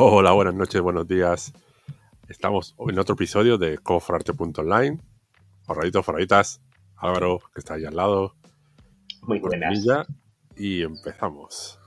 Hola, 0.00 0.30
buenas 0.30 0.54
noches, 0.54 0.80
buenos 0.80 1.08
días. 1.08 1.52
Estamos 2.28 2.76
en 2.78 3.00
otro 3.00 3.16
episodio 3.16 3.58
de 3.58 3.78
Coforarte.online. 3.78 5.00
Forraditos, 5.64 6.06
forraditas. 6.06 6.60
Álvaro, 6.94 7.40
que 7.52 7.58
está 7.58 7.74
ahí 7.74 7.84
al 7.84 7.96
lado. 7.96 8.36
Muy 9.22 9.40
buenas. 9.40 9.84
Y 10.54 10.84
empezamos. 10.84 11.80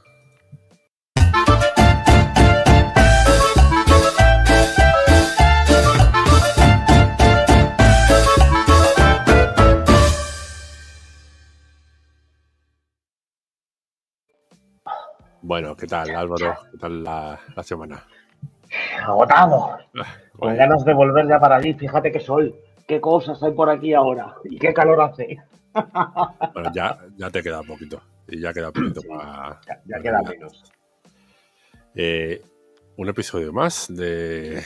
Bueno, 15.52 15.76
¿qué 15.76 15.86
tal 15.86 16.10
Álvaro? 16.16 16.56
¿Qué 16.72 16.78
tal 16.78 17.04
la, 17.04 17.38
la 17.54 17.62
semana? 17.62 18.02
Agotado. 19.06 19.80
Con 20.40 20.48
Vaya, 20.48 20.60
ganas 20.60 20.86
de 20.86 20.94
volver 20.94 21.28
ya 21.28 21.42
para 21.42 21.58
allí. 21.58 21.74
Fíjate 21.74 22.10
qué 22.10 22.22
sol. 22.22 22.56
Qué 22.88 23.02
cosas 23.02 23.44
hay 23.44 23.52
por 23.52 23.70
aquí 23.70 23.94
ahora. 23.94 24.34
Y 24.46 24.58
qué 24.58 24.74
calor 24.74 25.02
hace. 25.02 25.42
Bueno, 26.54 26.72
ya, 26.74 26.98
ya 27.18 27.30
te 27.30 27.44
queda 27.44 27.64
poquito. 27.64 28.02
Y 28.30 28.40
ya 28.40 28.54
queda 28.54 28.72
poquito 28.72 29.02
Sí. 29.02 29.08
para... 29.10 29.60
Ya, 29.68 29.82
ya 29.88 30.02
queda 30.02 30.22
menos. 30.22 30.64
Eh, 31.96 32.42
un 32.96 33.10
episodio 33.10 33.52
más 33.52 33.94
de 33.94 34.64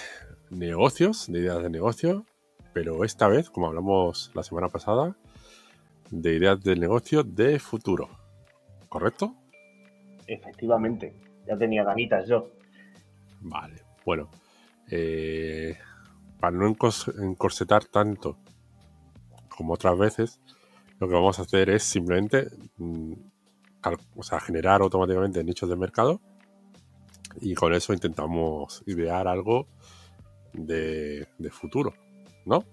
negocios, 0.52 1.26
de 1.32 1.40
ideas 1.40 1.64
de 1.64 1.72
negocio, 1.72 2.26
pero 2.74 3.04
esta 3.04 3.28
vez, 3.28 3.50
como 3.50 3.66
hablamos 3.66 4.30
la 4.36 4.44
semana 4.44 4.70
pasada, 4.70 5.16
de 6.12 6.34
ideas 6.34 6.62
de 6.62 6.76
negocio 6.76 7.24
de 7.24 7.58
futuro. 7.58 8.08
¿Correcto? 8.88 9.34
Efectivamente. 10.28 11.14
Ya 11.48 11.58
tenía 11.58 11.84
ganitas 11.84 12.28
yo. 12.28 12.50
Vale. 13.42 13.82
Bueno, 14.06 14.30
eh, 14.90 15.78
para 16.40 16.56
no 16.56 16.68
encorsetar 16.68 17.86
tanto 17.86 18.38
como 19.50 19.74
otras 19.74 19.98
veces, 19.98 20.42
lo 21.00 21.08
que 21.08 21.14
vamos 21.14 21.40
a 21.40 21.44
hacer 21.44 21.70
es 21.70 21.84
simplemente 21.84 22.48
mm, 22.78 23.14
o 24.16 24.24
sea, 24.24 24.40
generar 24.40 24.82
automáticamente 24.82 25.44
nichos 25.44 25.70
de 25.70 25.76
mercado 25.76 26.22
y 27.42 27.54
con 27.54 27.74
eso 27.74 27.94
intentamos 27.94 28.84
idear 28.88 29.28
algo 29.28 29.68
de, 30.54 31.28
de 31.38 31.50
futuro, 31.50 31.94
¿no? 32.46 32.64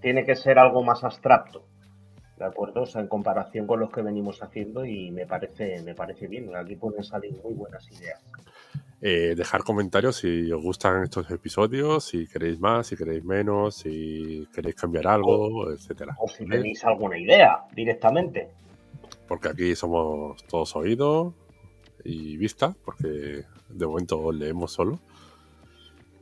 Tiene 0.00 0.24
que 0.24 0.36
ser 0.36 0.58
algo 0.58 0.82
más 0.82 1.04
abstracto. 1.04 1.66
¿De 2.42 2.48
acuerdo? 2.48 2.82
O 2.82 2.86
sea, 2.86 3.00
en 3.00 3.06
comparación 3.06 3.68
con 3.68 3.78
los 3.78 3.90
que 3.92 4.02
venimos 4.02 4.42
haciendo 4.42 4.84
y 4.84 5.12
me 5.12 5.26
parece, 5.26 5.80
me 5.82 5.94
parece 5.94 6.26
bien. 6.26 6.54
Aquí 6.56 6.74
pueden 6.74 7.04
salir 7.04 7.32
muy 7.40 7.54
buenas 7.54 7.88
ideas. 7.92 8.20
Eh, 9.00 9.34
dejar 9.36 9.62
comentarios 9.62 10.16
si 10.16 10.50
os 10.50 10.60
gustan 10.60 11.04
estos 11.04 11.30
episodios, 11.30 12.04
si 12.04 12.26
queréis 12.26 12.58
más, 12.58 12.88
si 12.88 12.96
queréis 12.96 13.24
menos, 13.24 13.76
si 13.76 14.48
queréis 14.52 14.74
cambiar 14.74 15.06
algo, 15.06 15.70
etcétera. 15.70 16.16
O 16.18 16.26
si 16.26 16.44
tenéis 16.44 16.84
alguna 16.84 17.16
idea 17.16 17.60
directamente. 17.76 18.48
porque 19.28 19.48
aquí 19.48 19.74
somos 19.76 20.44
todos 20.46 20.74
oído 20.76 21.34
y 22.04 22.36
vista, 22.36 22.74
porque 22.84 23.44
de 23.68 23.86
momento 23.86 24.32
leemos 24.32 24.72
solo. 24.72 24.98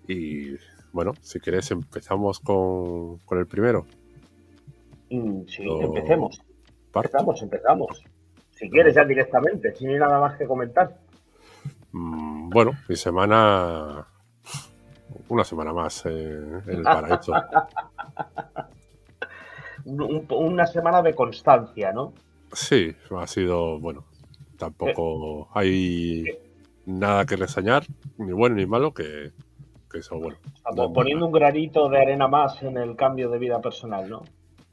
Y 0.06 0.56
bueno, 0.92 1.14
si 1.22 1.40
querés 1.40 1.70
empezamos 1.70 2.40
con, 2.40 3.18
con 3.20 3.38
el 3.38 3.46
primero. 3.46 3.86
Mm, 5.10 5.42
Sí, 5.46 5.64
Lo- 5.64 5.80
empecemos. 5.82 6.40
Parto. 6.92 7.08
Empezamos, 7.18 7.42
empezamos. 7.42 8.04
Si 8.52 8.68
quieres 8.70 8.94
ya 8.94 9.04
directamente, 9.04 9.74
si 9.74 9.84
no 9.86 9.92
hay 9.92 9.98
nada 9.98 10.20
más 10.20 10.36
que 10.36 10.46
comentar. 10.46 10.96
Mm, 11.92 12.50
bueno, 12.50 12.72
mi 12.88 12.96
semana. 12.96 14.06
Una 15.28 15.44
semana 15.44 15.72
más 15.72 16.04
eh, 16.06 16.10
en 16.66 16.70
el 16.70 16.82
paraíso. 16.82 17.32
Una 19.84 20.66
semana 20.66 21.02
de 21.02 21.14
constancia, 21.14 21.92
¿no? 21.92 22.12
Sí, 22.52 22.94
ha 23.16 23.26
sido, 23.26 23.78
bueno, 23.80 24.04
tampoco 24.58 25.48
hay 25.54 26.24
nada 26.86 27.24
que 27.24 27.36
reseñar, 27.36 27.84
ni 28.18 28.32
bueno 28.32 28.56
ni 28.56 28.66
malo, 28.66 28.92
que, 28.92 29.30
que 29.90 29.98
eso, 29.98 30.18
bueno. 30.18 30.36
Estamos 30.56 30.92
poniendo 30.92 31.26
un 31.26 31.32
granito 31.32 31.88
de 31.88 31.98
arena 32.02 32.28
más 32.28 32.62
en 32.62 32.76
el 32.76 32.94
cambio 32.96 33.30
de 33.30 33.38
vida 33.38 33.60
personal, 33.60 34.08
¿no? 34.10 34.22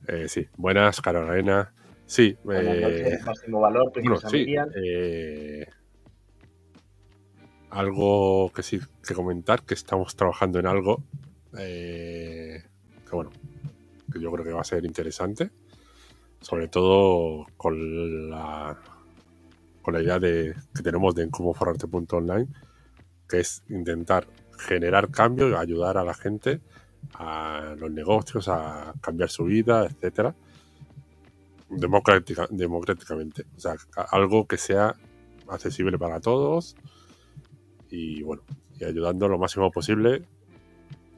Eh, 0.07 0.29
sí, 0.29 0.47
buenas, 0.55 1.01
Carolina. 1.01 1.73
Sí, 2.05 2.37
Buenas 2.43 2.75
eh, 2.77 2.81
noches, 2.81 3.25
máximo 3.25 3.59
valor, 3.59 3.91
Bueno, 3.93 4.17
sí. 4.17 4.55
Eh, 4.75 5.67
algo 7.69 8.49
que 8.53 8.63
sí 8.63 8.79
que 9.05 9.13
comentar, 9.13 9.63
que 9.63 9.73
estamos 9.73 10.15
trabajando 10.15 10.59
en 10.59 10.67
algo 10.67 11.03
eh, 11.57 12.63
que 13.07 13.15
bueno, 13.15 13.31
que 14.11 14.21
yo 14.21 14.31
creo 14.31 14.45
que 14.45 14.53
va 14.53 14.61
a 14.61 14.65
ser 14.65 14.85
interesante, 14.85 15.51
sobre 16.39 16.69
todo 16.69 17.45
con 17.57 18.29
la 18.29 18.77
con 19.81 19.93
la 19.93 20.01
idea 20.01 20.19
de 20.19 20.53
que 20.73 20.83
tenemos 20.83 21.15
de 21.15 21.29
cómo 21.29 21.53
forrarte.online, 21.53 22.47
que 23.27 23.39
es 23.39 23.63
intentar 23.69 24.27
generar 24.57 25.09
cambio 25.11 25.49
y 25.49 25.53
ayudar 25.53 25.97
a 25.97 26.03
la 26.03 26.13
gente 26.13 26.61
a 27.15 27.75
los 27.77 27.91
negocios 27.91 28.47
a 28.49 28.93
cambiar 29.01 29.29
su 29.29 29.45
vida, 29.45 29.85
etcétera 29.85 30.35
democrática, 31.69 32.47
democráticamente. 32.49 33.45
O 33.55 33.59
sea, 33.59 33.75
algo 34.11 34.47
que 34.47 34.57
sea 34.57 34.95
accesible 35.47 35.97
para 35.97 36.19
todos 36.19 36.75
y 37.89 38.21
bueno, 38.23 38.43
y 38.79 38.83
ayudando 38.85 39.27
lo 39.27 39.37
máximo 39.37 39.71
posible 39.71 40.23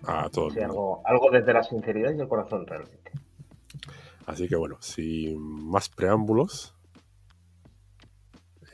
a 0.03 0.29
todo 0.29 0.47
el 0.47 0.53
Sí, 0.53 0.59
mundo. 0.59 0.73
algo, 0.73 1.01
algo 1.05 1.31
desde 1.31 1.53
la 1.53 1.63
sinceridad 1.63 2.13
y 2.15 2.21
el 2.21 2.27
corazón 2.27 2.65
realmente. 2.67 3.11
Así 4.25 4.47
que 4.47 4.55
bueno, 4.55 4.77
sin 4.81 5.39
más 5.41 5.89
preámbulos. 5.89 6.75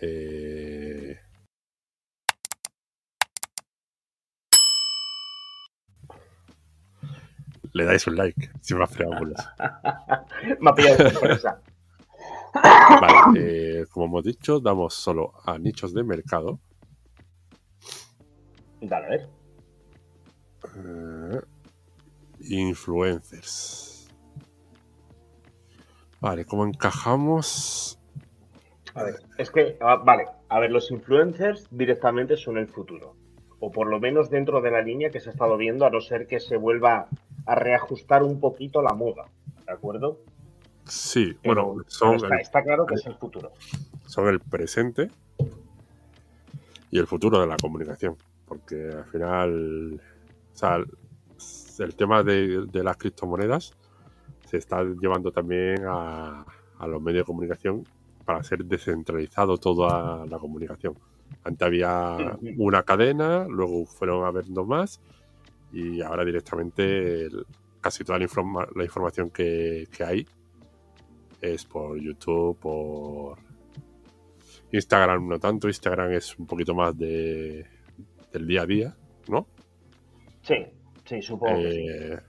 eh, 0.01 0.74
Le 7.75 7.83
dais 7.83 8.07
un 8.07 8.15
like, 8.15 8.51
sin 8.61 8.77
más 8.77 8.89
preámbulos. 8.89 9.37
Me 10.61 10.69
ha 10.69 10.73
pillado 10.73 11.03
de 11.03 11.09
sorpresa. 11.09 11.61
Vale, 12.53 13.81
eh, 13.81 13.85
como 13.91 14.05
hemos 14.05 14.23
dicho, 14.23 14.61
damos 14.61 14.93
solo 14.93 15.33
a 15.43 15.57
nichos 15.57 15.93
de 15.93 16.05
mercado. 16.05 16.57
Dale, 18.79 19.05
a 19.05 19.09
ver. 19.09 19.29
Eh, 20.77 21.41
influencers. 22.47 24.07
Vale, 26.21 26.45
¿cómo 26.45 26.65
encajamos? 26.65 27.99
A 28.93 29.03
ver, 29.03 29.15
es 29.37 29.51
que, 29.51 29.77
ah, 29.81 29.97
vale, 29.97 30.27
a 30.47 30.61
ver, 30.61 30.71
los 30.71 30.91
influencers 30.91 31.67
directamente 31.71 32.37
son 32.37 32.57
el 32.57 32.69
futuro. 32.69 33.17
O 33.59 33.69
por 33.69 33.87
lo 33.87 33.99
menos 33.99 34.29
dentro 34.29 34.61
de 34.61 34.71
la 34.71 34.81
línea 34.81 35.09
que 35.09 35.19
se 35.19 35.27
ha 35.27 35.33
estado 35.33 35.57
viendo, 35.57 35.85
a 35.85 35.89
no 35.89 35.99
ser 35.99 36.25
que 36.25 36.39
se 36.39 36.55
vuelva 36.55 37.09
a 37.45 37.55
reajustar 37.55 38.23
un 38.23 38.39
poquito 38.39 38.81
la 38.81 38.93
moda. 38.93 39.25
¿De 39.65 39.71
acuerdo? 39.73 40.19
Sí, 40.85 41.35
Pero- 41.41 41.65
bueno, 41.67 41.83
son 41.87 42.15
está, 42.15 42.27
el, 42.35 42.41
está 42.41 42.63
claro 42.63 42.85
que 42.85 42.95
es 42.95 43.05
el 43.05 43.15
futuro. 43.15 43.51
son 44.05 44.27
el 44.27 44.39
presente 44.39 45.09
y 46.91 46.99
el 46.99 47.07
futuro 47.07 47.39
de 47.41 47.47
la 47.47 47.57
comunicación. 47.57 48.15
Porque 48.47 48.89
al 48.95 49.05
final, 49.05 50.01
o 50.53 50.55
sea, 50.57 50.77
el, 51.79 51.95
tema 51.95 52.23
de, 52.23 52.65
de 52.71 52.83
las 52.83 52.95
criptomonedas 52.97 53.73
se 54.47 54.57
está 54.57 54.83
llevando 54.83 55.31
también 55.31 55.83
a, 55.87 56.45
a 56.77 56.87
los 56.87 57.01
medios 57.01 57.21
de 57.21 57.25
comunicación 57.25 57.83
para 58.23 58.43
ser 58.43 58.63
descentralizado 58.65 59.57
toda 59.57 60.25
la 60.27 60.37
comunicación. 60.37 60.95
Antes 61.43 61.65
había 61.65 62.37
una 62.57 62.83
cadena, 62.83 63.45
luego 63.49 63.85
fueron 63.85 64.23
habiendo 64.25 64.63
más 64.63 65.01
y 65.75 66.01
ahora 66.01 66.23
directamente 66.25 67.25
el- 67.25 67.45
casi 67.81 68.03
toda 68.03 68.17
la, 68.19 68.25
informa- 68.25 68.67
la 68.75 68.83
información 68.83 69.29
que, 69.29 69.87
que 69.95 70.03
hay 70.03 70.27
es 71.41 71.65
por 71.65 71.99
YouTube, 71.99 72.57
por 72.57 73.37
Instagram 74.71 75.27
no 75.27 75.39
tanto, 75.39 75.67
Instagram 75.67 76.11
es 76.13 76.37
un 76.39 76.47
poquito 76.47 76.73
más 76.73 76.97
de, 76.97 77.65
del 78.33 78.47
día 78.47 78.61
a 78.61 78.65
día, 78.65 78.95
¿no? 79.27 79.45
Sí, 80.41 80.55
sí, 81.03 81.21
supongo 81.21 81.57
que 81.61 81.71
sí. 81.71 81.87
Eh, 81.89 82.19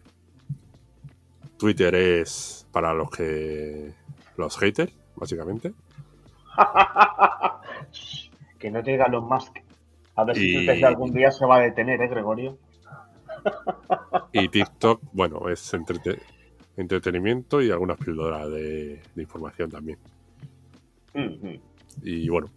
Twitter 1.59 1.95
es 1.95 2.67
para 2.73 2.93
los 2.93 3.11
que 3.11 3.93
los 4.37 4.59
haters, 4.59 4.93
básicamente. 5.17 5.73
que 8.59 8.71
no 8.71 8.83
te 8.83 8.91
digan 8.93 9.13
los 9.13 9.25
más. 9.25 9.51
A 10.17 10.25
ver 10.25 10.37
si 10.37 10.65
Y- 10.67 10.85
algún 10.85 11.13
día 11.13 11.31
se 11.31 11.47
va 11.47 11.57
a 11.57 11.61
detener, 11.61 12.01
¿eh, 12.03 12.09
Gregorio? 12.09 12.59
Y 14.33 14.49
TikTok, 14.49 15.01
bueno, 15.13 15.49
es 15.49 15.73
entrete- 15.75 16.21
entretenimiento 16.77 17.63
y 17.63 17.71
algunas 17.71 17.99
píldoras 17.99 18.51
de, 18.51 19.01
de 19.15 19.23
información 19.23 19.71
también. 19.71 19.99
Y 22.03 22.29
bueno, 22.29 22.51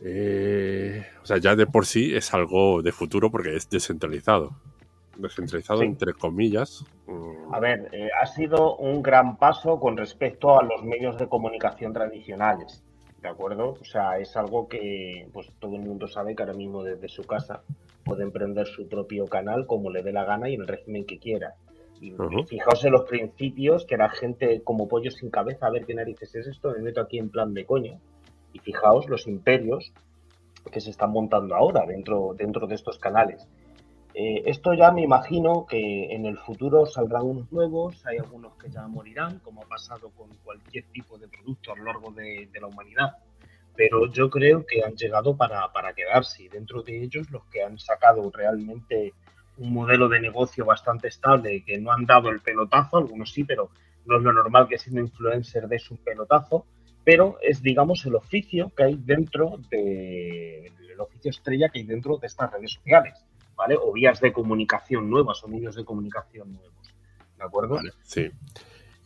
Eh, 0.00 1.04
o 1.22 1.26
sea, 1.26 1.38
ya 1.38 1.56
de 1.56 1.66
por 1.66 1.84
sí 1.84 2.14
es 2.14 2.32
algo 2.32 2.82
de 2.82 2.92
futuro 2.92 3.30
porque 3.30 3.56
es 3.56 3.68
descentralizado. 3.68 4.52
Descentralizado, 5.16 5.82
entre 5.82 6.12
comillas. 6.14 6.84
Mm. 7.08 7.52
A 7.52 7.58
ver, 7.58 7.88
eh, 7.92 8.08
ha 8.22 8.26
sido 8.26 8.76
un 8.76 9.02
gran 9.02 9.36
paso 9.38 9.80
con 9.80 9.96
respecto 9.96 10.58
a 10.58 10.62
los 10.62 10.84
medios 10.84 11.18
de 11.18 11.28
comunicación 11.28 11.92
tradicionales. 11.92 12.84
¿De 13.20 13.28
acuerdo? 13.28 13.76
O 13.80 13.84
sea, 13.84 14.18
es 14.20 14.36
algo 14.36 14.68
que 14.68 15.28
pues 15.32 15.50
todo 15.58 15.74
el 15.74 15.82
mundo 15.82 16.06
sabe 16.06 16.36
que 16.36 16.44
ahora 16.44 16.54
mismo 16.54 16.84
desde 16.84 17.08
su 17.08 17.24
casa 17.24 17.62
puede 18.08 18.22
emprender 18.22 18.66
su 18.66 18.88
propio 18.88 19.26
canal 19.26 19.66
como 19.66 19.90
le 19.90 20.02
dé 20.02 20.12
la 20.12 20.24
gana 20.24 20.48
y 20.48 20.54
en 20.54 20.62
el 20.62 20.68
régimen 20.68 21.04
que 21.04 21.18
quiera. 21.18 21.54
Y 22.00 22.14
fijaos 22.46 22.84
en 22.84 22.92
los 22.92 23.02
principios, 23.04 23.84
que 23.84 23.94
era 23.94 24.08
gente 24.08 24.62
como 24.62 24.88
pollo 24.88 25.10
sin 25.10 25.30
cabeza, 25.30 25.66
a 25.66 25.70
ver 25.70 25.84
qué 25.84 25.94
narices 25.94 26.34
es 26.34 26.46
esto, 26.46 26.70
me 26.70 26.78
meto 26.78 27.00
aquí 27.00 27.18
en 27.18 27.28
plan 27.28 27.52
de 27.52 27.66
coño. 27.66 28.00
Y 28.52 28.60
fijaos 28.60 29.08
los 29.08 29.26
imperios 29.26 29.92
que 30.72 30.80
se 30.80 30.90
están 30.90 31.10
montando 31.10 31.54
ahora 31.54 31.84
dentro, 31.86 32.34
dentro 32.36 32.66
de 32.66 32.76
estos 32.76 32.98
canales. 32.98 33.46
Eh, 34.14 34.42
esto 34.46 34.74
ya 34.74 34.90
me 34.90 35.02
imagino 35.02 35.66
que 35.66 36.12
en 36.12 36.26
el 36.26 36.38
futuro 36.38 36.86
saldrán 36.86 37.24
unos 37.24 37.52
nuevos, 37.52 38.04
hay 38.06 38.18
algunos 38.18 38.54
que 38.56 38.70
ya 38.70 38.86
morirán, 38.88 39.38
como 39.40 39.62
ha 39.62 39.66
pasado 39.66 40.10
con 40.10 40.28
cualquier 40.44 40.84
tipo 40.86 41.18
de 41.18 41.28
producto 41.28 41.72
a 41.72 41.76
lo 41.76 41.84
largo 41.84 42.10
de, 42.10 42.48
la 42.60 42.66
humanidad, 42.66 43.12
pero 43.78 44.10
yo 44.10 44.28
creo 44.28 44.66
que 44.66 44.82
han 44.82 44.96
llegado 44.96 45.36
para, 45.36 45.72
para, 45.72 45.92
quedarse 45.92 46.42
y 46.42 46.48
dentro 46.48 46.82
de 46.82 47.00
ellos 47.00 47.30
los 47.30 47.44
que 47.44 47.62
han 47.62 47.78
sacado 47.78 48.28
realmente 48.28 49.14
un 49.56 49.72
modelo 49.72 50.08
de 50.08 50.18
negocio 50.18 50.64
bastante 50.64 51.06
estable, 51.06 51.62
que 51.64 51.78
no 51.78 51.92
han 51.92 52.04
dado 52.04 52.28
el 52.28 52.40
pelotazo, 52.40 52.96
algunos 52.96 53.30
sí, 53.30 53.44
pero 53.44 53.70
no 54.04 54.16
es 54.16 54.22
lo 54.24 54.32
normal 54.32 54.66
que 54.66 54.78
siendo 54.78 55.00
influencer 55.00 55.68
des 55.68 55.88
un 55.92 55.98
pelotazo, 55.98 56.66
pero 57.04 57.38
es, 57.40 57.62
digamos, 57.62 58.04
el 58.04 58.16
oficio 58.16 58.72
que 58.76 58.82
hay 58.82 58.96
dentro 58.96 59.60
de, 59.70 60.72
el 60.90 61.00
oficio 61.00 61.30
estrella 61.30 61.68
que 61.68 61.78
hay 61.78 61.84
dentro 61.84 62.16
de 62.16 62.26
estas 62.26 62.50
redes 62.50 62.72
sociales, 62.72 63.24
¿vale? 63.54 63.76
O 63.80 63.92
vías 63.92 64.20
de 64.20 64.32
comunicación 64.32 65.08
nuevas 65.08 65.44
o 65.44 65.46
medios 65.46 65.76
de 65.76 65.84
comunicación 65.84 66.52
nuevos, 66.52 66.94
¿de 67.36 67.44
acuerdo? 67.44 67.78
sí. 68.02 68.28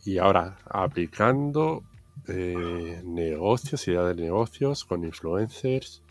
Y 0.05 0.17
ahora, 0.17 0.57
aplicando 0.65 1.83
eh, 2.27 3.01
negocios, 3.05 3.87
ideas 3.87 4.15
de 4.15 4.23
negocios 4.23 4.85
con 4.85 5.03
influencers. 5.03 6.01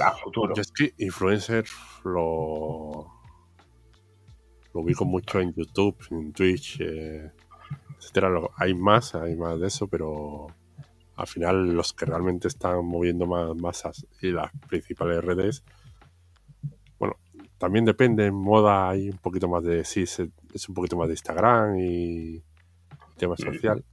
A 0.00 0.12
futuro. 0.12 0.54
Yo 0.54 0.62
es 0.62 0.72
que 0.72 0.92
influencers 0.98 1.70
lo, 2.04 3.06
lo 4.72 4.80
ubico 4.80 5.04
mucho 5.04 5.40
en 5.40 5.52
YouTube, 5.54 5.96
en 6.10 6.32
Twitch, 6.32 6.80
eh, 6.80 7.30
etcétera. 7.98 8.28
Hay 8.56 8.74
más, 8.74 9.14
hay 9.14 9.36
más 9.36 9.60
de 9.60 9.68
eso, 9.68 9.86
pero 9.86 10.48
al 11.16 11.26
final 11.26 11.74
los 11.74 11.92
que 11.92 12.06
realmente 12.06 12.48
están 12.48 12.84
moviendo 12.84 13.26
más 13.26 13.54
masas 13.54 14.06
y 14.20 14.32
las 14.32 14.50
principales 14.68 15.24
redes, 15.24 15.64
bueno, 16.98 17.16
también 17.56 17.84
depende, 17.84 18.26
en 18.26 18.34
moda 18.34 18.90
hay 18.90 19.10
un 19.10 19.18
poquito 19.18 19.48
más 19.48 19.62
de, 19.62 19.84
sí, 19.84 20.02
es 20.02 20.68
un 20.68 20.74
poquito 20.74 20.96
más 20.96 21.06
de 21.06 21.14
Instagram 21.14 21.78
y 21.78 22.42
tema 23.16 23.36
social. 23.36 23.84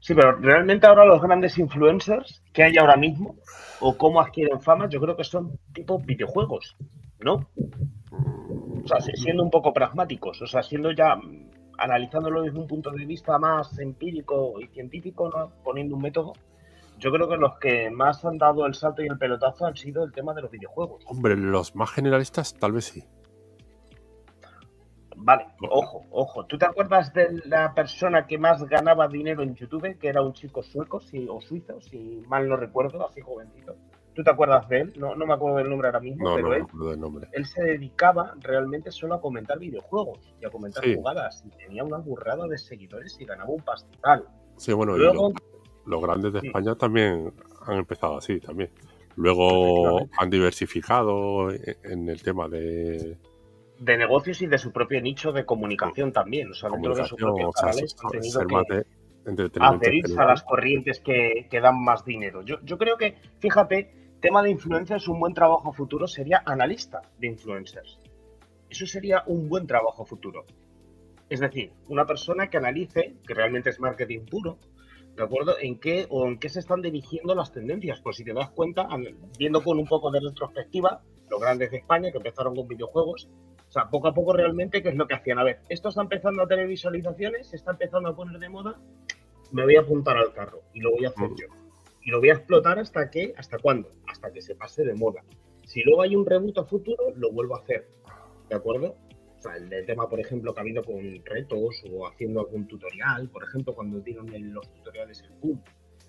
Sí, 0.00 0.14
pero 0.14 0.32
realmente 0.36 0.86
ahora 0.86 1.04
los 1.04 1.20
grandes 1.22 1.58
influencers 1.58 2.42
que 2.52 2.64
hay 2.64 2.76
ahora 2.76 2.96
mismo 2.96 3.36
o 3.80 3.96
cómo 3.96 4.20
adquieren 4.20 4.60
fama, 4.60 4.88
yo 4.88 5.00
creo 5.00 5.16
que 5.16 5.24
son 5.24 5.58
tipo 5.72 5.98
videojuegos, 5.98 6.76
¿no? 7.20 7.48
O 8.82 8.88
sea, 8.88 9.00
siendo 9.00 9.42
un 9.42 9.50
poco 9.50 9.72
pragmáticos, 9.72 10.40
o 10.42 10.46
sea, 10.46 10.62
siendo 10.62 10.90
ya 10.92 11.18
analizándolo 11.78 12.42
desde 12.42 12.58
un 12.58 12.66
punto 12.66 12.90
de 12.90 13.04
vista 13.06 13.38
más 13.38 13.78
empírico 13.78 14.60
y 14.60 14.66
científico, 14.68 15.30
¿no? 15.30 15.52
poniendo 15.62 15.96
un 15.96 16.02
método, 16.02 16.32
yo 16.98 17.10
creo 17.10 17.28
que 17.28 17.36
los 17.36 17.58
que 17.58 17.90
más 17.90 18.24
han 18.24 18.36
dado 18.36 18.66
el 18.66 18.74
salto 18.74 19.02
y 19.02 19.06
el 19.06 19.16
pelotazo 19.16 19.66
han 19.66 19.76
sido 19.76 20.04
el 20.04 20.12
tema 20.12 20.34
de 20.34 20.42
los 20.42 20.50
videojuegos. 20.50 21.02
Hombre, 21.06 21.36
los 21.36 21.74
más 21.74 21.90
generalistas 21.90 22.54
tal 22.54 22.72
vez 22.72 22.86
sí. 22.86 23.04
Vale, 25.22 25.46
ojo, 25.68 26.04
ojo. 26.10 26.46
¿Tú 26.46 26.56
te 26.56 26.64
acuerdas 26.64 27.12
de 27.12 27.42
la 27.44 27.74
persona 27.74 28.26
que 28.26 28.38
más 28.38 28.64
ganaba 28.64 29.06
dinero 29.06 29.42
en 29.42 29.54
YouTube, 29.54 29.98
que 29.98 30.08
era 30.08 30.22
un 30.22 30.32
chico 30.32 30.62
sueco 30.62 31.00
si, 31.00 31.26
o 31.28 31.40
suizo, 31.40 31.80
si 31.80 32.22
mal 32.26 32.48
no 32.48 32.56
recuerdo, 32.56 33.06
así 33.06 33.20
jovencito? 33.20 33.76
¿Tú 34.14 34.24
te 34.24 34.30
acuerdas 34.30 34.68
de 34.68 34.80
él? 34.80 34.92
No, 34.96 35.14
no 35.14 35.26
me 35.26 35.34
acuerdo 35.34 35.58
del 35.58 35.68
nombre 35.68 35.88
ahora 35.88 36.00
mismo, 36.00 36.34
pero 36.34 36.54
él, 36.54 36.66
nombre. 36.98 37.28
él 37.32 37.46
se 37.46 37.62
dedicaba 37.62 38.34
realmente 38.40 38.90
solo 38.90 39.14
a 39.14 39.20
comentar 39.20 39.58
videojuegos 39.58 40.34
y 40.40 40.46
a 40.46 40.50
comentar 40.50 40.82
jugadas. 40.94 41.44
Y 41.46 41.50
tenía 41.50 41.84
una 41.84 41.98
burrada 41.98 42.46
de 42.48 42.58
seguidores 42.58 43.16
y 43.20 43.24
ganaba 43.24 43.50
un 43.50 43.62
pastizal. 43.62 44.24
Sí, 44.56 44.72
bueno, 44.72 44.96
Luego, 44.96 45.32
los 45.86 46.02
grandes 46.02 46.32
de 46.32 46.40
España 46.40 46.74
también 46.74 47.32
han 47.66 47.76
empezado 47.76 48.18
así, 48.18 48.40
también. 48.40 48.70
Luego 49.16 50.08
han 50.18 50.30
diversificado 50.30 51.50
en 51.50 52.08
el 52.08 52.22
tema 52.22 52.48
de... 52.48 53.18
De 53.80 53.96
negocios 53.96 54.40
y 54.42 54.46
de 54.46 54.58
su 54.58 54.72
propio 54.72 55.00
nicho 55.00 55.32
de 55.32 55.44
comunicación 55.44 56.12
también. 56.12 56.50
O 56.50 56.54
sea, 56.54 56.70
dentro 56.70 56.94
de 56.94 57.04
sus 57.04 57.18
propios 57.18 57.54
canales 57.54 57.96
han 58.02 58.10
tenido 58.10 58.46
que 58.46 58.84
adherirse 59.58 60.20
a 60.20 60.26
las 60.26 60.42
corrientes 60.42 61.00
que, 61.00 61.48
que, 61.50 61.60
dan 61.60 61.82
más 61.82 62.04
dinero. 62.04 62.42
Yo, 62.42 62.56
yo 62.62 62.78
creo 62.78 62.96
que, 62.96 63.16
fíjate, 63.38 63.90
tema 64.20 64.42
de 64.42 64.50
influencers, 64.50 65.08
un 65.08 65.18
buen 65.18 65.34
trabajo 65.34 65.72
futuro 65.72 66.06
sería 66.06 66.42
analista 66.44 67.00
de 67.18 67.26
influencers. 67.26 67.98
Eso 68.68 68.86
sería 68.86 69.24
un 69.26 69.48
buen 69.48 69.66
trabajo 69.66 70.04
futuro. 70.04 70.44
Es 71.30 71.40
decir, 71.40 71.72
una 71.88 72.06
persona 72.06 72.50
que 72.50 72.56
analice, 72.56 73.14
que 73.26 73.34
realmente 73.34 73.70
es 73.70 73.80
marketing 73.80 74.26
puro, 74.26 74.58
¿de 75.16 75.22
acuerdo? 75.22 75.54
En 75.60 75.78
qué 75.78 76.06
o 76.10 76.26
en 76.26 76.38
qué 76.38 76.48
se 76.48 76.58
están 76.58 76.82
dirigiendo 76.82 77.34
las 77.34 77.52
tendencias. 77.52 78.00
Pues 78.00 78.16
si 78.16 78.24
te 78.24 78.32
das 78.32 78.50
cuenta, 78.50 78.88
viendo 79.38 79.62
con 79.62 79.78
un 79.78 79.86
poco 79.86 80.10
de 80.10 80.20
retrospectiva, 80.20 81.02
los 81.30 81.40
grandes 81.40 81.70
de 81.70 81.78
España 81.78 82.10
que 82.10 82.18
empezaron 82.18 82.54
con 82.54 82.66
videojuegos, 82.66 83.28
o 83.70 83.72
sea, 83.72 83.88
poco 83.88 84.08
a 84.08 84.14
poco 84.14 84.32
realmente, 84.32 84.82
¿qué 84.82 84.88
es 84.88 84.96
lo 84.96 85.06
que 85.06 85.14
hacían? 85.14 85.38
A 85.38 85.44
ver, 85.44 85.60
esto 85.68 85.90
está 85.90 86.02
empezando 86.02 86.42
a 86.42 86.48
tener 86.48 86.66
visualizaciones, 86.66 87.46
se 87.46 87.56
está 87.56 87.70
empezando 87.70 88.08
a 88.08 88.16
poner 88.16 88.40
de 88.40 88.48
moda, 88.48 88.76
me 89.52 89.62
voy 89.62 89.76
a 89.76 89.80
apuntar 89.80 90.16
al 90.16 90.32
carro 90.32 90.62
y 90.74 90.80
lo 90.80 90.90
voy 90.90 91.04
a 91.04 91.08
hacer 91.08 91.30
mm. 91.30 91.36
yo 91.36 91.46
y 92.02 92.10
lo 92.10 92.18
voy 92.18 92.30
a 92.30 92.34
explotar 92.34 92.78
hasta 92.80 93.10
que, 93.10 93.32
¿hasta 93.36 93.58
cuándo? 93.58 93.92
Hasta 94.08 94.32
que 94.32 94.42
se 94.42 94.54
pase 94.54 94.84
de 94.84 94.94
moda. 94.94 95.22
Si 95.64 95.82
luego 95.82 96.02
hay 96.02 96.16
un 96.16 96.26
reboot 96.26 96.58
a 96.58 96.64
futuro, 96.64 97.12
lo 97.14 97.30
vuelvo 97.30 97.56
a 97.56 97.60
hacer. 97.60 97.86
¿De 98.48 98.56
acuerdo? 98.56 98.96
O 99.38 99.42
sea, 99.42 99.56
el, 99.56 99.86
tema, 99.86 100.08
por 100.08 100.20
ejemplo, 100.20 100.52
que 100.52 100.60
ha 100.60 100.62
habido 100.62 100.82
con 100.82 101.00
retos 101.24 101.84
o 101.90 102.06
haciendo 102.06 102.40
algún 102.40 102.66
tutorial, 102.66 103.28
por 103.28 103.44
ejemplo, 103.44 103.74
cuando 103.74 104.00
dieron 104.00 104.26
los 104.52 104.68
tutoriales 104.74 105.22
el 105.22 105.30
boom, 105.40 105.62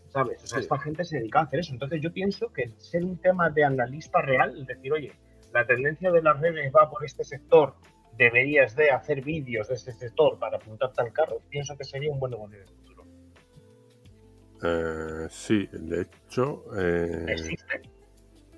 ¿sabes? 0.09 0.43
O 0.43 0.47
sea, 0.47 0.59
esta 0.59 0.79
gente 0.79 1.05
se 1.05 1.19
dedica 1.19 1.39
a 1.39 1.43
hacer 1.43 1.59
eso. 1.59 1.73
Entonces 1.73 2.01
yo 2.01 2.11
pienso 2.11 2.51
que 2.51 2.73
ser 2.77 3.05
un 3.05 3.17
tema 3.17 3.49
de 3.49 3.63
analista 3.63 4.21
real, 4.21 4.57
es 4.59 4.67
decir, 4.67 4.91
oye, 4.91 5.13
la 5.53 5.65
tendencia 5.65 6.11
de 6.11 6.21
las 6.21 6.39
redes 6.39 6.71
va 6.73 6.89
por 6.89 7.03
este 7.05 7.23
sector, 7.23 7.75
deberías 8.17 8.75
de 8.75 8.91
hacer 8.91 9.21
vídeos 9.21 9.67
de 9.67 9.75
este 9.75 9.91
sector 9.93 10.37
para 10.37 10.57
apuntarte 10.57 11.01
al 11.01 11.11
carro, 11.11 11.41
pienso 11.49 11.77
que 11.77 11.83
sería 11.83 12.11
un 12.11 12.19
buen 12.19 12.31
negocio. 12.31 12.59
Eh, 14.63 15.27
sí, 15.29 15.67
de 15.71 16.01
hecho, 16.01 16.63
eh, 16.77 17.25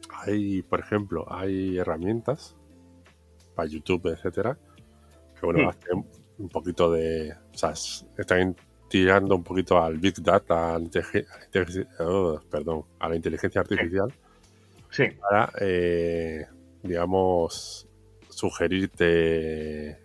hay, 0.09 0.62
por 0.63 0.81
ejemplo, 0.81 1.25
hay 1.29 1.77
herramientas 1.77 2.57
para 3.55 3.69
YouTube, 3.69 4.07
etcétera, 4.07 4.57
que 5.39 5.45
bueno, 5.45 5.63
hmm. 5.63 5.69
hacen 5.69 6.05
un 6.39 6.50
poquito 6.50 6.91
de, 6.91 7.31
o 7.31 7.57
sea, 7.57 7.73
están 8.17 8.55
tirando 8.89 9.35
un 9.35 9.43
poquito 9.43 9.81
al 9.81 9.97
Big 9.97 10.21
Data, 10.21 10.77
oh, 12.00 12.39
perdón, 12.50 12.83
a 13.00 13.09
la 13.09 13.15
inteligencia 13.15 13.62
artificial, 13.62 14.13
sí. 14.89 15.05
para, 15.21 15.51
eh, 15.62 16.45
digamos, 16.84 17.88
sugerirte 18.30 19.98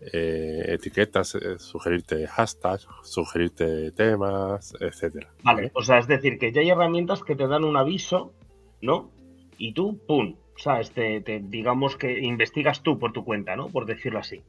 eh, 0.00 0.64
etiquetas, 0.68 1.34
eh, 1.34 1.58
sugerirte 1.58 2.26
hashtags, 2.26 2.86
sugerirte 3.02 3.92
temas, 3.92 4.74
etcétera. 4.80 5.32
Vale, 5.42 5.70
o 5.74 5.82
sea, 5.82 5.98
es 5.98 6.06
decir, 6.06 6.38
que 6.38 6.52
ya 6.52 6.60
hay 6.60 6.70
herramientas 6.70 7.22
que 7.22 7.36
te 7.36 7.46
dan 7.46 7.64
un 7.64 7.76
aviso, 7.76 8.32
¿no? 8.80 9.10
Y 9.58 9.72
tú, 9.74 9.98
¡pum! 10.06 10.36
O 10.54 10.58
sea, 10.58 10.80
este, 10.80 11.22
digamos 11.44 11.96
que 11.96 12.20
investigas 12.20 12.82
tú 12.82 12.98
por 12.98 13.12
tu 13.12 13.24
cuenta, 13.24 13.56
¿no? 13.56 13.68
Por 13.68 13.86
decirlo 13.86 14.18
así. 14.18 14.42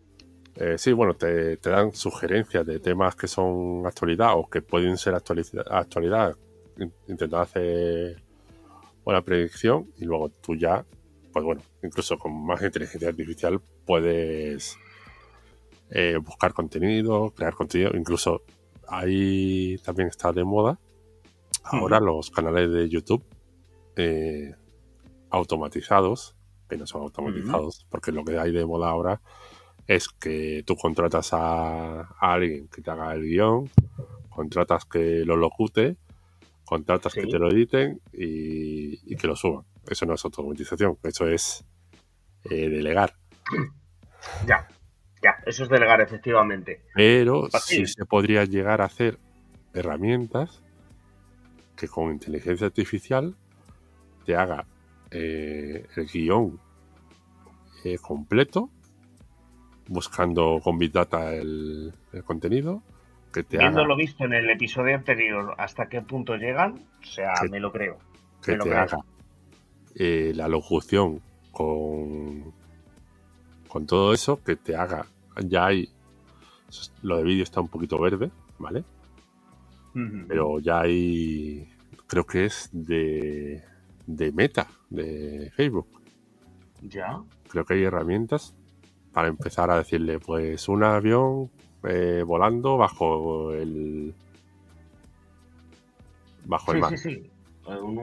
Eh, 0.56 0.78
sí, 0.78 0.92
bueno, 0.92 1.16
te, 1.16 1.58
dan 1.58 1.94
sugerencias 1.94 2.66
de 2.66 2.80
temas 2.80 3.16
que 3.16 3.28
son 3.28 3.86
actualidad 3.86 4.38
o 4.38 4.48
que 4.48 4.62
pueden 4.62 4.98
ser 4.98 5.16
actualidad, 5.16 5.66
actualidad 5.70 6.36
intentar 7.08 7.42
hacer 7.42 8.22
una 9.04 9.22
predicción 9.22 9.88
y 9.98 10.06
luego 10.06 10.30
tú 10.30 10.56
ya, 10.56 10.86
pues 11.34 11.44
bueno, 11.44 11.62
incluso 11.82 12.18
con 12.18 12.46
más 12.46 12.62
inteligencia 12.62 13.10
artificial 13.10 13.60
puedes 13.86 14.78
eh, 15.90 16.18
buscar 16.24 16.54
contenido, 16.54 17.34
crear 17.36 17.56
contenido, 17.56 17.92
incluso 17.96 18.44
ahí 18.88 19.78
también 19.84 20.08
está 20.10 20.32
de 20.32 20.44
moda 20.44 20.80
ahora 21.64 22.00
los 22.00 22.30
canales 22.30 22.72
de 22.72 22.90
YouTube 22.90 23.24
eh, 23.96 24.54
automatizados, 25.30 26.36
que 26.70 26.78
no 26.78 26.86
son 26.86 27.04
automatizados, 27.04 27.86
porque 27.90 28.12
lo 28.12 28.24
que 28.24 28.38
hay 28.38 28.52
de 28.52 28.66
moda 28.66 28.90
ahora 28.90 29.22
es 29.88 30.08
que 30.08 30.64
tú 30.66 30.76
contratas 30.76 31.30
a, 31.34 32.02
alguien 32.20 32.68
que 32.68 32.82
te 32.82 32.92
haga 32.92 33.14
el 33.14 33.24
guion, 33.24 33.70
contratas 34.30 34.86
que 34.86 35.24
lo 35.26 35.36
locute, 35.36 35.98
contratas 36.66 37.14
que 37.14 37.26
te 37.26 37.40
lo 37.40 37.50
editen 37.50 38.02
y 38.14 39.00
y, 39.12 39.16
que 39.16 39.28
lo 39.28 39.36
suban. 39.36 39.66
Eso 39.88 40.06
no 40.06 40.14
es 40.14 40.26
automatización, 40.26 40.98
eso 41.04 41.28
es 41.28 41.66
eh, 42.50 42.70
delegar. 42.70 43.14
Ya, 44.48 44.66
ya, 45.22 45.36
eso 45.46 45.64
es 45.64 45.70
delegar 45.70 46.00
efectivamente. 46.00 46.82
Pero 46.96 47.50
sí 47.60 47.86
se 47.86 48.06
podría 48.06 48.46
llegar 48.46 48.80
a 48.80 48.86
hacer 48.86 49.20
herramientas 49.74 50.64
que 51.76 51.90
con 51.90 52.14
inteligencia 52.14 52.68
artificial 52.68 53.36
te 54.26 54.38
haga 54.38 54.66
eh, 55.12 55.86
el 55.98 56.08
guion 56.08 56.58
eh, 57.84 57.98
completo, 57.98 58.70
buscando 59.88 60.62
con 60.64 60.78
Big 60.78 60.94
Data 60.94 61.34
el, 61.34 61.94
contenido. 62.24 62.82
Que 63.34 63.44
te 63.44 63.58
Viendo 63.58 63.84
lo 63.84 63.98
visto 63.98 64.24
en 64.24 64.34
el 64.34 64.50
episodio 64.50 64.96
anterior, 64.96 65.54
hasta 65.58 65.90
qué 65.90 66.02
punto 66.02 66.38
llegan, 66.38 66.86
o 67.02 67.06
sea, 67.06 67.34
me 67.52 67.60
lo 67.60 67.74
creo. 67.74 67.98
Que 68.42 68.56
te 68.56 68.74
haga 68.74 69.00
eh, 69.96 70.34
la 70.36 70.48
locución 70.48 71.22
con, 71.52 72.54
con 73.68 73.86
todo 73.86 74.14
eso, 74.14 74.44
que 74.44 74.56
te 74.56 74.76
haga, 74.76 75.06
ya 75.46 75.68
hay, 75.68 75.90
lo 77.02 77.18
de 77.18 77.24
vídeo 77.24 77.44
está 77.44 77.62
un 77.62 77.68
poquito 77.68 78.00
verde, 78.00 78.32
¿vale? 78.60 78.84
Pero 80.28 80.60
ya 80.60 80.82
hay, 80.82 81.70
creo 82.08 82.26
que 82.26 82.46
es 82.46 82.70
de, 82.72 83.64
de 84.08 84.32
Meta, 84.32 84.68
de 84.90 85.52
Facebook. 85.56 85.88
Ya. 86.82 87.22
Creo 87.48 87.64
que 87.64 87.76
hay 87.76 87.84
herramientas 87.84 88.56
para 89.12 89.28
empezar 89.28 89.70
a 89.70 89.78
decirle, 89.78 90.20
pues 90.20 90.68
un 90.68 90.84
avión 90.84 91.52
eh, 91.84 92.24
volando 92.26 92.78
bajo 92.78 93.54
el 93.54 94.16
bajo 96.46 96.74
el 96.74 96.80
mar. 96.80 96.98
Sí, 96.98 96.98
sí. 96.98 97.30
Un, 97.66 97.98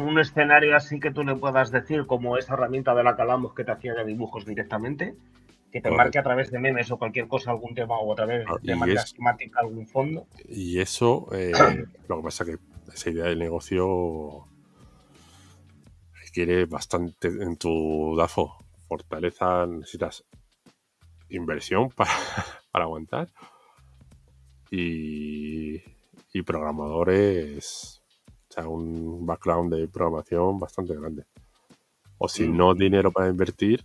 un, 0.00 0.18
escenario 0.18 0.74
así 0.74 0.98
que 0.98 1.10
tú 1.10 1.22
le 1.22 1.36
puedas 1.36 1.70
decir, 1.70 2.06
como 2.06 2.38
esa 2.38 2.54
herramienta 2.54 2.94
de 2.94 3.04
la 3.04 3.14
que 3.14 3.22
hablamos 3.22 3.54
que 3.54 3.62
te 3.62 3.72
hacía 3.72 3.92
de 3.92 4.06
dibujos 4.06 4.46
directamente, 4.46 5.14
que 5.72 5.80
te 5.80 5.90
marque 5.90 6.18
a 6.18 6.22
través 6.22 6.50
de 6.50 6.58
memes 6.58 6.90
o 6.90 6.98
cualquier 6.98 7.26
cosa, 7.28 7.50
algún 7.50 7.74
tema 7.74 7.98
o 7.98 8.12
a 8.12 8.16
través 8.16 8.46
de 8.62 8.76
manera 8.76 9.02
esquemática 9.02 9.60
algún 9.60 9.86
fondo. 9.86 10.26
Y 10.48 10.78
eso, 10.78 11.28
eh, 11.32 11.52
lo 12.08 12.18
que 12.18 12.22
pasa 12.22 12.44
es 12.44 12.50
que 12.50 12.92
esa 12.92 13.10
idea 13.10 13.24
del 13.24 13.38
negocio 13.38 14.46
requiere 16.24 16.66
bastante 16.66 17.28
en 17.28 17.56
tu 17.56 18.14
DAFO. 18.16 18.58
Fortaleza, 18.86 19.66
necesitas 19.66 20.24
inversión 21.30 21.88
para, 21.96 22.10
para 22.70 22.84
aguantar. 22.84 23.28
Y, 24.70 25.82
y 26.32 26.42
programadores, 26.42 28.01
o 28.52 28.54
sea, 28.54 28.68
un 28.68 29.24
background 29.24 29.72
de 29.72 29.88
programación 29.88 30.58
bastante 30.58 30.94
grande. 30.94 31.24
O 32.18 32.28
si 32.28 32.46
mm. 32.46 32.56
no, 32.56 32.74
dinero 32.74 33.10
para 33.10 33.30
invertir 33.30 33.82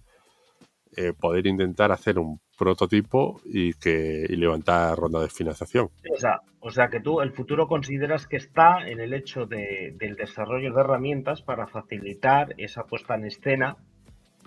eh, 0.98 1.14
poder 1.14 1.48
intentar 1.48 1.92
hacer 1.92 2.20
un 2.20 2.42
prototipo 2.58 3.40
y 3.46 3.74
que 3.76 4.26
levantar 4.30 4.98
ronda 4.98 5.22
de 5.22 5.30
financiación. 5.30 5.90
O 6.12 6.18
sea, 6.18 6.42
o 6.60 6.70
sea, 6.70 6.90
que 6.90 7.00
tú 7.00 7.22
el 7.22 7.32
futuro 7.32 7.68
consideras 7.68 8.28
que 8.28 8.36
está 8.36 8.86
en 8.86 9.00
el 9.00 9.14
hecho 9.14 9.46
de, 9.46 9.94
del 9.98 10.16
desarrollo 10.16 10.74
de 10.74 10.82
herramientas 10.82 11.42
para 11.42 11.68
facilitar 11.68 12.56
esa 12.58 12.84
puesta 12.86 13.16
en 13.16 13.26
escena 13.26 13.78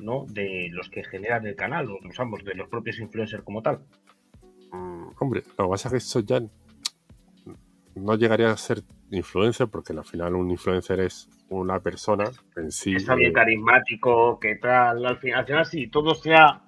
¿no? 0.00 0.26
de 0.28 0.68
los 0.72 0.90
que 0.90 1.04
generan 1.04 1.46
el 1.46 1.56
canal, 1.56 1.88
o 1.88 1.98
usamos 2.06 2.44
de 2.44 2.54
los 2.54 2.68
propios 2.68 2.98
influencers 2.98 3.42
como 3.42 3.62
tal. 3.62 3.80
Mm, 4.72 5.10
hombre, 5.18 5.42
lo 5.56 5.64
que 5.64 5.70
pasa 5.70 5.88
es 5.88 5.92
que 5.92 5.98
eso 5.98 6.20
ya 6.20 6.42
no 8.00 8.16
llegaría 8.16 8.50
a 8.50 8.56
ser 8.56 8.82
influencer, 9.10 9.68
porque 9.68 9.92
al 9.92 10.04
final 10.04 10.34
un 10.34 10.50
influencer 10.50 11.00
es 11.00 11.28
una 11.48 11.80
persona 11.80 12.30
en 12.56 12.70
sí. 12.70 12.94
Está 12.94 13.14
bien 13.14 13.32
carismático, 13.32 14.38
que 14.38 14.56
tal. 14.56 15.04
Al 15.04 15.18
final, 15.18 15.40
al 15.40 15.46
final, 15.46 15.66
sí, 15.66 15.88
todo 15.88 16.14
se 16.14 16.34
ha 16.34 16.62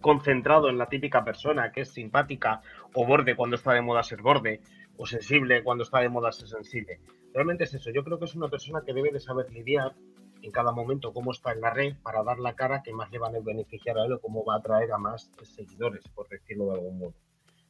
concentrado 0.00 0.68
en 0.68 0.78
la 0.78 0.88
típica 0.88 1.24
persona 1.24 1.70
que 1.72 1.82
es 1.82 1.90
simpática 1.90 2.62
o 2.94 3.06
borde 3.06 3.36
cuando 3.36 3.56
está 3.56 3.72
de 3.72 3.82
moda 3.82 4.02
ser 4.02 4.22
borde, 4.22 4.60
o 4.96 5.06
sensible 5.06 5.62
cuando 5.62 5.84
está 5.84 6.00
de 6.00 6.08
moda 6.08 6.32
ser 6.32 6.48
sensible. 6.48 7.00
Realmente 7.32 7.64
es 7.64 7.74
eso. 7.74 7.90
Yo 7.90 8.02
creo 8.02 8.18
que 8.18 8.24
es 8.24 8.34
una 8.34 8.48
persona 8.48 8.82
que 8.84 8.92
debe 8.92 9.10
de 9.10 9.20
saber 9.20 9.50
lidiar 9.52 9.94
en 10.42 10.50
cada 10.50 10.72
momento 10.72 11.12
cómo 11.12 11.32
está 11.32 11.52
en 11.52 11.60
la 11.60 11.70
red 11.70 11.94
para 12.02 12.22
dar 12.22 12.38
la 12.38 12.54
cara 12.54 12.82
que 12.82 12.92
más 12.92 13.10
le 13.10 13.18
van 13.18 13.36
a 13.36 13.40
beneficiar 13.40 13.98
a 13.98 14.04
él 14.06 14.12
o 14.12 14.20
cómo 14.20 14.44
va 14.44 14.54
a 14.54 14.58
atraer 14.58 14.92
a 14.92 14.98
más 14.98 15.30
seguidores, 15.42 16.02
por 16.14 16.28
decirlo 16.28 16.66
de 16.66 16.72
algún 16.72 16.98
modo. 16.98 17.14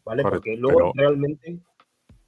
¿Vale? 0.05 0.23
Porque 0.23 0.57
luego 0.57 0.93
realmente. 0.95 1.59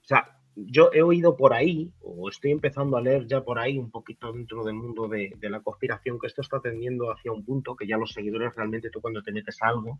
O 0.02 0.04
sea, 0.04 0.36
yo 0.54 0.90
he 0.92 1.02
oído 1.02 1.36
por 1.36 1.54
ahí, 1.54 1.92
o 2.00 2.28
estoy 2.28 2.50
empezando 2.50 2.96
a 2.96 3.00
leer 3.00 3.26
ya 3.26 3.42
por 3.42 3.58
ahí 3.58 3.78
un 3.78 3.90
poquito 3.90 4.32
dentro 4.32 4.64
del 4.64 4.74
mundo 4.74 5.08
de, 5.08 5.36
la 5.40 5.60
conspiración, 5.60 6.18
que 6.18 6.26
esto 6.26 6.42
está 6.42 6.60
tendiendo 6.60 7.10
hacia 7.10 7.32
un 7.32 7.44
punto 7.44 7.76
que 7.76 7.86
ya 7.86 7.96
los 7.96 8.12
seguidores 8.12 8.54
realmente 8.54 8.90
tú 8.90 9.00
cuando 9.00 9.22
te 9.22 9.32
metes 9.32 9.58
algo, 9.62 9.98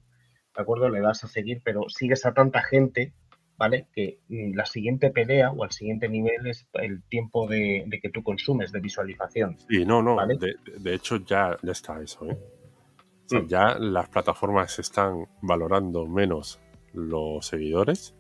¿de 0.55 0.63
acuerdo? 0.63 0.89
Le 0.91 1.01
das 1.01 1.25
a 1.25 1.29
seguir, 1.29 1.63
pero 1.65 1.89
sigues 1.89 2.27
a 2.27 2.35
tanta 2.35 2.63
gente, 2.63 3.15
¿vale? 3.57 3.87
Que 3.95 4.19
mm, 4.29 4.55
la 4.55 4.67
siguiente 4.67 5.11
pelea 5.11 5.53
o 5.53 5.65
al 5.65 5.71
siguiente 5.71 6.09
nivel 6.09 6.47
es 6.47 6.67
el 6.75 7.03
tiempo 7.05 7.49
de, 7.49 7.89
que 8.03 8.11
tú 8.11 8.23
consumes 8.23 8.73
de 8.73 8.81
visualización. 8.81 9.57
Sí, 9.71 9.87
no, 9.87 10.03
no, 10.03 10.17
de, 10.27 10.95
hecho 10.95 11.17
ya, 11.25 11.57
ya 11.63 11.73
está 11.73 12.03
eso, 12.03 12.29
¿eh? 12.29 12.37
Mm. 13.31 13.47
Ya 13.47 13.79
las 13.79 14.09
plataformas 14.11 14.79
están 14.79 15.27
valorando 15.41 16.07
menos 16.07 16.61
los 16.93 17.47
seguidores 17.47 18.15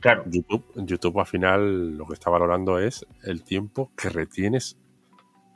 Claro. 0.00 0.24
YouTube, 0.26 0.64
YouTube 0.76 1.18
al 1.18 1.26
final 1.26 1.96
lo 1.96 2.06
que 2.06 2.14
está 2.14 2.30
valorando 2.30 2.78
es 2.78 3.06
el 3.24 3.42
tiempo 3.42 3.90
que 3.96 4.08
retienes 4.08 4.78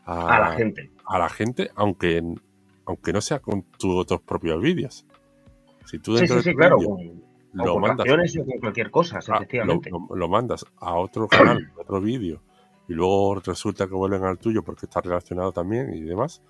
a, 0.04 0.38
la 0.40 0.52
gente. 0.52 0.90
A 1.04 1.18
la 1.18 1.28
gente, 1.28 1.70
aunque, 1.76 2.22
aunque 2.84 3.12
no 3.12 3.20
sea 3.20 3.38
con 3.40 3.62
tus 3.62 3.94
otros 3.94 4.20
propios 4.22 4.60
vídeos. 4.60 5.06
Si 5.84 5.98
tú 5.98 6.14
dentro 6.14 6.38
sí, 6.42 6.50
sí, 6.50 6.56
claro, 6.56 6.78
lo 7.52 7.78
mandas 7.78 8.06
o 8.08 8.44
con 8.44 8.58
cualquier 8.60 8.90
cosa, 8.90 9.18
ah, 9.28 9.36
efectivamente. 9.36 9.90
Lo, 9.90 10.28
mandas 10.28 10.64
a 10.78 10.94
otro 10.94 11.28
canal, 11.28 11.70
a 11.76 11.80
otro 11.82 12.00
vídeo, 12.00 12.42
y 12.88 12.94
luego 12.94 13.36
resulta 13.36 13.86
que 13.86 13.94
vuelven 13.94 14.24
al 14.24 14.38
tuyo 14.38 14.62
porque 14.62 14.86
está 14.86 15.00
relacionado 15.00 15.52
también 15.52 15.94
y 15.94 16.00
demás, 16.00 16.42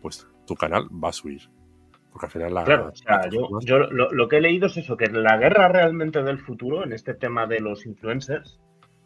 pues 0.00 0.26
tu 0.46 0.54
canal 0.54 0.88
va 0.92 1.08
a 1.08 1.12
subir. 1.12 1.50
Porque 2.14 2.26
al 2.26 2.32
final 2.32 2.54
la, 2.54 2.62
Claro, 2.62 2.92
o 2.92 2.94
sea, 2.94 3.28
yo, 3.28 3.88
lo, 3.90 4.28
que 4.28 4.36
he 4.36 4.40
leído 4.40 4.68
es 4.68 4.76
eso, 4.76 4.96
que 4.96 5.06
la 5.06 5.36
guerra 5.36 5.66
realmente 5.66 6.22
del 6.22 6.38
futuro 6.38 6.84
en 6.84 6.92
este 6.92 7.14
tema 7.14 7.48
de 7.48 7.58
los 7.58 7.86
influencers, 7.86 8.60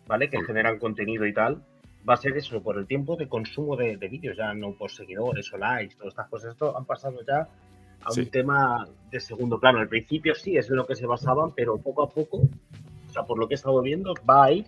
¿vale? 0.07 0.29
Que 0.29 0.45
generan 0.45 0.79
contenido 0.79 1.25
y 1.25 1.33
tal, 1.33 1.63
va 2.07 2.13
a 2.13 2.17
ser 2.19 2.37
eso, 2.37 2.63
por 2.63 2.77
el 2.77 2.87
tiempo 2.87 3.17
de 3.17 3.27
consumo 3.27 3.77
de, 3.77 3.97
vídeos, 3.97 4.37
ya 4.37 4.53
no 4.53 4.73
por 4.75 4.91
seguidores 4.91 5.51
o 5.55 5.57
likes, 5.57 5.97
todas 5.97 6.13
estas 6.13 6.29
cosas. 6.29 6.51
Esto 6.51 6.77
han 6.77 6.85
pasado 6.85 7.21
ya 7.27 7.49
a 8.03 8.13
un 8.15 8.27
tema 8.27 8.87
de 9.11 9.21
segundo 9.21 9.59
plano. 9.59 9.79
Al 9.79 9.89
principio 9.89 10.35
sí 10.35 10.59
es 10.59 10.69
en 10.69 10.77
lo 10.77 10.87
que 10.87 10.95
se 10.95 11.07
basaban, 11.07 11.53
pero 11.57 11.79
poco 11.79 12.03
a 12.03 12.11
poco, 12.11 12.43
o 12.43 13.11
sea, 13.11 13.23
por 13.23 13.39
lo 13.39 13.49
que 13.49 13.55
he 13.55 13.57
estado 13.57 13.81
viendo, 13.81 14.13
va 14.29 14.45
a 14.45 14.53
ir 14.53 14.67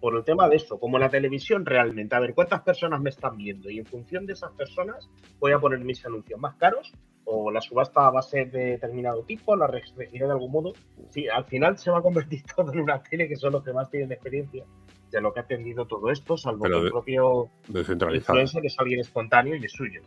por 0.00 0.16
el 0.16 0.24
tema 0.24 0.48
de 0.48 0.56
eso, 0.56 0.78
como 0.78 0.98
la 0.98 1.08
televisión 1.08 1.66
realmente. 1.66 2.14
A 2.14 2.20
ver, 2.20 2.34
¿cuántas 2.34 2.62
personas 2.62 3.00
me 3.00 3.10
están 3.10 3.36
viendo? 3.36 3.70
Y 3.70 3.78
en 3.78 3.86
función 3.86 4.26
de 4.26 4.34
esas 4.34 4.52
personas 4.52 5.08
voy 5.38 5.52
a 5.52 5.58
poner 5.58 5.80
mis 5.80 6.04
anuncios 6.06 6.38
más 6.38 6.56
caros 6.56 6.92
o 7.24 7.50
la 7.50 7.60
subasta 7.60 8.08
va 8.10 8.20
a 8.20 8.22
ser 8.22 8.50
de 8.50 8.64
determinado 8.70 9.22
tipo, 9.24 9.54
la 9.54 9.66
restringiré 9.66 10.24
de 10.24 10.32
algún 10.32 10.50
modo. 10.50 10.72
Sí, 11.10 11.28
al 11.28 11.44
final 11.44 11.76
se 11.76 11.90
va 11.90 11.98
a 11.98 12.02
convertir 12.02 12.42
todo 12.56 12.72
en 12.72 12.80
una 12.80 13.02
tele 13.02 13.28
que 13.28 13.36
son 13.36 13.52
los 13.52 13.62
que 13.62 13.72
más 13.72 13.90
tienen 13.90 14.12
experiencia 14.12 14.64
de 15.10 15.20
lo 15.20 15.32
que 15.32 15.40
ha 15.40 15.42
atendido 15.42 15.86
todo 15.86 16.10
esto, 16.10 16.36
salvo 16.36 16.66
el 16.66 16.90
propio 16.90 17.50
influencer 17.68 18.60
que 18.60 18.66
es 18.66 18.78
alguien 18.78 19.00
espontáneo 19.00 19.56
y 19.56 19.64
es 19.64 19.72
suyo. 19.72 20.02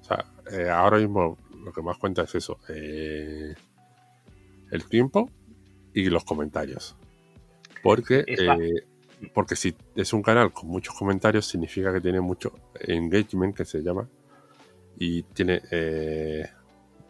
O 0.00 0.04
sea, 0.04 0.24
eh, 0.52 0.68
ahora 0.68 0.98
mismo 0.98 1.36
lo 1.64 1.72
que 1.72 1.82
más 1.82 1.96
cuenta 1.98 2.22
es 2.22 2.34
eso, 2.34 2.58
eh, 2.68 3.54
el 4.70 4.84
tiempo 4.88 5.30
y 5.94 6.10
los 6.10 6.24
comentarios. 6.24 6.96
Porque, 7.82 8.24
eh, 8.26 8.84
porque 9.34 9.56
si 9.56 9.74
es 9.94 10.12
un 10.12 10.22
canal 10.22 10.52
con 10.52 10.68
muchos 10.68 10.94
comentarios, 10.94 11.46
significa 11.46 11.92
que 11.92 12.00
tiene 12.00 12.20
mucho 12.20 12.52
engagement, 12.80 13.56
que 13.56 13.64
se 13.64 13.82
llama, 13.82 14.08
y 14.98 15.22
tiene 15.22 15.62
eh, 15.70 16.46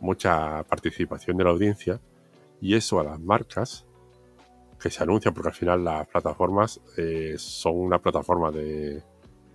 mucha 0.01 0.63
participación 0.65 1.37
de 1.37 1.45
la 1.45 1.51
audiencia 1.51 2.01
y 2.61 2.75
eso 2.75 3.01
a 3.01 3.05
las 3.05 3.21
marcas 3.21 3.87
que 4.79 4.91
se 4.91 5.03
anuncian, 5.03 5.35
porque 5.35 5.49
al 5.49 5.55
final 5.55 5.85
las 5.85 6.07
plataformas 6.09 6.81
eh, 6.97 7.35
son 7.37 7.77
una 7.77 7.99
plataforma 7.99 8.51
de 8.51 9.03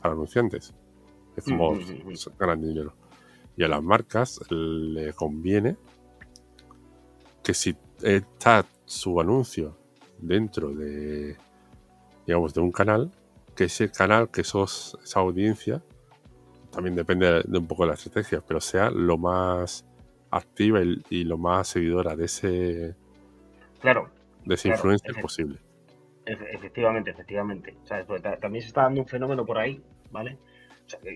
para 0.01 0.13
anunciantes. 0.13 0.73
Es 1.35 1.43
como 1.43 1.77
ganan 2.37 2.61
dinero. 2.61 2.93
Y 3.57 3.63
a 3.63 3.67
las 3.67 3.81
marcas 3.81 4.39
le 4.49 5.13
conviene 5.13 5.77
que 7.43 7.53
si 7.53 7.75
está 8.01 8.65
su 8.85 9.19
anuncio 9.19 9.77
dentro 10.19 10.69
de 10.69 11.37
digamos 12.25 12.53
de 12.53 12.61
un 12.61 12.71
canal, 12.71 13.11
que 13.55 13.65
ese 13.65 13.91
canal, 13.91 14.29
que 14.29 14.41
esos, 14.41 14.97
esa 15.03 15.19
audiencia 15.19 15.81
también 16.71 16.95
depende 16.95 17.41
de 17.45 17.57
un 17.57 17.67
poco 17.67 17.83
de 17.83 17.89
la 17.89 17.93
estrategia, 17.95 18.41
pero 18.45 18.59
sea 18.59 18.89
lo 18.89 19.17
más 19.17 19.85
activa 20.29 20.81
y, 21.09 21.23
lo 21.23 21.37
más 21.37 21.69
seguidora 21.69 22.15
de 22.15 22.25
ese 22.25 22.95
claro 23.79 24.09
de 24.43 24.55
ese 24.55 24.69
influencer 24.69 25.15
posible. 25.21 25.59
Efectivamente, 26.25 27.11
efectivamente. 27.11 27.77
También 28.41 28.61
se 28.61 28.67
está 28.67 28.83
dando 28.83 29.01
un 29.01 29.07
fenómeno 29.07 29.45
por 29.45 29.57
ahí, 29.57 29.81
¿vale? 30.11 30.37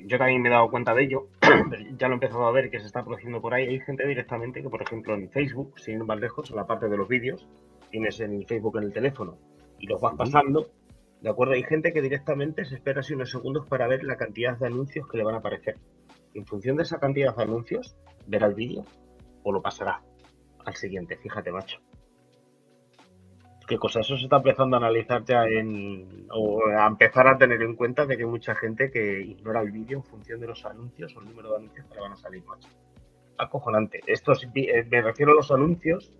yo 0.06 0.18
también 0.18 0.42
me 0.42 0.50
he 0.50 0.52
dado 0.52 0.70
cuenta 0.72 0.96
de 0.96 1.04
ello, 1.04 1.28
ya 1.98 2.08
lo 2.08 2.14
he 2.14 2.16
empezado 2.16 2.46
a 2.46 2.52
ver 2.52 2.72
que 2.72 2.80
se 2.80 2.88
está 2.88 3.04
produciendo 3.04 3.40
por 3.40 3.54
ahí. 3.54 3.68
Hay 3.68 3.80
gente 3.82 4.08
directamente 4.08 4.64
que, 4.64 4.70
por 4.70 4.82
ejemplo, 4.82 5.14
en 5.14 5.30
Facebook, 5.30 5.80
sin 5.80 5.98
ir 5.98 6.04
más 6.04 6.20
lejos, 6.20 6.50
en 6.50 6.56
la 6.56 6.66
parte 6.66 6.90
de 6.90 6.98
los 6.98 7.08
vídeos, 7.08 7.48
tienes 7.92 8.20
en 8.20 8.46
Facebook 8.48 8.78
en 8.78 8.86
el 8.86 8.94
teléfono 8.94 9.38
y 9.78 9.88
los 9.88 10.02
vas 10.02 10.16
pasando, 10.16 10.70
¿de 11.22 11.30
acuerdo? 11.30 11.54
Hay 11.54 11.64
gente 11.64 11.94
que 11.94 12.02
directamente 12.02 12.66
se 12.66 12.76
espera 12.76 13.02
así 13.02 13.14
unos 13.14 13.32
segundos 13.32 13.68
para 13.68 13.88
ver 13.88 14.04
la 14.04 14.18
cantidad 14.18 14.58
de 14.58 14.68
anuncios 14.68 15.08
que 15.08 15.18
le 15.18 15.24
van 15.24 15.36
a 15.36 15.40
aparecer. 15.40 15.78
En 16.34 16.46
función 16.46 16.78
de 16.78 16.84
esa 16.84 17.00
cantidad 17.00 17.36
de 17.36 17.44
anuncios, 17.44 17.96
verá 18.28 18.48
el 18.48 18.54
vídeo 18.54 18.86
o 19.44 19.52
lo 19.52 19.62
pasará 19.62 20.02
al 20.66 20.76
siguiente, 20.76 21.18
fíjate, 21.18 21.52
macho 21.52 21.80
qué 23.70 23.78
cosas 23.78 24.06
eso 24.06 24.18
se 24.18 24.24
está 24.24 24.38
empezando 24.38 24.76
a 24.76 24.80
analizar 24.80 25.24
ya 25.24 25.46
en, 25.46 26.26
o 26.32 26.66
a 26.68 26.88
empezar 26.88 27.28
a 27.28 27.38
tener 27.38 27.62
en 27.62 27.76
cuenta 27.76 28.08
de 28.08 28.18
que 28.18 28.24
hay 28.24 28.30
mucha 28.30 28.56
gente 28.56 28.90
que 28.90 29.22
ignora 29.22 29.62
el 29.62 29.72
vídeo 29.72 30.00
en 30.00 30.04
función 30.04 30.40
de 30.40 30.48
los 30.48 30.66
anuncios 30.66 31.16
o 31.16 31.20
el 31.20 31.28
número 31.28 31.52
de 31.52 31.58
anuncios 31.58 31.86
que 31.86 31.94
le 31.94 32.02
van 32.02 32.14
a 32.14 32.18
salir 32.18 32.44
más. 32.46 32.68
Acojonante. 33.38 34.02
Esto 34.08 34.34
eh, 34.34 34.88
me 34.90 35.02
refiero 35.04 35.34
a 35.34 35.36
los 35.36 35.52
anuncios 35.52 36.12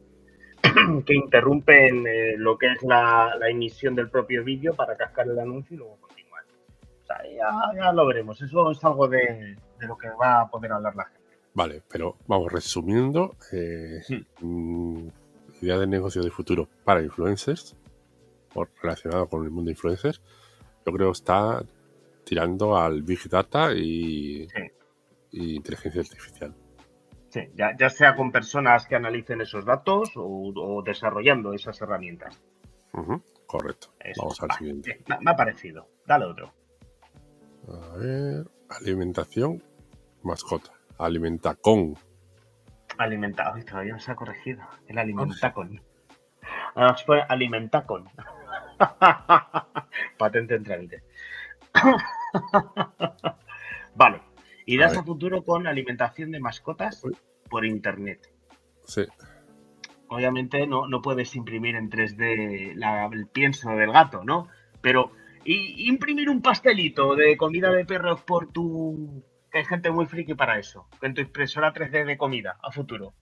que 1.06 1.14
interrumpen 1.14 2.06
eh, 2.08 2.36
lo 2.38 2.58
que 2.58 2.68
es 2.74 2.84
la, 2.84 3.34
emisión 3.50 3.96
del 3.96 4.10
propio 4.10 4.44
vídeo 4.44 4.74
para 4.76 4.96
cascar 4.96 5.28
el 5.28 5.40
anuncio 5.40 5.76
y 5.76 5.78
luego 5.78 5.98
continuar. 6.00 6.44
O 7.02 7.06
sea, 7.06 7.18
ya, 7.76 7.92
lo 7.94 8.06
veremos. 8.08 8.42
Eso 8.42 8.72
es 8.72 8.84
algo 8.84 9.08
de, 9.08 9.58
lo 9.80 9.98
que 9.98 10.10
va 10.10 10.42
a 10.42 10.50
poder 10.50 10.72
hablar 10.72 10.96
la 10.96 11.06
gente. 11.06 11.20
Vale, 11.54 11.82
pero 11.92 12.18
vamos 12.28 12.52
resumiendo. 12.52 13.36
Eh, 13.52 14.02
mm, 14.42 15.08
idea 15.62 15.78
de 15.78 15.88
negocio 15.88 16.22
de 16.22 16.30
futuro 16.30 16.68
para 16.84 17.02
influencers, 17.02 17.76
o 18.54 18.66
relacionado 18.82 19.28
con 19.28 19.44
el 19.44 19.52
mundo 19.52 19.72
influencers, 19.72 20.22
yo 20.86 20.94
creo 20.94 21.08
que 21.08 21.18
está 21.18 21.64
tirando 22.24 22.78
al 22.78 23.02
Big 23.04 23.28
Data 23.30 23.74
y, 23.74 24.48
inteligencia 25.32 26.02
artificial. 26.02 26.56
Sí, 27.30 27.42
ya, 27.54 27.90
sea 27.90 28.16
con 28.16 28.32
personas 28.32 28.88
que 28.88 28.96
analicen 28.96 29.42
esos 29.42 29.64
datos 29.64 30.12
o, 30.16 30.82
desarrollando 30.84 31.54
esas 31.54 31.80
herramientas. 31.82 32.42
correcto. 33.46 33.90
Vamos 34.18 34.42
al 34.42 34.52
siguiente. 34.54 35.04
Me, 35.22 35.32
ha 35.32 35.36
parecido. 35.36 35.88
Dale 36.08 36.26
otro. 36.26 36.54
A 37.68 37.98
ver, 37.98 38.48
alimentación, 38.70 39.64
mascota. 40.24 40.72
Alimenta 40.98 41.56
con 41.56 41.96
Alimentado. 42.98 43.64
todavía 43.64 43.94
no 43.94 44.00
se 44.00 44.12
ha 44.12 44.16
corregido. 44.16 44.62
El 44.88 44.98
alimentacon. 44.98 45.82
Ahora 46.76 46.98
se 46.98 47.06
pone 47.06 47.22
alimentacon. 47.30 48.10
Patente 50.18 50.56
en 50.56 50.64
trámite. 50.64 51.04
vale. 53.96 54.22
Irás 54.70 54.96
a, 54.96 55.00
a, 55.00 55.04
futuro 55.04 55.44
con 55.44 55.66
alimentación 55.66 56.30
de 56.30 56.40
mascotas 56.40 57.02
por 57.50 57.66
internet. 57.66 58.32
Sí. 58.86 59.04
Obviamente 60.10 60.68
no, 60.68 60.88
no 60.88 61.02
puedes 61.02 61.36
imprimir 61.36 61.76
en 61.76 61.90
3D 61.90 63.12
el 63.14 63.28
pienso 63.28 63.72
del 63.72 63.92
gato, 63.92 64.24
¿no? 64.24 64.48
Pero 64.82 65.12
y, 65.44 65.90
imprimir 65.90 66.30
un 66.30 66.44
pastelito 66.44 67.16
de 67.16 67.36
comida 67.36 67.72
de 67.72 67.84
perros 67.86 68.22
por 68.22 68.52
tu 68.52 69.24
que 69.52 69.58
hay 69.58 69.66
gente 69.66 69.90
muy 69.90 70.06
friki 70.06 70.36
para 70.36 70.60
eso, 70.60 70.88
en 71.02 71.16
tu 71.16 71.22
impresora 71.22 71.74
3D 71.74 72.06
de 72.06 72.18
comida 72.18 72.60
a 72.62 72.72
futuro. 72.72 73.16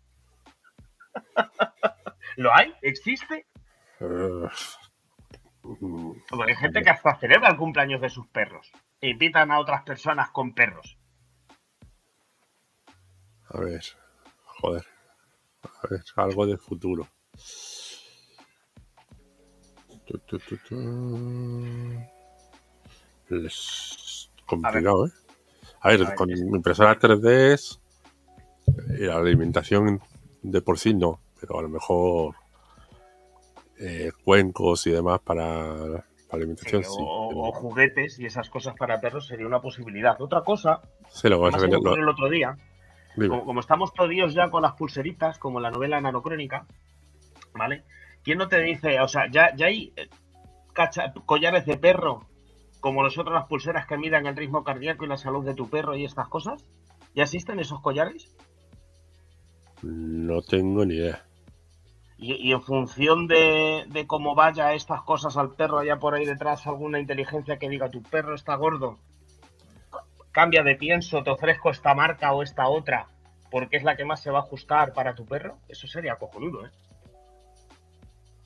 ¿Lo 2.36 2.54
hay? 2.54 2.74
¿Existe? 2.82 3.48
Uh, 4.02 4.50
hay 6.46 6.56
gente 6.56 6.82
que 6.82 6.90
hasta 6.90 7.16
celebra 7.16 7.50
el 7.50 7.56
cumpleaños 7.56 8.02
de 8.02 8.10
sus 8.10 8.28
perros. 8.28 8.70
E 9.00 9.10
invitan 9.10 9.52
a 9.52 9.60
otras 9.60 9.84
personas 9.84 10.30
con 10.32 10.54
perros. 10.54 10.98
A 13.50 13.60
ver, 13.60 13.84
joder. 14.46 14.86
A 15.64 15.88
ver, 15.90 16.04
algo 16.16 16.46
de 16.46 16.58
futuro. 16.58 17.08
Es 23.30 24.32
complicado, 24.46 25.08
¿eh? 25.08 25.12
A 25.82 25.90
ver, 25.90 26.16
con 26.16 26.30
impresora 26.32 26.98
3D 26.98 27.54
es 27.54 27.80
eh, 28.68 29.06
la 29.06 29.18
alimentación 29.18 30.02
de 30.42 30.62
por 30.62 30.80
sí 30.80 30.94
no, 30.94 31.20
pero 31.40 31.60
a 31.60 31.62
lo 31.62 31.70
mejor 31.70 32.36
eh, 33.80 34.12
cuencos 34.24 34.88
y 34.88 34.92
demás 34.92 35.20
para, 35.20 36.06
alimentación 36.32 36.84
sí. 36.84 36.90
o, 37.00 37.52
juguetes 37.54 38.20
y 38.20 38.26
esas 38.26 38.50
cosas 38.50 38.76
para 38.76 39.00
perros 39.00 39.28
sería 39.28 39.46
una 39.46 39.62
posibilidad. 39.62 40.20
Otra 40.22 40.42
cosa, 40.42 40.82
sí, 41.10 41.30
lo 41.30 41.40
vamos 41.40 41.62
a 41.62 41.68
el 41.68 42.10
otro 42.10 42.30
día, 42.30 42.58
como, 43.28 43.60
estamos 43.60 43.94
todos 43.94 44.34
ya 44.34 44.50
con 44.50 44.62
las 44.62 44.74
pulseritas, 44.74 45.40
como 45.40 45.60
la 45.60 45.72
novela 45.72 46.00
nanocrónica, 46.00 46.68
¿vale? 47.54 47.84
¿Quién 48.24 48.38
no 48.38 48.48
te 48.48 48.62
dice, 48.62 49.00
o 49.00 49.08
sea, 49.08 49.30
ya, 49.32 49.56
ya 49.56 49.68
hay 49.68 49.94
eh, 49.96 50.10
collares 51.26 51.66
de 51.66 51.78
perro 51.78 52.28
como 52.80 53.04
nosotros 53.04 53.34
las 53.34 53.48
pulseras 53.48 53.88
que 53.88 53.98
midan 53.98 54.28
el 54.28 54.36
ritmo 54.36 54.64
cardíaco 54.64 55.06
y 55.06 55.08
la 55.08 55.18
salud 55.18 55.44
de 55.44 55.56
tu 55.56 55.70
perro 55.70 55.96
y 55.96 56.06
estas 56.06 56.28
cosas? 56.28 56.64
¿Ya 57.16 57.24
existen 57.24 57.60
esos 57.60 57.82
collares? 57.82 58.36
No 59.82 60.42
tengo 60.42 60.86
ni 60.86 60.96
idea. 60.96 61.24
Y, 62.20 62.52
en 62.52 62.62
función 62.62 63.28
de, 63.28 64.06
cómo 64.08 64.34
vaya 64.34 64.74
estas 64.74 65.04
cosas 65.04 65.38
al 65.38 65.52
perro, 65.52 65.78
allá 65.78 66.00
por 66.00 66.16
ahí 66.16 66.26
detrás 66.26 66.66
alguna 66.66 67.00
inteligencia 67.00 67.58
que 67.58 67.70
diga 67.70 67.92
tu 67.92 68.02
perro 68.02 68.34
está 68.34 68.56
gordo, 68.56 68.98
cambia 70.38 70.62
de 70.62 70.76
pienso, 70.76 71.24
te 71.24 71.32
ofrezco 71.32 71.72
esta 71.72 71.96
marca 71.96 72.32
o 72.32 72.44
esta 72.44 72.68
otra, 72.68 73.08
porque 73.50 73.76
es 73.76 73.84
la 73.84 73.98
que 73.98 74.06
más 74.06 74.22
se 74.22 74.30
va 74.30 74.38
a 74.38 74.42
ajustar 74.44 74.94
para 74.94 75.16
tu 75.16 75.26
perro, 75.26 75.58
eso 75.68 75.88
sería 75.88 76.18
cojonudo, 76.18 76.68
¿eh? 76.68 76.70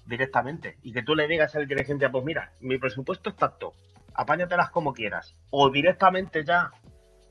Directamente. 0.05 0.77
Y 0.83 0.93
que 0.93 1.03
tú 1.03 1.15
le 1.15 1.27
digas 1.27 1.53
a 1.53 1.57
la 1.57 1.63
inteligencia, 1.63 2.09
pues 2.09 2.23
mira, 2.23 2.53
mi 2.61 2.77
presupuesto 2.77 3.31
es 3.31 3.35
tanto, 3.35 3.73
apáñatelas 4.13 4.69
como 4.69 4.93
quieras. 4.93 5.35
O 5.49 5.69
directamente 5.69 6.45
ya, 6.45 6.71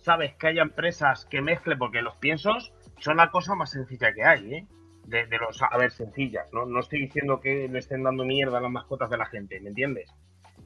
sabes, 0.02 0.34
que 0.34 0.48
haya 0.48 0.60
empresas 0.60 1.24
que 1.24 1.40
mezclen, 1.40 1.78
porque 1.78 2.02
los 2.02 2.16
piensos 2.16 2.74
son 2.98 3.16
la 3.16 3.30
cosa 3.30 3.54
más 3.54 3.70
sencilla 3.70 4.12
que 4.12 4.24
hay, 4.24 4.54
¿eh? 4.56 4.66
De, 5.06 5.26
los, 5.38 5.58
a 5.62 5.74
ver, 5.78 5.90
sencillas, 5.90 6.52
¿no? 6.52 6.66
No 6.66 6.80
estoy 6.80 7.00
diciendo 7.00 7.40
que 7.40 7.66
le 7.66 7.78
estén 7.78 8.02
dando 8.02 8.26
mierda 8.26 8.58
a 8.58 8.60
las 8.60 8.70
mascotas 8.70 9.08
de 9.08 9.16
la 9.16 9.24
gente, 9.24 9.58
¿me 9.58 9.70
entiendes? 9.70 10.12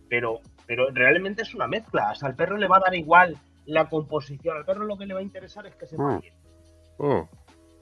Pero, 0.09 0.41
pero 0.67 0.91
realmente 0.91 1.43
es 1.43 1.55
una 1.55 1.69
mezcla. 1.69 2.11
O 2.11 2.15
sea, 2.17 2.29
al 2.29 2.35
perro 2.35 2.57
le 2.57 2.67
va 2.67 2.79
a 2.79 2.87
dar 2.87 2.97
igual 2.97 3.39
la 3.67 3.89
composición. 3.89 4.57
Al 4.57 4.65
perro 4.65 4.85
lo 4.85 4.97
que 4.97 5.07
le 5.07 5.15
va 5.15 5.21
a 5.21 5.25
interesar 5.25 5.67
es 5.67 5.77
que 5.77 5.87
se 5.87 5.97
vaya 5.97 6.33
mm. 6.99 7.07
mm. 7.07 7.29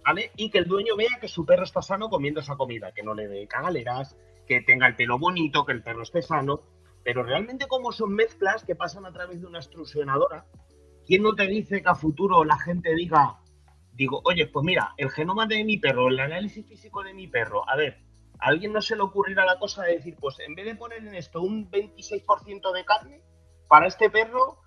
¿Vale? 0.05 0.33
Y 0.37 0.51
que 0.51 0.59
el 0.59 0.67
dueño 0.67 0.97
vea 0.97 1.19
que 1.21 1.29
su 1.29 1.47
perro 1.47 1.63
está 1.63 1.81
sano 1.81 2.09
comiendo 2.09 2.41
esa 2.41 2.57
comida, 2.57 2.93
que 2.93 3.03
no 3.03 3.15
le 3.15 3.29
dé 3.29 3.47
cagaleras, 3.47 4.17
que 4.47 4.61
tenga 4.61 4.89
el 4.89 4.97
pelo 4.97 5.19
bonito, 5.19 5.65
que 5.65 5.73
el 5.73 5.83
perro 5.83 6.03
esté 6.03 6.23
sano. 6.23 6.63
Pero 7.05 7.23
realmente 7.23 7.67
como 7.69 7.93
son 7.93 8.13
mezclas 8.13 8.65
que 8.65 8.75
pasan 8.75 9.07
a 9.07 9.13
través 9.13 9.41
de 9.41 9.47
una 9.47 9.59
extrusionadora, 9.59 10.47
¿quién 11.07 11.23
no 11.23 11.35
te 11.35 11.47
dice 11.47 11.83
que 11.83 11.89
a 11.89 11.95
futuro 11.95 12.45
la 12.45 12.59
gente 12.59 12.95
diga, 12.95 13.41
digo, 13.93 14.21
oye, 14.25 14.47
pues 14.47 14.65
mira, 14.65 14.95
el 14.97 15.11
genoma 15.11 15.47
de 15.47 15.65
mi 15.65 15.79
perro, 15.79 16.09
el 16.09 16.19
análisis 16.19 16.67
físico 16.67 17.03
de 17.03 17.15
mi 17.15 17.29
perro, 17.29 17.69
a 17.69 17.77
ver, 17.77 17.99
a 18.39 18.49
alguien 18.49 18.73
no 18.73 18.81
se 18.81 18.97
le 18.97 19.03
ocurrirá 19.03 19.45
la 19.45 19.59
cosa 19.59 19.85
de 19.85 19.97
decir, 19.97 20.17
pues 20.19 20.39
en 20.41 20.55
vez 20.55 20.65
de 20.65 20.75
poner 20.75 20.99
en 20.99 21.15
esto 21.15 21.43
un 21.43 21.71
26% 21.71 22.73
de 22.73 22.85
carne, 22.85 23.23
para 23.69 23.87
este 23.87 24.11
perro 24.11 24.62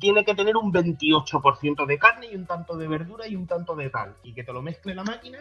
tiene 0.00 0.24
que 0.24 0.34
tener 0.34 0.56
un 0.56 0.72
28% 0.72 1.86
de 1.86 1.98
carne 1.98 2.26
y 2.30 2.36
un 2.36 2.46
tanto 2.46 2.76
de 2.76 2.88
verdura 2.88 3.26
y 3.28 3.36
un 3.36 3.46
tanto 3.46 3.76
de 3.76 3.90
tal, 3.90 4.14
y 4.22 4.32
que 4.32 4.44
te 4.44 4.52
lo 4.52 4.62
mezcle 4.62 4.94
la 4.94 5.04
máquina, 5.04 5.38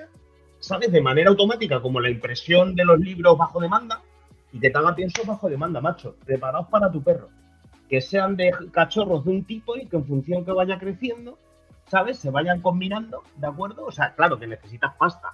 ¿sabes? 0.60 0.92
De 0.92 1.02
manera 1.02 1.30
automática, 1.30 1.82
como 1.82 2.00
la 2.00 2.10
impresión 2.10 2.76
de 2.76 2.86
los 2.86 3.00
libros 3.00 3.38
bajo 3.38 3.60
demanda, 3.60 4.02
y 4.52 4.60
te 4.60 4.72
haga 4.76 4.96
pienso 4.96 5.24
bajo 5.26 5.50
demanda, 5.50 5.82
macho, 5.82 6.16
preparados 6.26 6.68
para 6.68 6.92
tu 6.92 7.02
perro. 7.04 7.30
Que 7.90 8.02
sean 8.02 8.36
de 8.36 8.52
cachorros 8.72 9.24
de 9.26 9.32
un 9.32 9.46
tipo 9.46 9.78
y 9.78 9.88
que 9.88 9.98
en 9.98 10.06
función 10.06 10.46
que 10.46 10.52
vaya 10.52 10.78
creciendo, 10.78 11.38
¿sabes? 11.88 12.20
Se 12.20 12.30
vayan 12.30 12.62
combinando, 12.62 13.24
¿de 13.36 13.48
acuerdo? 13.48 13.86
O 13.86 13.92
sea, 13.92 14.14
claro 14.14 14.38
que 14.38 14.48
necesitas 14.48 14.96
pasta, 14.98 15.32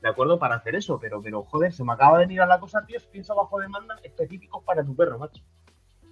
¿de 0.00 0.08
acuerdo? 0.08 0.38
Para 0.38 0.56
hacer 0.56 0.74
eso, 0.74 0.98
pero, 1.00 1.22
pero 1.22 1.42
joder, 1.44 1.72
se 1.72 1.84
me 1.84 1.92
acaba 1.92 2.18
de 2.18 2.26
mirar 2.26 2.48
la 2.48 2.60
cosa, 2.60 2.84
tío, 2.84 2.98
pienso 3.10 3.34
bajo 3.34 3.58
demanda 3.58 3.96
específicos 4.02 4.62
para 4.64 4.84
tu 4.84 4.94
perro, 4.94 5.18
macho. 5.18 5.42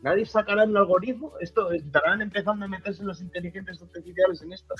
Nadie 0.02 0.24
sacará 0.24 0.64
un 0.64 0.76
algoritmo, 0.76 1.34
esto 1.40 1.72
estarán 1.72 2.22
empezando 2.22 2.64
a 2.64 2.68
meterse 2.68 3.04
los 3.04 3.20
inteligentes 3.20 3.82
artificiales 3.82 4.40
en 4.42 4.52
esto. 4.52 4.74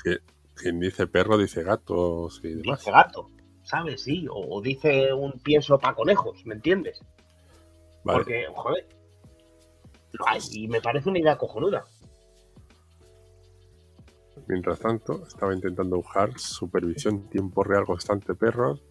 quien 0.55 0.79
dice 0.79 1.05
perro 1.07 1.37
dice 1.37 1.63
gato 1.63 2.27
y 2.41 2.55
demás. 2.55 2.79
Dice 2.79 2.91
gato, 2.91 3.29
¿sabes? 3.63 4.01
Sí, 4.01 4.25
o, 4.29 4.61
dice 4.61 5.13
un 5.13 5.33
pienso 5.39 5.77
para 5.77 5.95
conejos, 5.95 6.43
¿me 6.45 6.55
entiendes? 6.55 6.99
Porque, 8.03 8.47
joder, 8.55 8.87
y 10.51 10.67
me 10.67 10.81
parece 10.81 11.09
una 11.09 11.19
idea 11.19 11.37
cojonuda. 11.37 11.85
Mientras 14.47 14.79
tanto, 14.79 15.25
estaba 15.27 15.53
intentando 15.53 15.97
buscar 15.97 16.37
supervisión 16.37 17.29
tiempo 17.29 17.63
real 17.63 17.85
constante 17.85 18.33
perros. 18.33 18.83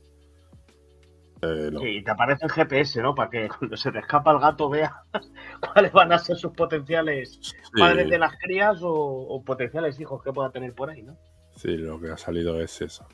Eh, 1.42 1.70
no. 1.72 1.80
Sí, 1.80 2.02
te 2.04 2.10
aparece 2.10 2.44
el 2.44 2.50
GPS, 2.52 3.00
¿no? 3.02 3.14
Para 3.14 3.30
que 3.30 3.48
cuando 3.48 3.76
se 3.76 3.90
te 3.92 3.98
escapa 4.00 4.30
el 4.32 4.38
gato 4.40 4.68
veas 4.68 4.92
cuáles 5.72 5.92
van 5.92 6.12
a 6.12 6.18
ser 6.18 6.36
sus 6.36 6.52
potenciales 6.52 7.38
Sí, 7.42 7.52
padres 7.78 8.08
de 8.10 8.18
las 8.18 8.36
crías 8.38 8.82
o, 8.82 8.92
o 8.92 9.42
potenciales 9.44 9.98
hijos 10.00 10.22
que 10.22 10.32
pueda 10.32 10.50
tener 10.50 10.74
por 10.74 10.90
ahí, 10.90 11.02
¿no? 11.02 11.16
sí, 11.56 11.76
lo 11.76 12.00
que 12.00 12.10
ha 12.10 12.16
salido 12.16 12.60
es 12.60 12.80
eso. 12.82 13.06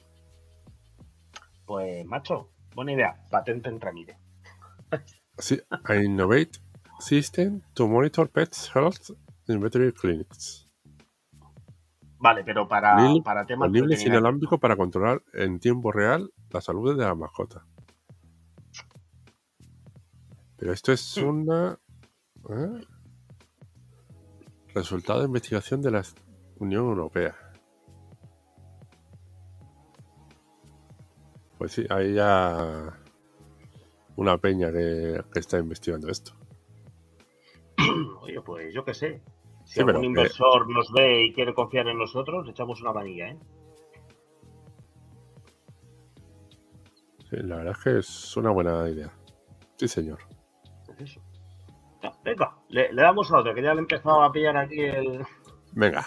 Pues, 1.65 2.05
macho, 2.07 2.51
buena 2.75 2.93
idea. 2.93 3.17
Patente 3.31 3.69
en 3.69 3.79
tramite. 3.79 4.19
Sí, 5.39 5.61
innovate 5.91 6.59
system 7.01 7.61
to 7.75 7.87
monitor 7.89 8.29
pets' 8.31 8.71
health 8.75 9.11
in 9.49 9.61
veterinary 9.61 9.93
clinics. 9.93 10.69
Vale, 12.19 12.43
pero 12.45 12.67
para, 12.67 12.97
para 13.25 13.45
temas 13.45 13.71
veterinarios. 13.71 14.07
inalámbrico 14.07 14.59
para 14.59 14.77
controlar 14.77 15.23
en 15.35 15.59
tiempo 15.61 15.93
real 15.93 16.31
la 16.51 16.61
salud 16.61 16.97
de 16.97 17.05
la 17.05 17.15
mascota. 17.15 17.67
Pero 20.59 20.73
esto 20.73 20.93
es 20.93 21.17
una. 21.19 21.79
¿eh? 22.51 22.81
Resultado 24.75 25.21
de 25.21 25.27
investigación 25.27 25.81
de 25.83 25.91
la 25.91 26.03
Unión 26.59 26.85
Europea. 26.87 27.35
Pues 31.59 31.73
sí, 31.73 31.87
hay 31.89 32.15
ya 32.15 32.93
una 34.17 34.39
peña 34.39 34.71
que, 34.71 35.23
que 35.33 35.39
está 35.41 35.59
investigando 35.59 36.09
esto. 36.09 36.33
Oye, 38.23 38.41
pues 38.43 38.75
yo 38.75 38.85
qué 38.85 38.95
sé. 38.95 39.23
Si 39.65 39.75
Sí, 39.75 39.81
algún 39.81 40.03
que- 40.03 40.07
inversor 40.07 40.69
nos 40.71 40.93
ve 40.93 41.25
y 41.25 41.33
quiere 41.33 41.53
confiar 41.55 41.89
en 41.89 41.99
nosotros, 41.99 42.45
le 42.45 42.53
echamos 42.53 42.81
una 42.83 42.93
manilla, 42.93 43.31
¿eh? 43.31 43.39
Sí, 47.31 47.37
la 47.39 47.57
verdad 47.57 47.75
es 47.77 47.83
que 47.85 47.99
es 47.99 48.37
una 48.37 48.51
buena 48.51 48.89
idea. 48.89 49.13
Sí, 49.77 49.89
señor. 49.89 50.19
Venga, 52.25 52.57
le, 52.69 52.93
le 52.93 53.03
damos 53.03 53.31
a 53.33 53.39
otro, 53.39 53.55
que 53.55 53.63
ya 53.63 53.73
le 53.75 53.79
he 53.79 53.83
empezado 53.83 54.23
a 54.23 54.33
pillar 54.33 54.57
aquí 54.57 54.81
el 54.81 55.25
Venga. 55.73 56.07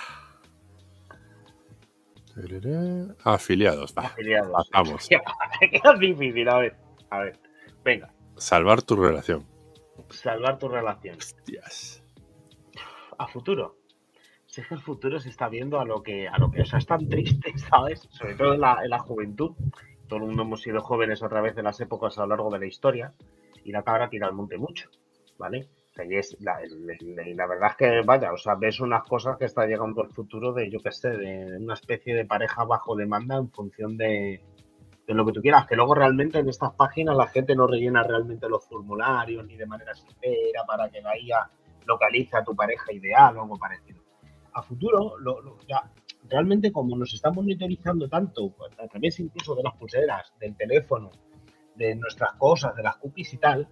Afiliados, 3.23 3.95
va. 3.97 4.11
es 5.61 5.99
difícil, 5.99 6.49
a 6.49 6.57
ver. 6.57 6.75
A 7.09 7.19
ver. 7.19 7.39
Venga, 7.83 8.13
Salvar 8.37 8.81
tu 8.81 8.95
relación. 8.95 9.45
salvar 10.09 10.57
tu 10.57 10.69
relación. 10.69 11.17
Hostias. 11.17 12.03
A 13.17 13.27
futuro. 13.27 13.75
Si 14.45 14.61
es 14.61 14.67
que 14.67 14.73
el 14.75 14.81
futuro 14.81 15.19
se 15.19 15.29
está 15.29 15.49
viendo 15.49 15.79
a 15.79 15.85
lo 15.85 16.01
que, 16.01 16.27
a 16.27 16.37
lo 16.37 16.49
que, 16.49 16.61
o 16.61 16.65
sea, 16.65 16.79
es 16.79 16.85
tan 16.85 17.07
triste, 17.09 17.53
¿sabes? 17.69 18.07
Sobre 18.09 18.35
todo 18.35 18.53
en 18.53 18.61
la, 18.61 18.79
en 18.83 18.89
la 18.89 18.99
juventud. 18.99 19.51
Todo 20.07 20.19
el 20.19 20.25
mundo 20.25 20.41
hemos 20.43 20.61
sido 20.61 20.81
jóvenes 20.81 21.21
a 21.21 21.29
través 21.29 21.55
de 21.55 21.61
las 21.63 21.79
épocas 21.81 22.17
a 22.17 22.21
lo 22.21 22.27
largo 22.29 22.49
de 22.49 22.59
la 22.59 22.65
historia. 22.65 23.13
Y 23.63 23.71
la 23.71 23.83
cabra 23.83 24.09
tira 24.09 24.27
al 24.27 24.33
monte 24.33 24.57
mucho, 24.57 24.89
¿vale? 25.37 25.67
Y 26.05 27.33
la, 27.33 27.47
verdad 27.47 27.71
es 27.71 27.75
que, 27.77 28.01
vaya, 28.05 28.31
o 28.33 28.37
sea, 28.37 28.55
ves 28.55 28.79
unas 28.79 29.03
cosas 29.03 29.37
que 29.37 29.45
está 29.45 29.65
llegando 29.65 30.03
el 30.03 30.09
futuro 30.09 30.53
de, 30.53 30.69
yo 30.69 30.79
qué 30.79 30.91
sé, 30.91 31.09
de 31.09 31.57
una 31.57 31.73
especie 31.73 32.15
de 32.15 32.25
pareja 32.25 32.63
bajo 32.63 32.95
demanda 32.95 33.37
en 33.37 33.49
función 33.51 33.97
de, 33.97 34.41
de 35.07 35.13
lo 35.13 35.25
que 35.25 35.33
tú 35.33 35.41
quieras. 35.41 35.65
Que 35.67 35.75
luego 35.75 35.95
realmente 35.95 36.39
en 36.39 36.49
estas 36.49 36.73
páginas 36.73 37.15
la 37.15 37.27
gente 37.27 37.55
no 37.55 37.67
rellena 37.67 38.03
realmente 38.03 38.47
los 38.49 38.65
formularios 38.67 39.45
ni 39.45 39.55
de 39.57 39.65
manera 39.65 39.93
sincera 39.93 40.63
para 40.67 40.89
que 40.89 41.01
la 41.01 41.17
IA 41.17 41.49
localice 41.85 42.37
a 42.37 42.43
tu 42.43 42.55
pareja 42.55 42.91
ideal 42.93 43.37
o 43.37 43.41
algo 43.43 43.57
parecido. 43.57 44.01
A 44.53 44.61
futuro, 44.61 45.17
lo- 45.19 45.57
ya, 45.67 45.91
realmente 46.29 46.71
como 46.71 46.95
nos 46.97 47.13
están 47.13 47.33
monitorizando 47.35 48.07
tanto, 48.07 48.49
pues, 48.51 48.71
a 48.79 48.87
través 48.87 49.19
incluso 49.19 49.55
de 49.55 49.63
las 49.63 49.75
pulseras, 49.75 50.33
del 50.39 50.55
teléfono, 50.55 51.11
de 51.75 51.95
nuestras 51.95 52.33
cosas, 52.33 52.75
de 52.75 52.83
las 52.83 52.97
cookies 52.97 53.33
y 53.33 53.37
tal, 53.37 53.67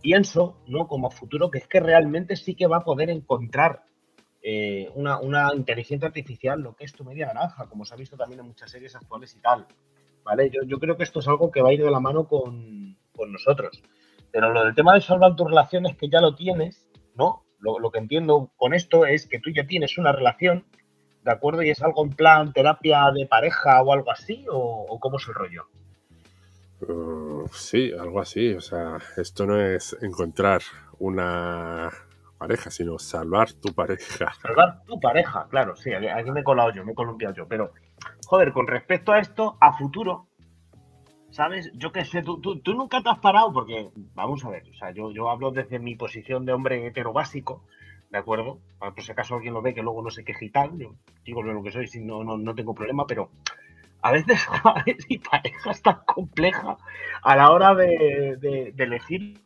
pienso, 0.00 0.56
¿no? 0.66 0.86
Como 0.86 1.10
futuro, 1.10 1.50
que 1.50 1.58
es 1.58 1.68
que 1.68 1.80
realmente 1.80 2.36
sí 2.36 2.54
que 2.54 2.66
va 2.66 2.78
a 2.78 2.84
poder 2.84 3.10
encontrar 3.10 3.84
eh, 4.42 4.90
una, 4.94 5.18
una 5.18 5.52
inteligencia 5.54 6.08
artificial 6.08 6.60
lo 6.60 6.74
que 6.74 6.84
es 6.84 6.92
tu 6.92 7.04
media 7.04 7.26
naranja, 7.26 7.68
como 7.68 7.84
se 7.84 7.94
ha 7.94 7.96
visto 7.96 8.16
también 8.16 8.40
en 8.40 8.46
muchas 8.46 8.70
series 8.70 8.96
actuales 8.96 9.34
y 9.36 9.40
tal. 9.40 9.66
¿Vale? 10.24 10.50
Yo, 10.50 10.62
yo 10.66 10.78
creo 10.78 10.96
que 10.96 11.02
esto 11.02 11.20
es 11.20 11.28
algo 11.28 11.50
que 11.50 11.62
va 11.62 11.70
a 11.70 11.72
ir 11.72 11.82
de 11.82 11.90
la 11.90 12.00
mano 12.00 12.28
con, 12.28 12.96
con 13.14 13.32
nosotros. 13.32 13.82
Pero 14.30 14.52
lo 14.52 14.64
del 14.64 14.74
tema 14.74 14.94
de 14.94 15.00
salvar 15.00 15.34
tus 15.34 15.48
relaciones, 15.48 15.96
que 15.96 16.08
ya 16.08 16.20
lo 16.20 16.34
tienes, 16.34 16.88
¿no? 17.14 17.44
Lo, 17.58 17.78
lo 17.78 17.90
que 17.90 17.98
entiendo 17.98 18.50
con 18.56 18.74
esto 18.74 19.06
es 19.06 19.26
que 19.26 19.40
tú 19.40 19.50
ya 19.50 19.66
tienes 19.66 19.98
una 19.98 20.12
relación, 20.12 20.66
¿de 21.24 21.32
acuerdo? 21.32 21.62
Y 21.62 21.70
es 21.70 21.82
algo 21.82 22.04
en 22.04 22.12
plan 22.12 22.52
terapia 22.52 23.10
de 23.14 23.26
pareja 23.26 23.82
o 23.82 23.92
algo 23.92 24.10
así, 24.10 24.46
o, 24.50 24.86
o 24.88 25.00
cómo 25.00 25.16
es 25.16 25.26
el 25.26 25.34
rollo. 25.34 25.64
Uh, 26.80 27.46
sí, 27.52 27.92
algo 27.92 28.20
así. 28.20 28.54
O 28.54 28.60
sea, 28.60 28.98
esto 29.16 29.46
no 29.46 29.60
es 29.60 29.96
encontrar 30.02 30.62
una 30.98 31.90
pareja, 32.40 32.70
sino 32.70 32.98
salvar 32.98 33.52
tu 33.52 33.74
pareja. 33.74 34.32
Salvar 34.42 34.82
tu 34.84 34.98
pareja, 34.98 35.46
claro, 35.50 35.76
sí, 35.76 35.92
aquí 35.92 36.30
me 36.30 36.40
he 36.40 36.44
colado 36.44 36.72
yo, 36.72 36.84
me 36.86 36.92
he 36.92 36.94
columpiado 36.94 37.34
yo, 37.34 37.46
pero, 37.46 37.72
joder, 38.26 38.52
con 38.52 38.66
respecto 38.66 39.12
a 39.12 39.18
esto, 39.18 39.58
a 39.60 39.76
futuro, 39.76 40.26
¿sabes? 41.30 41.70
Yo 41.74 41.92
qué 41.92 42.06
sé, 42.06 42.22
tú, 42.22 42.40
tú, 42.40 42.74
nunca 42.74 43.02
te 43.02 43.10
has 43.10 43.18
parado, 43.18 43.52
porque, 43.52 43.90
vamos 44.14 44.42
a 44.46 44.48
ver, 44.48 44.62
o 44.70 44.74
sea, 44.74 44.90
yo, 44.90 45.28
hablo 45.28 45.50
desde 45.50 45.78
mi 45.78 45.96
posición 45.96 46.46
de 46.46 46.54
hombre 46.54 46.86
hetero 46.86 47.12
básico, 47.12 47.66
¿de 48.08 48.16
acuerdo? 48.16 48.60
Para 48.78 48.94
por 48.94 49.04
si 49.04 49.12
acaso 49.12 49.34
alguien 49.34 49.52
lo 49.52 49.60
ve 49.60 49.74
que 49.74 49.82
luego 49.82 50.02
no 50.02 50.10
sé 50.10 50.24
qué 50.24 50.32
gital, 50.32 50.78
yo 50.78 50.94
digo 51.24 51.42
lo 51.42 51.62
que 51.62 51.72
soy, 51.72 51.88
si 51.88 52.00
no, 52.00 52.24
no, 52.24 52.38
no 52.38 52.54
tengo 52.54 52.74
problema, 52.74 53.06
pero 53.06 53.30
a 54.02 54.12
veces. 54.12 54.40
Mi 55.08 55.18
pareja 55.18 55.70
es 55.70 55.82
tan 55.82 56.04
compleja 56.06 56.76
a 57.22 57.36
la 57.36 57.50
hora 57.50 57.74
de, 57.74 58.36
de- 58.40 58.72
de 58.74 58.84
elegir 58.84 59.40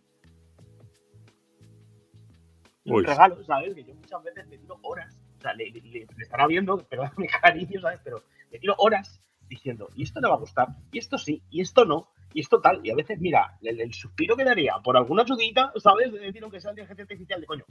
un 2.87 2.97
Uy. 2.97 3.05
regalo, 3.05 3.43
¿sabes? 3.45 3.75
Que 3.75 3.85
yo 3.85 3.95
muchas 3.95 4.23
veces 4.23 4.47
me 4.49 4.59
tiro 4.59 4.79
horas, 4.83 5.17
o 5.39 5.41
sea, 5.41 5.55
le, 5.55 5.71
le- 5.71 5.81
le- 5.81 6.07
le 6.17 6.23
estará 6.23 6.47
viendo, 6.47 6.79
pero 6.91 7.05
mi 7.17 7.27
cariño, 7.27 7.81
¿sabes? 7.81 8.01
Pero 8.05 8.23
me 8.53 8.59
tiro 8.59 8.75
horas 8.79 9.21
diciendo, 9.49 9.89
y 9.95 10.03
esto 10.03 10.21
le 10.21 10.29
va 10.29 10.35
a 10.35 10.39
gustar, 10.39 10.69
y 10.93 10.99
esto 10.99 11.17
sí, 11.19 11.43
y 11.51 11.61
esto 11.61 11.85
no, 11.85 12.09
y 12.33 12.41
esto 12.41 12.61
tal, 12.61 12.81
y 12.85 12.91
a 12.91 12.95
veces, 12.95 13.19
mira, 13.21 13.57
el, 13.63 13.81
el 13.81 13.93
suspiro 13.95 14.37
que 14.37 14.45
daría 14.45 14.75
por 14.83 14.97
alguna 14.97 15.23
ayudita, 15.23 15.73
¿sabes? 15.77 16.13
De 16.13 16.19
decir, 16.19 16.43
aunque 16.43 16.61
sea 16.61 16.71
inteligencia 16.73 17.03
artificial, 17.05 17.41
de 17.41 17.47
coño, 17.47 17.65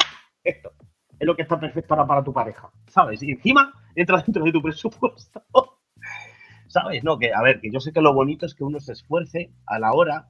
esto 0.43 0.71
es 1.19 1.27
lo 1.27 1.35
que 1.35 1.43
está 1.43 1.59
perfecto 1.59 1.93
ahora 1.93 2.07
para 2.07 2.23
tu 2.23 2.33
pareja, 2.33 2.71
¿sabes? 2.87 3.21
Y 3.21 3.31
encima 3.31 3.71
entra 3.95 4.21
dentro 4.21 4.43
de 4.43 4.51
tu 4.51 4.61
presupuesto. 4.61 5.43
¿Sabes? 6.73 7.03
No, 7.03 7.19
que 7.19 7.31
a 7.31 7.41
ver, 7.43 7.61
que 7.61 7.69
yo 7.69 7.79
sé 7.79 7.93
que 7.93 8.01
lo 8.01 8.15
bonito 8.15 8.47
es 8.47 8.55
que 8.55 8.63
uno 8.63 8.79
se 8.79 8.93
esfuerce 8.93 9.51
a 9.67 9.77
la 9.77 9.93
hora, 9.93 10.27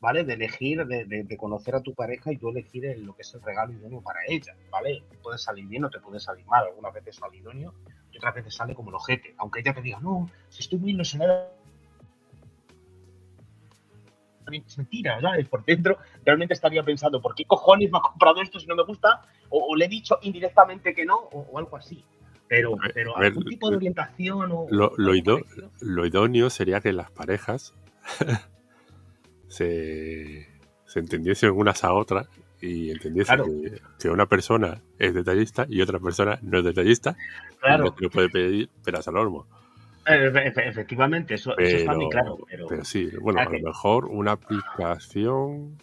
¿vale? 0.00 0.24
De 0.24 0.32
elegir, 0.32 0.84
de, 0.84 1.36
conocer 1.36 1.76
a 1.76 1.80
tu 1.80 1.94
pareja 1.94 2.32
y 2.32 2.38
tú 2.38 2.48
elegir 2.48 2.86
el- 2.86 3.04
lo 3.04 3.14
que 3.14 3.22
es 3.22 3.32
el 3.34 3.40
regalo 3.40 3.72
idóneo 3.72 4.00
para 4.02 4.18
ella, 4.26 4.56
¿vale? 4.68 5.04
Te 5.08 5.16
puede 5.18 5.38
salir 5.38 5.64
bien 5.68 5.84
o 5.84 5.88
te 5.88 6.00
puede 6.00 6.18
salir 6.18 6.44
mal. 6.46 6.64
Algunas 6.66 6.92
veces 6.92 7.14
sale 7.14 7.36
idóneo 7.36 7.72
y 8.10 8.16
otras 8.16 8.34
veces 8.34 8.52
sale 8.52 8.74
como 8.74 8.88
el 8.90 8.96
ojete. 8.96 9.36
Aunque 9.38 9.60
ella 9.60 9.72
te 9.74 9.80
diga, 9.80 10.00
no, 10.00 10.28
si 10.48 10.62
estoy 10.62 10.80
muy 10.80 10.90
ilusionada. 10.90 11.52
Es 14.50 14.78
mentira, 14.78 15.20
¿sabes? 15.20 15.48
Por 15.48 15.64
dentro 15.64 15.98
realmente 16.24 16.54
estaría 16.54 16.82
pensando, 16.82 17.22
¿por 17.22 17.36
qué 17.36 17.44
cojones 17.44 17.92
me 17.92 17.98
ha 17.98 18.00
comprado 18.00 18.42
esto 18.42 18.58
si 18.58 18.66
no 18.66 18.74
me 18.74 18.82
gusta? 18.82 19.22
O, 19.50 19.76
le 19.76 19.84
he 19.84 19.88
dicho 19.88 20.18
indirectamente 20.22 20.92
que 20.92 21.04
no, 21.04 21.16
o 21.16 21.56
algo 21.58 21.76
así. 21.76 22.04
Pero, 22.48 22.76
pero 22.94 23.14
ver, 23.16 23.26
algún 23.32 23.44
tipo 23.44 23.70
de 23.70 23.76
orientación 23.76 24.50
o. 24.52 24.66
Lo, 24.70 24.90
parecido. 24.96 25.40
lo 25.80 26.06
idóneo 26.06 26.48
sería 26.50 26.80
que 26.80 26.92
las 26.92 27.10
parejas 27.10 27.74
se, 29.48 30.46
se 30.86 30.98
entendiesen 31.00 31.50
unas 31.50 31.84
a 31.84 31.92
otras 31.92 32.28
y 32.60 32.90
entendiesen 32.90 33.36
Claro. 33.36 33.44
que, 33.62 33.80
que 33.98 34.08
una 34.10 34.26
persona 34.26 34.80
es 34.98 35.14
detallista 35.14 35.66
y 35.68 35.80
otra 35.82 35.98
persona 35.98 36.38
no 36.42 36.58
es 36.58 36.64
detallista 36.64 37.16
Claro, 37.60 37.94
no 38.00 38.10
puede 38.10 38.28
pedir 38.28 38.68
peras 38.84 39.08
al 39.08 39.16
olmo. 39.16 39.46
Eh, 40.06 40.30
efe- 40.32 40.52
efe- 40.54 40.68
efectivamente, 40.68 41.34
eso, 41.34 41.56
eso 41.58 41.76
está 41.78 41.94
muy 41.94 42.08
claro. 42.10 42.38
Pero, 42.48 42.66
pero 42.68 42.84
sí, 42.84 43.10
bueno, 43.20 43.40
a 43.40 43.46
que- 43.46 43.58
lo 43.58 43.68
mejor 43.68 44.06
una 44.06 44.32
aplicación 44.32 45.78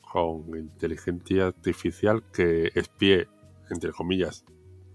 con 0.00 0.42
inteligencia 0.58 1.46
artificial 1.46 2.22
que 2.32 2.70
espíe, 2.74 3.28
entre 3.70 3.92
comillas, 3.92 4.44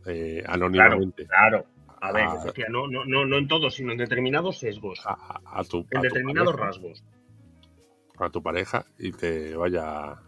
eh, 0.07 0.43
anónimamente 0.47 1.25
claro, 1.25 1.65
a 2.01 2.11
ver, 2.11 2.25
Ah. 2.25 2.41
hostia, 2.45 2.67
no, 2.69 2.87
no, 2.87 3.05
no, 3.05 3.25
no 3.25 3.37
en 3.37 3.47
todos, 3.47 3.75
sino 3.75 3.91
en 3.91 3.97
determinados 3.97 4.59
sesgos, 4.59 5.01
a, 5.05 5.13
a- 5.13 5.59
a 5.59 5.63
tu, 5.63 5.85
en 5.91 5.97
a 5.97 6.01
determinados 6.01 6.51
pareja, 6.55 6.65
rasgos. 6.67 7.03
a 8.19 8.29
tu 8.29 8.41
pareja 8.41 8.85
y 8.99 9.11
te 9.11 9.55
vaya, 9.55 9.81
Claro, 9.81 10.21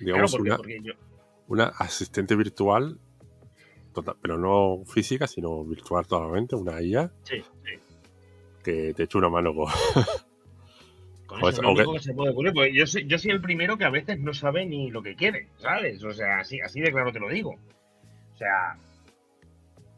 digamos, 0.00 0.30
porque, 0.32 0.48
una, 0.48 0.56
porque 0.56 0.80
yo, 0.82 0.92
una 1.48 1.64
asistente 1.78 2.34
virtual, 2.36 2.98
total, 3.94 4.16
pero 4.20 4.38
no 4.38 4.84
física, 4.86 5.26
sino 5.26 5.64
virtual 5.64 6.06
totalmente, 6.06 6.54
una 6.56 6.80
IA 6.80 7.10
sí, 7.24 7.42
sí. 7.64 7.72
que 8.62 8.94
te 8.94 9.04
eche 9.04 9.18
una 9.18 9.28
mano 9.28 9.54
con... 9.54 9.66
Con 11.26 11.40
Pues, 11.40 11.56
eso 11.56 11.62
lo 11.62 11.72
o 11.72 11.74
que- 11.74 11.80
único 11.82 11.92
que 11.92 11.98
se 12.02 12.14
puede 12.14 12.30
ocurrir. 12.30 12.54
Porque 12.54 12.72
yo 12.74 12.86
soy, 12.86 13.06
yo 13.06 13.18
soy 13.18 13.32
el 13.32 13.42
primero 13.42 13.76
que 13.76 13.84
a 13.84 13.90
veces 13.90 14.18
no 14.18 14.32
sabe 14.32 14.64
ni 14.64 14.90
lo 14.90 15.02
que 15.02 15.14
quiere, 15.14 15.48
¿sabes? 15.58 16.02
O 16.02 16.10
sea, 16.10 16.38
así, 16.38 16.58
así 16.62 16.80
de 16.80 16.90
claro 16.90 17.12
te 17.12 17.20
lo 17.20 17.28
digo. 17.28 17.50
O 17.50 18.36
sea, 18.38 18.78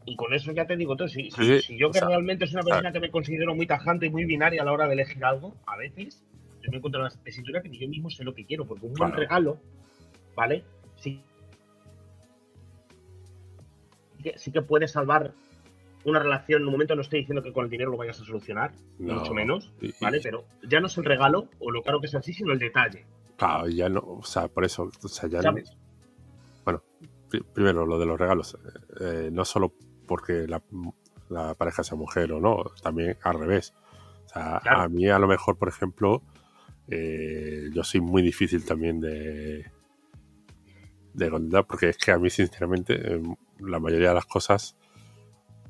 y 0.05 0.15
con 0.15 0.33
eso 0.33 0.51
ya 0.51 0.65
te 0.65 0.75
digo 0.75 0.95
todo. 0.95 1.07
Si, 1.07 1.29
Sí, 1.31 1.77
yo 1.77 1.91
que 1.91 1.99
sea, 1.99 2.07
realmente 2.07 2.45
es 2.45 2.53
una 2.53 2.63
persona 2.63 2.91
que 2.91 2.99
me 2.99 3.11
considero 3.11 3.55
muy 3.55 3.67
tajante 3.67 4.07
y 4.07 4.09
muy 4.09 4.25
binaria 4.25 4.61
a 4.61 4.65
la 4.65 4.71
hora 4.71 4.87
de 4.87 4.93
elegir 4.93 5.23
algo, 5.23 5.55
a 5.65 5.77
veces, 5.77 6.23
Yo 6.61 6.71
me 6.71 6.77
encuentro 6.77 7.01
una 7.01 7.09
tesitura 7.09 7.61
que 7.61 7.69
yo 7.75 7.87
mismo 7.87 8.09
sé 8.09 8.23
lo 8.23 8.33
que 8.33 8.45
quiero, 8.45 8.65
porque 8.65 8.85
un 8.85 8.93
buen 8.93 9.13
regalo, 9.13 9.57
¿vale? 10.35 10.63
Sí, 10.95 11.21
sí 14.35 14.51
que 14.51 14.61
puede 14.61 14.87
salvar 14.87 15.33
una 16.03 16.19
relación. 16.19 16.61
En 16.61 16.67
un 16.67 16.73
momento 16.73 16.95
no 16.95 17.01
estoy 17.01 17.19
diciendo 17.19 17.41
que 17.41 17.51
con 17.51 17.65
el 17.65 17.71
dinero 17.71 17.91
lo 17.91 17.97
vayas 17.97 18.19
a 18.21 18.25
solucionar, 18.25 18.71
mucho 18.99 19.33
menos, 19.33 19.71
¿vale? 19.99 20.19
Pero 20.21 20.45
ya 20.67 20.79
no 20.79 20.87
es 20.87 20.97
el 20.97 21.05
regalo 21.05 21.47
o 21.59 21.71
lo 21.71 21.81
caro 21.81 21.99
que 21.99 22.07
es 22.07 22.15
así, 22.15 22.33
sino 22.33 22.53
el 22.53 22.59
detalle. 22.59 23.05
Claro, 23.37 23.67
ya 23.67 23.89
no, 23.89 24.01
o 24.01 24.23
sea, 24.23 24.47
por 24.47 24.65
eso, 24.65 24.91
o 25.01 25.07
sea, 25.07 25.27
ya 25.27 25.41
bueno, 26.63 26.83
primero 27.53 27.87
lo 27.87 27.97
de 27.97 28.05
los 28.05 28.19
regalos, 28.19 28.55
eh, 28.99 29.29
no 29.31 29.43
solo 29.45 29.73
porque 30.11 30.45
la, 30.45 30.61
pareja 31.55 31.85
sea 31.85 31.97
mujer 31.97 32.33
o 32.33 32.41
no, 32.41 32.65
también 32.83 33.17
al 33.23 33.39
revés. 33.39 33.73
O 34.25 34.27
sea, 34.27 34.57
a 34.57 34.89
mí 34.89 35.07
a 35.07 35.17
lo 35.19 35.27
mejor, 35.29 35.57
por 35.57 35.69
ejemplo, 35.69 36.21
eh, 36.89 37.69
yo 37.73 37.81
soy 37.85 38.01
muy 38.01 38.21
difícil 38.21 38.65
también 38.65 38.99
de 38.99 39.71
de 41.13 41.29
contar, 41.29 41.65
porque 41.65 41.87
es 41.87 41.97
que 41.97 42.11
a 42.11 42.17
mí 42.17 42.29
sinceramente 42.29 43.21
la 43.59 43.79
mayoría 43.79 44.09
de 44.09 44.15
las 44.15 44.25
cosas 44.25 44.75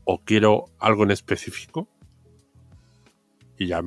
o 0.06 0.24
quiero 0.24 0.66
algo 0.80 1.04
en 1.04 1.12
específico 1.12 1.88
y 3.60 3.68
ya 3.68 3.84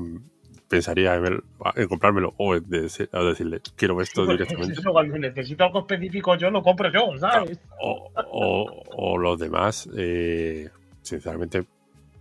pensaría 0.74 1.14
en, 1.14 1.88
comprármelo 1.88 2.34
o, 2.36 2.58
decirle 2.58 3.60
quiero 3.76 4.00
esto 4.00 4.26
directamente. 4.26 4.82
cuando 4.82 5.18
necesito 5.18 5.64
algo 5.64 5.80
específico 5.80 6.36
yo 6.36 6.50
lo 6.50 6.62
compro 6.62 6.90
yo, 6.90 7.16
¿sabes? 7.16 7.60
O, 7.80 9.18
los 9.18 9.38
demás, 9.38 9.88
eh, 9.96 10.68
sinceramente, 11.00 11.62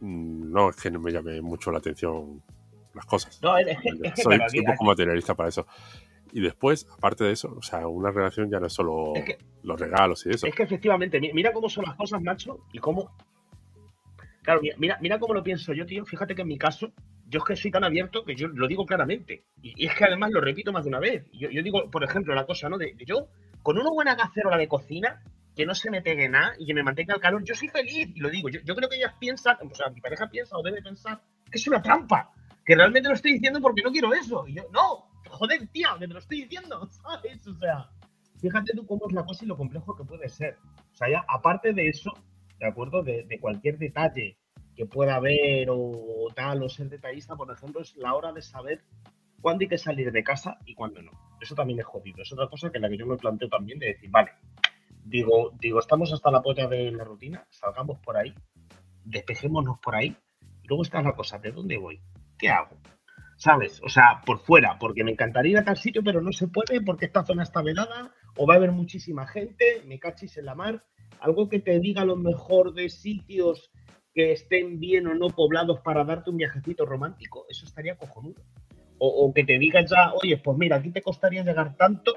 mm, 0.02 0.52
no 0.52 0.70
es 0.70 0.76
que 0.76 0.92
no 0.92 1.00
me 1.00 1.12
llame 1.12 1.42
mucho 1.42 1.72
la 1.72 1.80
atención 1.80 2.44
las 2.94 3.06
cosas. 3.06 3.42
No, 3.42 3.58
es 3.58 3.78
que, 3.82 4.22
soy, 4.22 4.40
un 4.60 4.66
poco 4.66 4.86
materialista 4.86 5.34
para 5.34 5.50
eso. 5.50 5.66
Y 6.32 6.42
después, 6.42 6.88
aparte 6.96 7.24
de 7.24 7.32
eso, 7.32 7.56
o 7.58 7.62
sea, 7.64 7.88
una 7.88 8.12
relación 8.12 8.52
ya 8.52 8.60
no 8.60 8.68
es 8.68 8.74
solo 8.74 9.14
los 9.64 9.80
regalos 9.80 10.26
y 10.28 10.30
eso. 10.30 10.46
Es 10.46 10.54
que 10.54 10.64
efectivamente, 10.64 11.20
mira 11.20 11.52
cómo 11.52 11.70
son 11.70 11.86
las 11.86 11.96
cosas, 11.96 12.22
macho, 12.22 12.60
y 12.72 12.78
cómo 12.78 13.12
Claro, 14.44 14.62
mira, 14.78 14.98
mira 15.02 15.20
cómo 15.20 15.34
lo 15.34 15.42
pienso 15.42 15.74
yo, 15.74 15.86
tío. 15.86 16.06
Fíjate 16.06 16.36
que 16.36 16.42
en 16.42 16.50
mi 16.50 16.58
caso, 16.58 16.92
yo 17.34 17.40
es 17.40 17.46
que 17.46 17.56
soy 17.56 17.72
tan 17.72 17.84
abierto 17.84 18.24
que 18.24 18.36
yo 18.36 18.48
lo 18.48 18.68
digo 18.68 18.86
claramente. 18.86 19.48
Y, 19.60 19.88
es 19.88 19.96
que 19.96 20.06
además 20.06 20.30
lo 20.32 20.40
repito 20.40 20.72
más 20.72 20.84
de 20.84 20.90
una 20.90 21.00
vez. 21.00 21.26
Yo, 21.32 21.50
digo, 21.64 21.90
por 21.90 22.04
ejemplo, 22.04 22.36
la 22.36 22.46
cosa, 22.46 22.70
¿no? 22.70 22.78
De, 22.78 22.96
yo, 23.08 23.28
con 23.64 23.80
una 23.80 23.90
buena 23.90 24.16
cacerola 24.16 24.56
de 24.56 24.68
cocina, 24.68 25.24
que 25.56 25.66
no 25.66 25.74
se 25.74 25.90
me 25.90 26.04
pegue 26.04 26.30
nada 26.30 26.54
y 26.60 26.68
que 26.68 26.76
me 26.76 26.84
mantenga 26.84 27.16
el 27.16 27.22
calor, 27.22 27.44
yo 27.44 27.56
soy 27.56 27.70
feliz. 27.70 28.10
Y 28.16 28.20
lo 28.20 28.30
digo, 28.30 28.50
yo, 28.50 28.76
creo 28.76 28.88
que 28.88 28.98
ellas 28.98 29.16
piensan, 29.20 29.58
o 29.60 29.74
sea, 29.74 29.90
mi 29.90 30.00
pareja 30.00 30.30
piensa 30.30 30.56
o 30.56 30.62
debe 30.62 30.84
pensar 30.84 31.22
que 31.50 31.58
es 31.58 31.68
una 31.68 31.82
trampa. 31.82 32.32
Que 32.64 32.76
realmente 32.76 33.10
lo 33.10 33.16
estoy 33.16 33.34
diciendo 33.34 33.60
porque 33.60 33.82
no 33.82 33.92
quiero 33.92 34.14
eso. 34.14 34.48
Y 34.48 34.54
yo, 34.54 34.64
no, 34.72 35.08
joder, 35.28 35.68
tía, 35.70 35.96
que 36.00 36.08
te 36.08 36.14
lo 36.14 36.20
estoy 36.20 36.44
diciendo, 36.44 36.88
¿sabes? 36.92 37.48
O 37.48 37.56
sea, 37.56 37.90
fíjate 38.40 38.74
tú 38.76 38.86
cómo 38.86 39.08
es 39.08 39.14
la 39.14 39.26
cosa 39.26 39.44
y 39.44 39.48
lo 39.48 39.58
complejo 39.58 39.96
que 39.96 40.04
puede 40.04 40.30
ser. 40.30 40.58
O 40.94 40.96
sea, 40.96 41.10
ya 41.10 41.26
aparte 41.28 41.74
de 41.74 41.88
eso, 41.88 42.14
¿de 42.60 42.68
acuerdo? 42.68 43.02
De, 43.02 43.40
cualquier 43.42 43.80
detalle 43.80 44.38
que 44.76 44.86
pueda 44.86 45.16
haber 45.16 45.70
o 45.70 46.28
tal, 46.36 46.64
o 46.64 46.70
ser 46.70 46.90
detallista, 46.90 47.36
por 47.36 47.52
ejemplo, 47.52 47.82
es 47.82 47.96
la 47.98 48.14
hora 48.16 48.32
de 48.32 48.42
saber 48.42 48.84
cuándo 49.42 49.64
hay 49.64 49.68
que 49.68 49.78
salir 49.78 50.12
de 50.12 50.24
casa 50.24 50.58
y 50.66 50.74
cuándo 50.74 51.02
no. 51.02 51.12
Eso 51.42 51.56
también 51.56 51.80
es 51.80 51.86
jodido. 51.86 52.22
Es 52.22 52.32
otra 52.32 52.48
cosa 52.48 52.72
que 52.72 52.80
la 52.80 52.90
que 52.90 52.98
yo 52.98 53.06
me 53.06 53.18
planteo 53.18 53.50
también 53.50 53.78
de 53.78 53.88
decir, 53.88 54.10
vale, 54.10 54.32
digo, 55.04 55.52
digo, 55.60 55.80
estamos 55.80 56.12
hasta 56.14 56.32
la 56.32 56.42
puerta 56.42 56.68
de 56.68 56.92
la 56.92 57.04
rutina, 57.04 57.46
salgamos 57.50 58.00
por 58.00 58.18
ahí, 58.18 58.34
despejémonos 59.04 59.80
por 59.80 59.96
ahí, 59.96 60.16
y 60.64 60.68
luego 60.68 60.84
está 60.84 61.02
la 61.02 61.14
cosa, 61.14 61.38
¿de 61.38 61.52
dónde 61.52 61.78
voy? 61.78 62.02
¿Qué 62.38 62.50
hago? 62.50 62.78
¿Sabes? 63.36 63.82
O 63.84 63.90
sea, 63.90 64.22
por 64.26 64.40
fuera, 64.40 64.78
porque 64.80 65.04
me 65.04 65.12
encantaría 65.12 65.52
ir 65.52 65.58
a 65.58 65.66
tal 65.66 65.78
sitio, 65.78 66.04
pero 66.04 66.22
no 66.22 66.32
se 66.32 66.48
puede 66.48 66.82
porque 66.82 67.06
esta 67.06 67.26
zona 67.26 67.44
está 67.44 67.62
velada, 67.62 68.14
o 68.38 68.48
va 68.48 68.54
a 68.54 68.58
haber 68.58 68.72
muchísima 68.72 69.28
gente, 69.28 69.84
me 69.86 70.00
cachis 70.00 70.38
en 70.38 70.46
la 70.46 70.56
mar, 70.56 70.86
algo 71.20 71.50
que 71.50 71.60
te 71.60 71.80
diga 71.80 72.06
lo 72.06 72.16
mejor 72.16 72.74
de 72.74 72.90
sitios 72.90 73.72
que 74.14 74.32
estén 74.32 74.80
bien 74.80 75.08
o 75.08 75.16
no 75.16 75.30
poblados 75.30 75.80
para 75.82 76.04
darte 76.04 76.30
un 76.30 76.38
viajecito 76.38 76.86
romántico, 76.86 77.46
eso 77.50 77.66
estaría 77.66 77.96
cojonudo. 77.96 78.42
O, 79.06 79.34
que 79.34 79.44
te 79.44 79.58
diga 79.58 79.82
ya, 79.86 80.14
oye, 80.14 80.38
pues 80.38 80.58
mira, 80.58 80.78
aquí 80.78 80.90
te 80.90 81.02
costaría 81.02 81.44
llegar 81.44 81.76
tanto, 81.76 82.14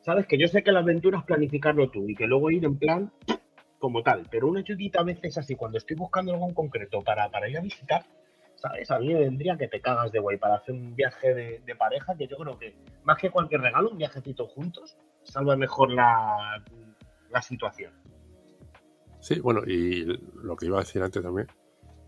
sabes 0.00 0.26
que 0.26 0.38
yo 0.38 0.46
sé 0.46 0.62
que 0.62 0.70
la 0.70 0.78
aventura 0.78 1.18
es 1.18 1.24
planificarlo 1.24 1.90
tú 1.90 2.08
y 2.08 2.14
que 2.14 2.26
luego 2.26 2.52
ir 2.52 2.64
en 2.64 2.78
plan 2.78 3.12
como 3.80 4.02
tal, 4.04 4.28
pero 4.30 4.46
una 4.46 4.60
ayudita 4.60 5.00
a 5.00 5.04
veces 5.04 5.38
así, 5.38 5.56
cuando 5.56 5.78
estoy 5.78 5.96
buscando 5.96 6.32
algo 6.32 6.46
en 6.46 6.54
concreto 6.54 7.00
para, 7.00 7.28
para 7.30 7.48
ir 7.48 7.58
a 7.58 7.62
visitar, 7.62 8.04
¿sabes? 8.54 8.88
A 8.92 9.00
mí 9.00 9.08
me 9.08 9.20
vendría 9.20 9.56
que 9.56 9.66
te 9.66 9.80
cagas 9.80 10.12
de 10.12 10.20
guay 10.20 10.36
para 10.36 10.56
hacer 10.56 10.74
un 10.74 10.94
viaje 10.94 11.34
de, 11.34 11.60
de, 11.60 11.74
pareja, 11.74 12.14
que 12.14 12.28
yo 12.28 12.36
creo 12.36 12.58
que 12.58 12.76
más 13.02 13.18
que 13.18 13.30
cualquier 13.30 13.62
regalo, 13.62 13.90
un 13.90 13.98
viajecito 13.98 14.46
juntos 14.46 14.96
salva 15.24 15.56
mejor 15.56 15.90
la, 15.90 16.62
la 17.30 17.42
situación. 17.42 17.92
Sí, 19.20 19.40
bueno, 19.40 19.62
y 19.66 20.04
lo 20.42 20.56
que 20.56 20.66
iba 20.66 20.78
a 20.78 20.80
decir 20.80 21.02
antes 21.02 21.22
también, 21.22 21.48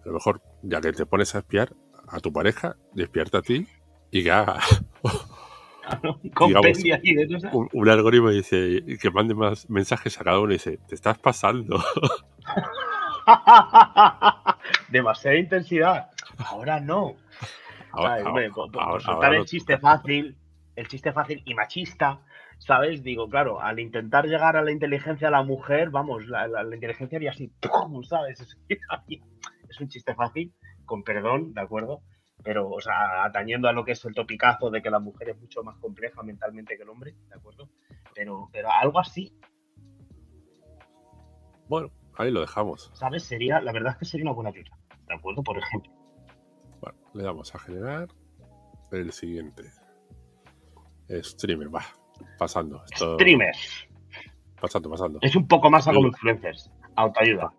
a 0.02 0.06
lo 0.06 0.14
mejor 0.14 0.42
ya 0.62 0.80
que 0.80 0.92
te 0.92 1.06
pones 1.06 1.34
a 1.34 1.38
espiar 1.38 1.74
a 2.08 2.20
tu 2.20 2.32
pareja, 2.32 2.76
despierta 2.94 3.38
a 3.38 3.42
ti 3.42 3.66
y 4.10 4.22
que 4.24 4.30
haga 4.30 4.60
un, 7.72 7.88
algoritmo 7.88 8.30
y 8.30 8.36
dice 8.36 8.84
que 9.00 9.10
mande 9.10 9.34
más 9.34 9.68
mensajes 9.68 10.20
a 10.20 10.24
cada 10.24 10.38
uno 10.40 10.52
y 10.52 10.54
dice, 10.56 10.78
te 10.88 10.94
estás 10.94 11.18
pasando. 11.18 11.82
Demasiada 14.88 15.36
intensidad. 15.36 16.10
Ahora 16.38 16.80
no. 16.80 17.16
Ahora, 17.92 18.22
ahora, 19.04 19.36
el 19.36 19.44
chiste 19.44 19.76
fácil, 19.78 20.36
el 20.76 20.88
chiste 20.88 21.12
fácil 21.12 21.42
y 21.44 21.54
machista, 21.54 22.20
¿sabes? 22.66 23.02
Digo, 23.02 23.28
claro, 23.28 23.60
al 23.60 23.80
intentar 23.80 24.26
llegar 24.26 24.56
a 24.56 24.62
la 24.62 24.70
inteligencia 24.70 25.28
de 25.28 25.32
la 25.32 25.42
mujer, 25.42 25.90
vamos, 25.90 26.26
la, 26.26 26.46
inteligencia 26.72 27.16
haría 27.16 27.30
así, 27.30 27.52
¿sabes? 28.08 28.56
Es 29.68 29.80
un 29.80 29.88
chiste 29.88 30.14
fácil, 30.14 30.52
con 30.84 31.02
perdón, 31.02 31.54
¿de 31.54 31.62
acuerdo? 31.62 32.02
Pero, 32.44 32.68
o 32.68 32.80
sea, 32.80 33.24
atañendo 33.24 33.68
a 33.68 33.72
lo 33.72 33.86
que 33.86 33.92
es 33.92 34.04
el 34.04 34.14
topicazo 34.14 34.70
de 34.70 34.82
que 34.82 34.90
la 34.90 34.98
mujer 34.98 35.30
es 35.30 35.40
mucho 35.40 35.62
más 35.62 35.78
compleja 35.78 36.22
mentalmente 36.22 36.76
que 36.76 36.82
el 36.82 36.90
hombre, 36.90 37.14
¿de 37.28 37.34
acuerdo? 37.34 37.70
Pero, 38.14 38.50
pero 38.52 38.70
algo 38.70 38.98
así. 38.98 39.34
Bueno, 41.68 41.90
ahí 42.18 42.30
lo 42.30 42.42
dejamos. 42.42 42.90
¿Sabes? 42.92 43.22
Sería, 43.22 43.62
la 43.62 43.72
verdad 43.72 43.92
es 43.92 43.98
que 43.98 44.04
sería 44.04 44.24
una 44.26 44.34
buena 44.34 44.50
ayuda, 44.50 44.76
¿de 45.08 45.14
acuerdo? 45.14 45.42
Por 45.42 45.56
ejemplo. 45.56 45.90
Bueno, 46.82 46.98
le 47.14 47.22
damos 47.22 47.54
a 47.54 47.58
generar 47.60 48.08
el 48.90 49.10
siguiente. 49.12 49.62
Streamer, 51.08 51.74
va 51.74 52.01
pasando. 52.38 52.82
Streamers. 52.94 53.88
Pasando, 54.60 54.90
pasando. 54.90 55.18
Es 55.22 55.34
un 55.34 55.46
poco 55.48 55.70
más 55.70 55.88
a 55.88 55.92
como 55.92 56.06
influencers. 56.06 56.70
Autoayuda. 56.96 57.52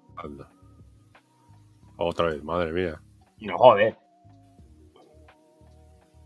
Otra 1.97 2.28
vez, 2.28 2.43
madre 2.43 2.71
mía. 2.71 3.02
No, 3.39 3.58
joder. 3.58 3.97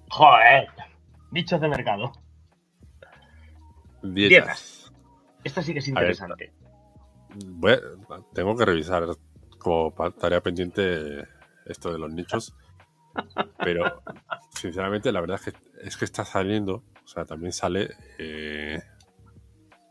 Joder. 0.10 0.68
Bichos 1.32 1.60
de 1.60 1.68
mercado. 1.68 2.12
Dietas. 4.04 4.92
Esto 5.44 5.62
sí 5.62 5.74
que 5.74 5.80
es 5.80 5.88
interesante. 5.88 6.54
tengo 8.34 8.56
que 8.56 8.66
revisar 8.66 9.06
como 9.58 9.94
tarea 10.12 10.42
pendiente 10.42 11.24
esto 11.66 11.92
de 11.92 12.00
los 12.00 12.14
nichos. 12.14 12.56
pero, 13.58 14.02
sinceramente, 14.52 15.12
la 15.12 15.22
verdad 15.22 15.40
es 15.44 15.54
que, 15.54 15.60
es 15.82 15.98
que 15.98 16.06
está 16.06 16.24
saliendo 16.24 16.84
o 17.08 17.10
sea, 17.10 17.24
también 17.24 17.54
sale 17.54 17.92
eh, 18.20 18.82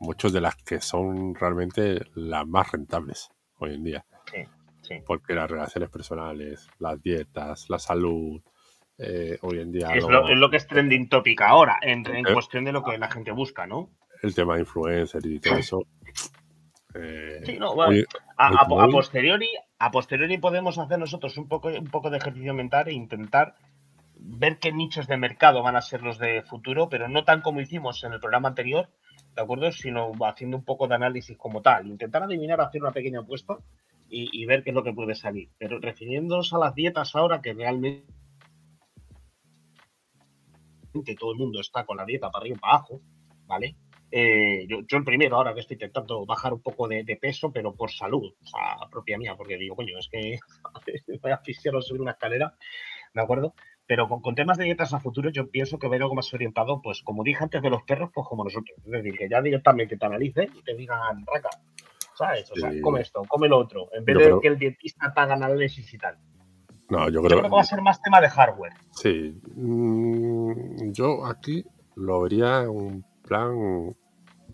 muchos 0.01 0.35
de 0.35 0.43
las 0.43 0.55
que 0.57 0.83
son 0.83 1.35
realmente 1.35 2.03
las 2.15 2.47
más 2.47 2.71
rentables 2.71 3.31
hoy 3.59 3.73
en 3.73 3.85
día. 3.85 4.05
Sí, 4.31 4.45
sí. 4.83 4.95
Porque 5.07 5.33
las 5.33 5.51
relaciones 5.51 5.89
personales, 5.89 6.69
las 6.79 7.03
dietas, 7.03 7.71
la 7.71 7.79
salud, 7.79 8.43
eh, 8.99 9.39
hoy 9.41 9.61
en 9.61 9.73
día... 9.73 9.95
Es, 9.95 10.05
lo, 10.05 10.51
que 10.51 10.59
es 10.59 10.67
trending 10.67 11.09
topic 11.09 11.41
ahora, 11.41 11.79
en, 11.81 12.05
cuestión 12.35 12.65
de 12.65 12.73
lo 12.73 12.85
que 12.85 12.99
la 12.99 13.11
gente 13.11 13.33
busca, 13.33 13.67
¿no? 13.67 13.89
El 14.23 14.35
tema 14.35 14.57
de 14.57 14.61
influencer 14.61 15.25
y 15.25 15.41
todo 15.41 15.57
eso. 15.57 15.87
Eh, 16.95 17.41
sí, 17.47 17.59
no, 17.59 17.75
bueno, 17.75 18.05
a, 18.37 18.67
posteriori, 18.69 19.49
a 19.79 19.91
posteriori 19.91 20.37
podemos 20.37 20.77
hacer 20.77 20.99
nosotros 20.99 21.39
un 21.39 21.49
poco, 21.49 21.69
un 21.69 21.87
poco 21.87 22.11
de 22.11 22.19
ejercicio 22.19 22.53
mental 22.53 22.89
e 22.89 22.93
intentar 22.93 23.55
ver 24.19 24.59
qué 24.59 24.73
nichos 24.73 25.07
de 25.07 25.17
mercado 25.17 25.63
van 25.63 25.77
a 25.77 25.83
ser 25.83 26.03
los 26.03 26.19
de 26.19 26.43
futuro, 26.43 26.89
pero 26.89 27.09
no 27.09 27.25
tan 27.25 27.43
como 27.43 27.61
hicimos 27.61 28.03
en 28.05 28.13
el 28.13 28.21
programa 28.21 28.49
anterior, 28.49 28.89
¿de 29.35 29.43
acuerdo? 29.43 29.71
Sino 29.73 30.13
haciendo 30.25 30.57
un 30.57 30.65
poco 30.65 30.89
de 30.89 30.95
análisis 30.95 31.37
como 31.37 31.63
tal, 31.63 31.87
intentar 31.87 32.23
adivinar, 32.23 32.61
hacer 32.61 32.83
una 32.83 32.93
pequeña 32.93 33.21
apuesta 33.21 33.59
y, 34.09 34.45
ver 34.47 34.63
qué 34.63 34.71
es 34.71 34.75
lo 34.75 34.85
que 34.85 34.93
puede 34.93 35.15
salir. 35.15 35.51
Pero 35.59 35.81
refiriéndonos 35.81 36.53
a 36.53 36.59
las 36.59 36.75
dietas 36.75 37.15
ahora, 37.17 37.41
que 37.41 37.53
realmente 37.53 38.07
todo 41.19 41.33
el 41.33 41.39
mundo 41.39 41.61
está 41.61 41.85
con 41.85 41.97
la 41.97 42.05
dieta 42.05 42.31
para 42.31 42.43
arriba 42.43 42.57
y 42.57 42.61
para 42.61 42.75
abajo, 42.75 43.01
¿vale? 43.47 43.77
Eh, 44.11 44.65
yo, 44.69 44.79
yo, 44.87 44.99
el 44.99 45.05
primero, 45.05 45.37
ahora 45.37 45.53
que 45.53 45.61
estoy 45.61 45.75
intentando 45.75 46.25
bajar 46.25 46.55
un 46.55 46.63
poco 46.63 46.87
de, 46.87 47.05
peso, 47.21 47.51
pero 47.53 47.75
por 47.75 47.91
salud, 47.91 48.33
o 48.41 48.47
sea, 48.47 48.89
propia 48.89 49.19
mía, 49.19 49.35
porque 49.37 49.59
digo, 49.59 49.75
coño, 49.75 49.99
es 49.99 50.09
que 50.09 50.39
voy 51.21 51.33
a 51.33 51.35
asfixiar 51.35 51.75
subir 51.83 52.01
una 52.01 52.13
escalera, 52.13 52.55
¿de 53.13 53.21
acuerdo? 53.21 53.55
Pero 53.87 54.09
con, 54.09 54.35
temas 54.35 54.59
de 54.59 54.65
dietas 54.65 54.93
a 54.95 55.01
futuro, 55.01 55.31
yo 55.31 55.49
pienso 55.49 55.79
que 55.79 55.87
va 55.87 55.95
a 55.95 55.97
ir 55.97 56.03
algo 56.03 56.15
más 56.15 56.33
orientado, 56.35 56.81
pues 56.83 57.03
como 57.03 57.23
dije 57.23 57.45
antes 57.45 57.63
de 57.63 57.71
los 57.71 57.83
perros, 57.85 58.11
pues 58.13 58.27
como 58.29 58.43
nosotros. 58.43 58.77
Es 58.85 58.91
decir, 58.91 59.17
que 59.17 59.29
ya 59.29 59.41
directamente 59.41 59.97
te 59.97 60.07
analicen 60.07 60.51
y 60.55 60.63
te 60.63 60.75
digan, 60.75 61.25
raca, 61.33 61.51
¿sabes? 62.15 62.51
O 62.51 62.57
sea, 62.57 62.73
come 62.83 63.03
esto, 63.03 63.23
come 63.29 63.49
lo 63.49 63.59
otro, 63.59 63.89
en 63.93 64.05
vez 64.05 64.19
de 64.19 64.39
que 64.41 64.49
el 64.49 64.59
dietista 64.59 65.13
te 65.13 65.21
haga 65.21 65.35
análisis 65.35 65.93
y 65.95 65.99
tal. 65.99 66.19
No, 66.89 67.09
yo 67.09 67.23
creo, 67.23 67.43
que 67.43 67.49
va 67.49 67.61
a 67.61 67.65
ser 67.65 67.83
más 67.83 68.01
tema 68.01 68.21
de 68.21 68.29
hardware. 68.29 68.73
Sí. 68.93 69.41
Mm, 69.57 70.93
yo 70.93 71.27
aquí 71.27 71.65
lo 71.97 72.21
vería 72.23 72.71
un 72.71 73.05
plan 73.23 73.97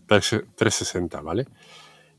360, 0.07 1.21
¿vale? 1.21 1.47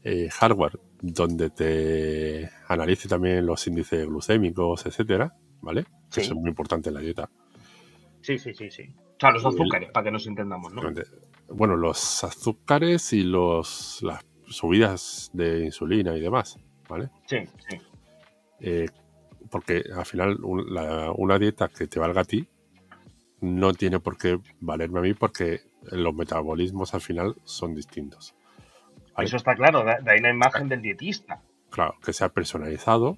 Eh, 0.03 0.29
hardware, 0.29 0.79
donde 1.01 1.49
te 1.49 2.49
analice 2.67 3.07
también 3.07 3.45
los 3.45 3.65
índices 3.67 4.05
glucémicos, 4.05 4.85
etcétera, 4.85 5.33
¿vale? 5.61 5.85
Eso 6.21 6.33
es 6.33 6.39
muy 6.39 6.49
importante 6.49 6.89
en 6.89 6.95
la 6.95 7.01
dieta. 7.01 7.29
Sí, 8.21 8.37
sí, 8.37 8.53
sí, 8.53 8.69
sí. 8.69 8.93
O 8.97 9.19
sea, 9.19 9.31
los 9.31 9.45
azúcares, 9.45 9.91
para 9.91 10.05
que 10.05 10.11
nos 10.11 10.27
entendamos, 10.27 10.73
¿no? 10.73 10.81
Bueno, 11.49 11.75
los 11.75 12.23
azúcares 12.23 13.13
y 13.13 13.23
los 13.23 13.99
las 14.01 14.25
subidas 14.47 15.29
de 15.33 15.65
insulina 15.65 16.15
y 16.15 16.21
demás, 16.21 16.59
¿vale? 16.87 17.09
Sí, 17.25 17.37
sí. 17.69 17.77
Eh, 18.59 18.87
porque 19.49 19.83
al 19.95 20.05
final 20.05 20.39
una 20.41 21.37
dieta 21.37 21.67
que 21.67 21.87
te 21.87 21.99
valga 21.99 22.21
a 22.21 22.25
ti 22.25 22.47
no 23.41 23.73
tiene 23.73 23.99
por 23.99 24.17
qué 24.17 24.39
valerme 24.61 24.99
a 24.99 25.01
mí 25.01 25.13
porque 25.13 25.61
los 25.91 26.13
metabolismos 26.15 26.93
al 26.93 27.01
final 27.01 27.35
son 27.43 27.75
distintos. 27.75 28.35
Eso 29.17 29.35
está 29.37 29.53
claro, 29.55 29.83
de 29.83 30.11
ahí 30.11 30.19
la 30.19 30.31
imagen 30.31 30.69
del 30.69 30.81
dietista. 30.81 31.41
Claro, 31.69 31.95
que 32.03 32.13
sea 32.13 32.29
personalizado, 32.29 33.17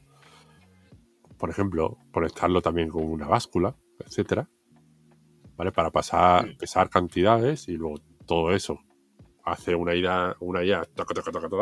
por 1.46 1.52
ejemplo, 1.52 2.00
conectarlo 2.12 2.60
también 2.60 2.90
con 2.90 3.04
una 3.04 3.28
báscula, 3.28 3.76
etcétera, 4.04 4.50
¿vale? 5.56 5.72
Para 5.72 5.92
pasar, 5.92 6.58
pesar 6.58 6.90
cantidades 6.90 7.68
y 7.68 7.74
luego 7.74 8.02
todo 8.26 8.52
eso 8.52 8.80
hace 9.44 9.76
una 9.76 9.94
ida, 9.94 10.36
una 10.40 10.64
ya, 10.64 10.82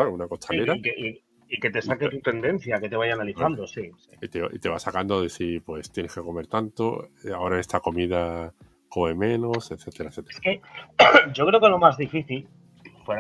una 0.10 0.28
costalera. 0.30 0.74
Y, 0.78 1.60
que, 1.60 1.69
te 1.69 1.82
saque 1.82 2.08
tu 2.08 2.22
tendencia, 2.22 2.80
que 2.80 2.88
te 2.88 2.96
vaya 2.96 3.15
analizando, 3.15 3.67
sí. 3.67 3.91
Y, 4.22 4.30
te, 4.30 4.69
va 4.69 4.80
sacando 4.80 5.22
de 5.22 5.28
si 5.28 5.60
pues 5.60 5.91
tienes 5.91 6.13
que 6.13 6.22
comer 6.22 6.48
tanto, 6.48 7.10
ahora 7.36 7.60
esta 7.60 7.82
comida 7.82 8.54
come 8.88 9.15
menos, 9.15 9.69
etcétera, 9.69 10.12
etcétera. 10.12 10.34
Es 10.34 10.39
que 10.39 10.62
yo 11.34 11.46
creo 11.46 11.60
que 11.60 11.67
lo 11.67 11.78
más 11.78 11.98
difícil 11.98 12.48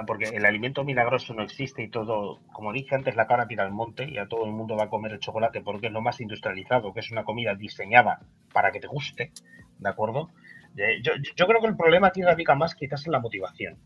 porque 0.05 0.25
el 0.25 0.45
alimento 0.45 0.83
milagroso 0.83 1.33
no 1.33 1.43
existe 1.43 1.83
y 1.83 1.89
todo, 1.89 2.39
como 2.51 2.71
dije 2.73 2.95
antes, 2.95 3.15
la 3.15 3.27
cara 3.27 3.47
tira 3.47 3.63
al 3.63 3.71
monte 3.71 4.09
y 4.09 4.17
a 4.17 4.27
todo 4.27 4.45
el 4.45 4.51
mundo 4.51 4.75
va 4.75 4.85
a 4.85 4.89
comer 4.89 5.13
el 5.13 5.19
chocolate 5.19 5.61
porque 5.61 5.87
es 5.87 5.93
lo 5.93 6.01
más 6.01 6.21
industrializado, 6.21 6.93
que 6.93 7.01
es 7.01 7.11
una 7.11 7.23
comida 7.23 7.55
diseñada 7.55 8.21
para 8.53 8.71
que 8.71 8.79
te 8.79 8.87
guste, 8.87 9.31
¿de 9.79 9.89
acuerdo? 9.89 10.29
Eh, 10.77 11.01
yo, 11.03 11.45
creo 11.47 11.61
que 11.61 11.67
el 11.67 11.77
problema 11.77 12.07
aquí 12.07 12.21
radica 12.21 12.55
más 12.55 12.75
quizás 12.75 13.05
en 13.05 13.11
la 13.11 13.19
motivación. 13.19 13.77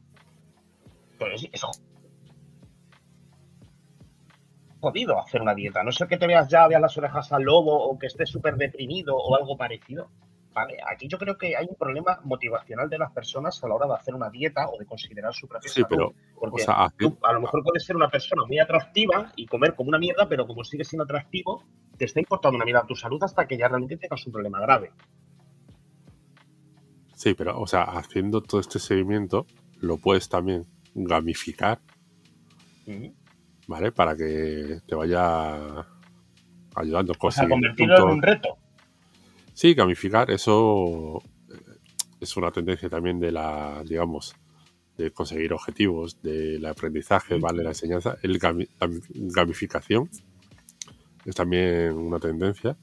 Es 1.19 1.61
jodido 4.79 5.19
hacer 5.19 5.41
una 5.41 5.55
dieta. 5.55 5.83
No 5.83 5.91
sé 5.91 6.07
que 6.07 6.17
te 6.17 6.27
veas 6.27 6.47
ya, 6.47 6.67
veas 6.67 6.81
las 6.81 6.97
orejas 6.97 7.31
al 7.31 7.43
lobo 7.43 7.89
o 7.89 7.97
que 7.97 8.07
estés 8.07 8.29
súper 8.29 8.55
deprimido 8.55 9.17
o 9.17 9.35
algo 9.35 9.57
parecido. 9.57 10.09
Aquí 10.91 11.07
yo 11.07 11.17
creo 11.17 11.37
que 11.37 11.55
hay 11.55 11.67
un 11.69 11.75
problema 11.75 12.19
motivacional 12.23 12.89
de 12.89 12.97
las 12.97 13.11
personas 13.11 13.63
a 13.63 13.67
la 13.67 13.75
hora 13.75 13.87
de 13.87 13.93
hacer 13.93 14.15
una 14.15 14.29
dieta 14.29 14.67
o 14.69 14.77
de 14.77 14.85
considerar 14.85 15.33
su 15.33 15.47
propia 15.47 15.69
sí, 15.69 15.83
Pero, 15.87 16.13
porque 16.35 16.63
a 16.67 17.33
lo 17.33 17.41
mejor 17.41 17.63
puedes 17.63 17.85
ser 17.85 17.95
una 17.95 18.09
persona 18.09 18.43
muy 18.45 18.59
atractiva 18.59 19.31
y 19.35 19.45
comer 19.45 19.75
como 19.75 19.89
una 19.89 19.99
mierda, 19.99 20.27
pero 20.27 20.47
como 20.47 20.63
sigues 20.63 20.87
siendo 20.87 21.03
atractivo, 21.03 21.63
te 21.97 22.05
está 22.05 22.19
importando 22.19 22.55
una 22.55 22.65
mierda 22.65 22.85
tu 22.85 22.95
salud 22.95 23.21
hasta 23.23 23.47
que 23.47 23.57
ya 23.57 23.67
realmente 23.67 23.97
tengas 23.97 24.25
un 24.25 24.33
problema 24.33 24.59
grave. 24.61 24.91
Sí, 27.13 27.33
pero, 27.33 27.59
o 27.59 27.65
sea, 27.65 27.83
haciendo 27.83 28.41
todo 28.41 28.61
este 28.61 28.77
seguimiento, 28.79 29.47
lo 29.79 29.97
puedes 29.97 30.29
también 30.29 30.67
gamificar, 30.93 31.79
¿vale? 33.67 33.91
Para 33.91 34.15
que 34.15 34.79
te 34.87 34.95
vaya 34.95 35.85
ayudando. 36.75 37.13
O 37.19 37.31
sea, 37.31 37.49
convertirlo 37.49 37.97
en 37.97 38.09
un 38.09 38.21
reto. 38.21 38.56
Sí, 39.57 39.73
gamificar, 39.73 40.29
eso 40.29 41.17
eh, 41.49 41.79
es 42.21 42.37
una 42.37 42.51
tendencia 42.51 42.89
también 42.89 43.19
de 43.19 43.31
la, 43.31 43.81
digamos, 43.83 44.35
de 44.95 45.09
conseguir 45.09 45.51
objetivos, 45.51 46.21
del 46.21 46.63
aprendizaje, 46.63 47.39
¿vale? 47.39 47.63
La 47.63 47.69
enseñanza. 47.69 48.17
El 48.21 48.33
la 48.33 48.87
gamificación 49.15 50.11
es 51.25 51.33
también 51.33 51.93
una 51.93 52.19
tendencia 52.19 52.77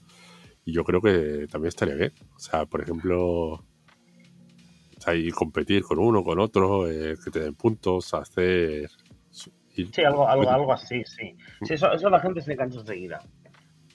y 0.65 0.73
yo 0.73 0.83
creo 0.83 1.01
que 1.01 1.47
también 1.49 1.69
estaría 1.69 1.95
bien. 1.95 2.13
O 2.35 2.41
sea, 2.41 2.67
por 2.67 2.83
ejemplo, 2.83 3.65
ahí 5.07 5.31
competir 5.31 5.85
con 5.85 6.01
uno, 6.01 6.25
con 6.25 6.41
otro, 6.41 6.91
eh, 6.91 7.15
que 7.25 7.31
te 7.31 7.39
den 7.39 7.55
puntos, 7.55 8.13
hacer... 8.15 8.91
Sí, 9.31 10.03
algo, 10.05 10.29
algo, 10.29 10.51
algo 10.51 10.73
así, 10.73 11.05
sí. 11.05 11.37
sí 11.63 11.75
eso, 11.75 11.93
eso 11.93 12.11
la 12.11 12.19
gente 12.19 12.41
se 12.41 12.57
cansa 12.57 12.81
enseguida. 12.81 13.21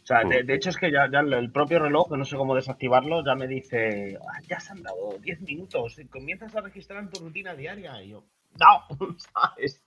Sea, 0.10 0.24
de, 0.24 0.56
hecho 0.56 0.72
es 0.72 0.78
que 0.78 0.92
ya, 0.92 1.04
el 1.04 1.52
propio 1.52 1.78
reloj, 1.78 2.10
que 2.10 2.18
no 2.18 2.26
sé 2.26 2.36
cómo 2.36 2.56
desactivarlo, 2.56 3.24
ya 3.24 3.36
me 3.36 3.48
dice, 3.48 4.18
ah, 4.20 4.42
ya 4.50 4.60
se 4.60 4.72
han 4.72 4.82
dado 4.82 5.20
10 5.22 5.42
minutos, 5.42 6.00
y 6.00 6.08
comienzas 6.08 6.56
a 6.56 6.62
registrar 6.62 7.04
en 7.04 7.12
tu 7.12 7.20
rutina 7.24 7.54
diaria. 7.54 8.02
Y 8.02 8.10
yo, 8.10 8.24
no, 8.60 8.88
¿sabes? 9.20 9.86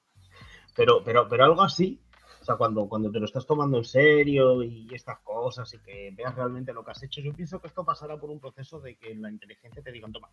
Pero, 0.77 1.03
pero, 1.03 1.27
pero 1.29 1.43
algo 1.43 1.63
así, 1.63 2.01
o 2.41 2.45
sea, 2.45 2.55
cuando, 2.55 2.89
cuando 2.89 3.11
te 3.11 3.19
lo 3.19 3.25
estás 3.25 3.45
tomando 3.49 3.79
en 3.79 3.85
serio 3.85 4.63
y 4.63 4.95
estas 4.95 5.19
cosas 5.25 5.75
y 5.75 5.81
que 5.81 6.13
veas 6.17 6.37
realmente 6.37 6.73
lo 6.73 6.85
que 6.85 6.93
has 6.93 7.03
hecho, 7.03 7.21
yo 7.21 7.33
pienso 7.33 7.61
que 7.61 7.67
esto 7.67 7.85
pasará 7.85 8.17
por 8.17 8.31
un 8.31 8.39
proceso 8.39 8.79
de 8.79 8.95
que 8.95 9.17
la 9.17 9.29
inteligencia 9.29 9.83
te 9.83 9.91
diga, 9.91 10.07
toma, 10.13 10.31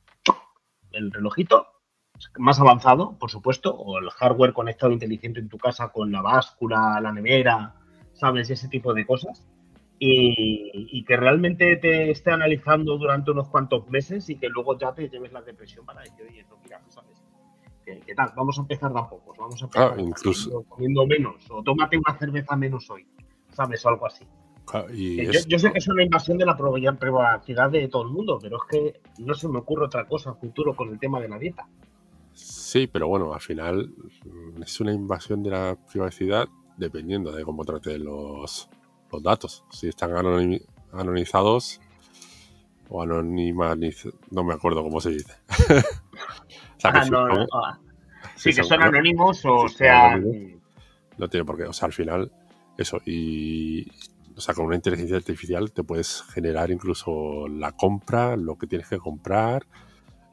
el 0.91 1.11
relojito 1.11 1.65
más 2.37 2.59
avanzado, 2.59 3.17
por 3.17 3.31
supuesto, 3.31 3.73
o 3.73 3.97
el 3.97 4.11
hardware 4.11 4.53
conectado 4.53 4.91
inteligente 4.91 5.39
en 5.39 5.49
tu 5.49 5.57
casa 5.57 5.91
con 5.91 6.11
la 6.11 6.21
báscula, 6.21 7.01
la 7.01 7.11
nevera, 7.11 7.73
¿sabes? 8.13 8.51
Y 8.51 8.53
ese 8.53 8.67
tipo 8.67 8.93
de 8.93 9.07
cosas 9.07 9.49
y, 9.99 11.03
que 11.03 11.17
realmente 11.17 11.75
te 11.77 12.09
esté 12.11 12.31
analizando 12.31 12.97
durante 12.97 13.31
unos 13.31 13.49
cuantos 13.49 13.87
meses 13.89 14.29
y 14.29 14.37
que 14.37 14.47
luego 14.47 14.77
ya 14.77 14.93
te 14.93 15.09
lleves 15.09 15.33
la 15.33 15.41
depresión 15.41 15.85
para 15.85 16.01
decir, 16.01 16.25
oye, 16.29 16.45
no, 16.49 16.57
mira, 16.63 16.81
¿sabes? 16.87 17.21
¿Qué, 17.83 18.15
tal? 18.15 18.31
Vamos 18.35 18.57
a 18.57 18.61
empezar 18.61 18.93
de 18.93 18.99
a 18.99 19.09
pocos, 19.09 19.37
vamos 19.37 19.61
a 19.61 19.65
empezar 19.65 19.99
incluso... 19.99 20.63
comiendo, 20.69 21.05
menos, 21.05 21.49
o 21.49 21.63
tómate 21.63 21.97
una 21.97 22.17
cerveza 22.17 22.55
menos 22.55 22.89
hoy, 22.89 23.05
¿sabes? 23.51 23.83
O 23.85 23.89
algo 23.89 24.05
así. 24.05 24.25
yo, 25.47 25.59
sé 25.59 25.71
que 25.71 25.79
es 25.79 25.87
una 25.87 26.03
invasión 26.03 26.37
de 26.37 26.45
la 26.45 26.55
privacidad 26.55 27.69
de 27.71 27.87
todo 27.87 28.03
el 28.03 28.09
mundo, 28.09 28.37
pero 28.39 28.57
es 28.57 28.63
que 28.69 29.01
no 29.23 29.33
se 29.33 29.49
me 29.49 29.57
ocurre 29.57 29.85
otra 29.85 30.07
cosa 30.07 30.29
en 30.29 30.37
futuro 30.37 30.75
con 30.75 30.89
el 30.89 30.99
tema 30.99 31.19
de 31.19 31.29
la 31.29 31.39
dieta. 31.39 31.67
Sí, 32.31 32.87
pero 32.87 33.07
bueno, 33.07 33.33
al 33.33 33.41
final 33.41 33.91
es 34.63 34.79
una 34.79 34.93
invasión 34.93 35.41
de 35.41 35.49
la 35.49 35.77
privacidad 35.91 36.47
dependiendo 36.77 37.31
de 37.31 37.43
cómo 37.43 37.65
trate 37.65 37.97
los, 37.97 38.69
los 39.11 39.23
datos. 39.23 39.63
Si 39.71 39.87
están 39.87 40.11
anonimizados 40.91 41.79
o 42.89 43.01
anonimizados, 43.01 44.13
no 44.31 44.43
me 44.43 44.53
acuerdo 44.53 44.83
cómo 44.83 44.99
se 45.01 45.11
dice. 45.11 45.33
Ah, 46.81 47.03
ah. 47.53 47.77
sí, 48.37 48.53
que 48.53 48.63
son 48.63 48.81
anónimos 48.81 49.41
o 49.43 49.67
sea... 49.67 50.17
No 51.17 51.27
tiene 51.27 51.43
por 51.43 51.57
qué, 51.57 51.63
o 51.63 51.73
sea, 51.73 51.87
al 51.87 51.91
final, 51.91 52.31
eso, 52.77 53.01
y... 53.05 53.85
O 54.37 54.39
sea, 54.39 54.55
con 54.55 54.65
una 54.65 54.75
inteligencia 54.75 55.17
artificial 55.17 55.73
te 55.73 55.83
puedes 55.83 56.21
generar 56.33 56.71
incluso 56.71 57.49
la 57.49 57.73
compra, 57.73 58.37
lo 58.37 58.57
que 58.57 58.67
tienes 58.67 58.87
que 58.87 58.97
comprar, 58.97 59.65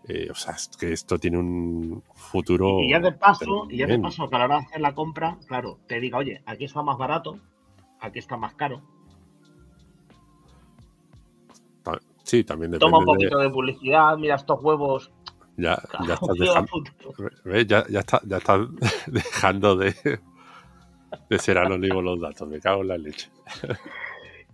eh, 0.09 0.29
o 0.31 0.35
sea, 0.37 0.55
es 0.55 0.69
que 0.79 0.93
esto 0.93 1.19
tiene 1.19 1.39
un 1.39 2.03
futuro. 2.15 2.81
Y 2.81 2.91
ya 2.91 3.01
de 3.01 3.11
paso, 3.11 3.67
y 3.69 3.79
ya 3.79 3.87
de 3.87 3.99
paso, 3.99 4.29
que 4.29 4.37
a 4.37 4.39
la 4.39 4.45
hora 4.45 4.59
de 4.59 4.67
hacer 4.67 4.81
la 4.81 4.95
compra, 4.95 5.37
claro, 5.49 5.81
te 5.89 5.99
diga, 5.99 6.19
oye, 6.19 6.43
aquí 6.47 6.65
está 6.65 6.83
más 6.83 6.97
barato, 6.97 7.41
aquí 8.07 8.19
está 8.19 8.37
más 8.37 8.55
caro. 8.55 8.83
Sí, 12.27 12.43
también 12.43 12.73
depende. 12.73 12.91
Toma 12.91 12.99
un 12.99 13.05
poquito 13.05 13.39
de, 13.39 13.49
publicidad, 13.51 14.19
mira 14.19 14.35
estos 14.35 14.61
huevos. 14.61 15.13
Ya, 15.57 15.81
ya 16.07 16.15
estás 16.15 16.37
dejando. 16.37 16.71
Ya, 17.67 17.87
ya, 17.89 18.01
está, 18.01 18.21
ya 18.27 18.37
estás 18.39 18.69
dejando 19.07 19.77
de, 19.77 19.95
de 21.31 21.39
ser 21.39 21.59
anónimo 21.59 22.03
los 22.03 22.21
datos. 22.21 22.49
Me 22.49 22.59
cago 22.59 22.83
en 22.83 22.89
la 22.89 22.99
leche. 22.99 23.31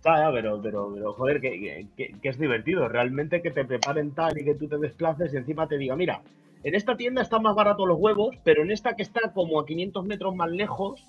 Ya, 0.05 0.29
pero, 0.31 0.61
pero, 0.61 0.91
pero, 0.93 1.13
joder, 1.13 1.41
que, 1.41 1.87
que, 1.97 2.29
es 2.29 2.37
divertido. 2.37 2.87
Realmente 2.87 3.41
que 3.41 3.49
te 3.49 3.65
preparen 3.65 4.11
tal 4.11 4.37
y 4.37 4.45
que 4.45 4.53
tú 4.53 4.67
te 4.67 4.77
desplaces 4.77 5.33
y 5.33 5.37
encima 5.37 5.67
te 5.67 5.79
diga, 5.79 5.95
mira, 5.95 6.21
en 6.63 6.75
esta 6.75 6.95
tienda 6.95 7.23
están 7.23 7.41
más 7.41 7.55
baratos 7.55 7.87
los 7.87 7.97
huevos, 7.99 8.35
pero 8.43 8.61
en 8.61 8.69
esta 8.69 8.95
que 8.95 9.01
está 9.01 9.33
como 9.33 9.59
a 9.59 9.65
500 9.65 10.05
metros 10.05 10.35
más 10.35 10.51
lejos, 10.51 11.07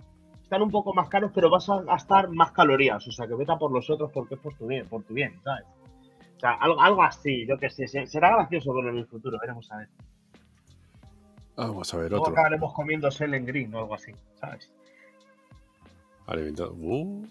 están 0.55 0.63
un 0.63 0.71
poco 0.71 0.95
más 0.95 1.09
caros, 1.09 1.33
pero 1.35 1.51
vas 1.51 1.69
a 1.69 1.83
gastar 1.83 2.29
más 2.31 2.53
calorías. 2.53 3.07
O 3.09 3.11
sea, 3.11 3.27
que 3.27 3.35
vete 3.35 3.53
por 3.59 3.73
los 3.73 3.91
otros 3.91 4.11
porque 4.13 4.35
es 4.35 4.41
por 4.41 4.55
tu 4.55 4.67
bien, 4.67 4.87
por 4.89 5.03
tu 5.03 5.13
bien, 5.13 5.41
¿sabes? 5.43 5.65
O 6.37 6.41
sea, 6.41 6.53
algo, 6.53 6.81
algo 6.81 7.03
así, 7.03 7.45
yo 7.47 7.59
que 7.59 7.69
sé. 7.71 7.87
Será 7.89 8.31
gracioso 8.37 8.73
verlo 8.73 8.91
en 8.91 8.99
el 8.99 9.07
futuro, 9.07 9.39
veremos 9.41 9.71
a 9.73 9.79
ver. 9.79 9.89
Vamos 11.57 11.93
a 11.93 11.97
ver 11.99 12.11
Luego 12.11 12.25
otro. 12.25 12.33
acabaremos 12.35 12.73
comiendo 12.73 13.11
Selen 13.11 13.45
Green 13.47 13.75
o 13.75 13.79
algo 13.81 13.95
así, 13.95 14.13
¿sabes? 14.35 14.73
Alimentado. 16.27 16.73
Uh. 16.75 17.27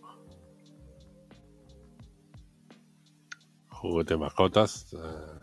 juguete 3.70 4.16
mascotas. 4.16 4.94
Eh, 4.94 5.40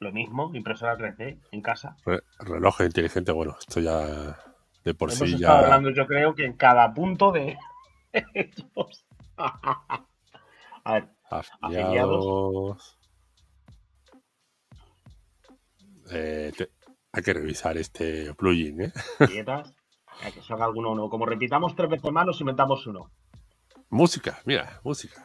Lo 0.00 0.12
mismo, 0.12 0.50
impresora 0.54 0.96
3D 0.96 1.38
en 1.52 1.62
casa. 1.62 1.96
reloj 2.40 2.80
inteligente, 2.82 3.32
bueno, 3.32 3.56
esto 3.58 3.80
ya 3.80 4.36
de 4.84 4.94
por 4.94 5.10
Hemos 5.12 5.28
sí 5.30 5.38
ya. 5.38 5.58
hablando, 5.58 5.90
yo 5.90 6.06
creo 6.06 6.34
que 6.34 6.44
en 6.44 6.52
cada 6.54 6.92
punto 6.94 7.32
de 7.32 7.56
ellos. 8.12 9.06
A 10.86 10.92
ver, 10.92 11.08
Afiliados. 11.30 12.98
Eh, 16.10 16.52
te- 16.56 16.70
hay 17.12 17.22
que 17.22 17.32
revisar 17.32 17.76
este 17.78 18.34
plugin, 18.34 18.82
¿eh? 18.82 18.92
dietas. 19.30 19.70
eh, 20.24 20.32
Que 20.32 20.42
salga 20.42 20.66
alguno 20.66 20.90
o 20.90 20.94
no. 20.94 21.08
Como 21.08 21.24
repitamos 21.26 21.74
tres 21.74 21.88
veces 21.88 22.12
más, 22.12 22.26
nos 22.26 22.40
inventamos 22.40 22.86
uno. 22.86 23.10
Música, 23.88 24.40
mira, 24.44 24.80
música. 24.84 25.24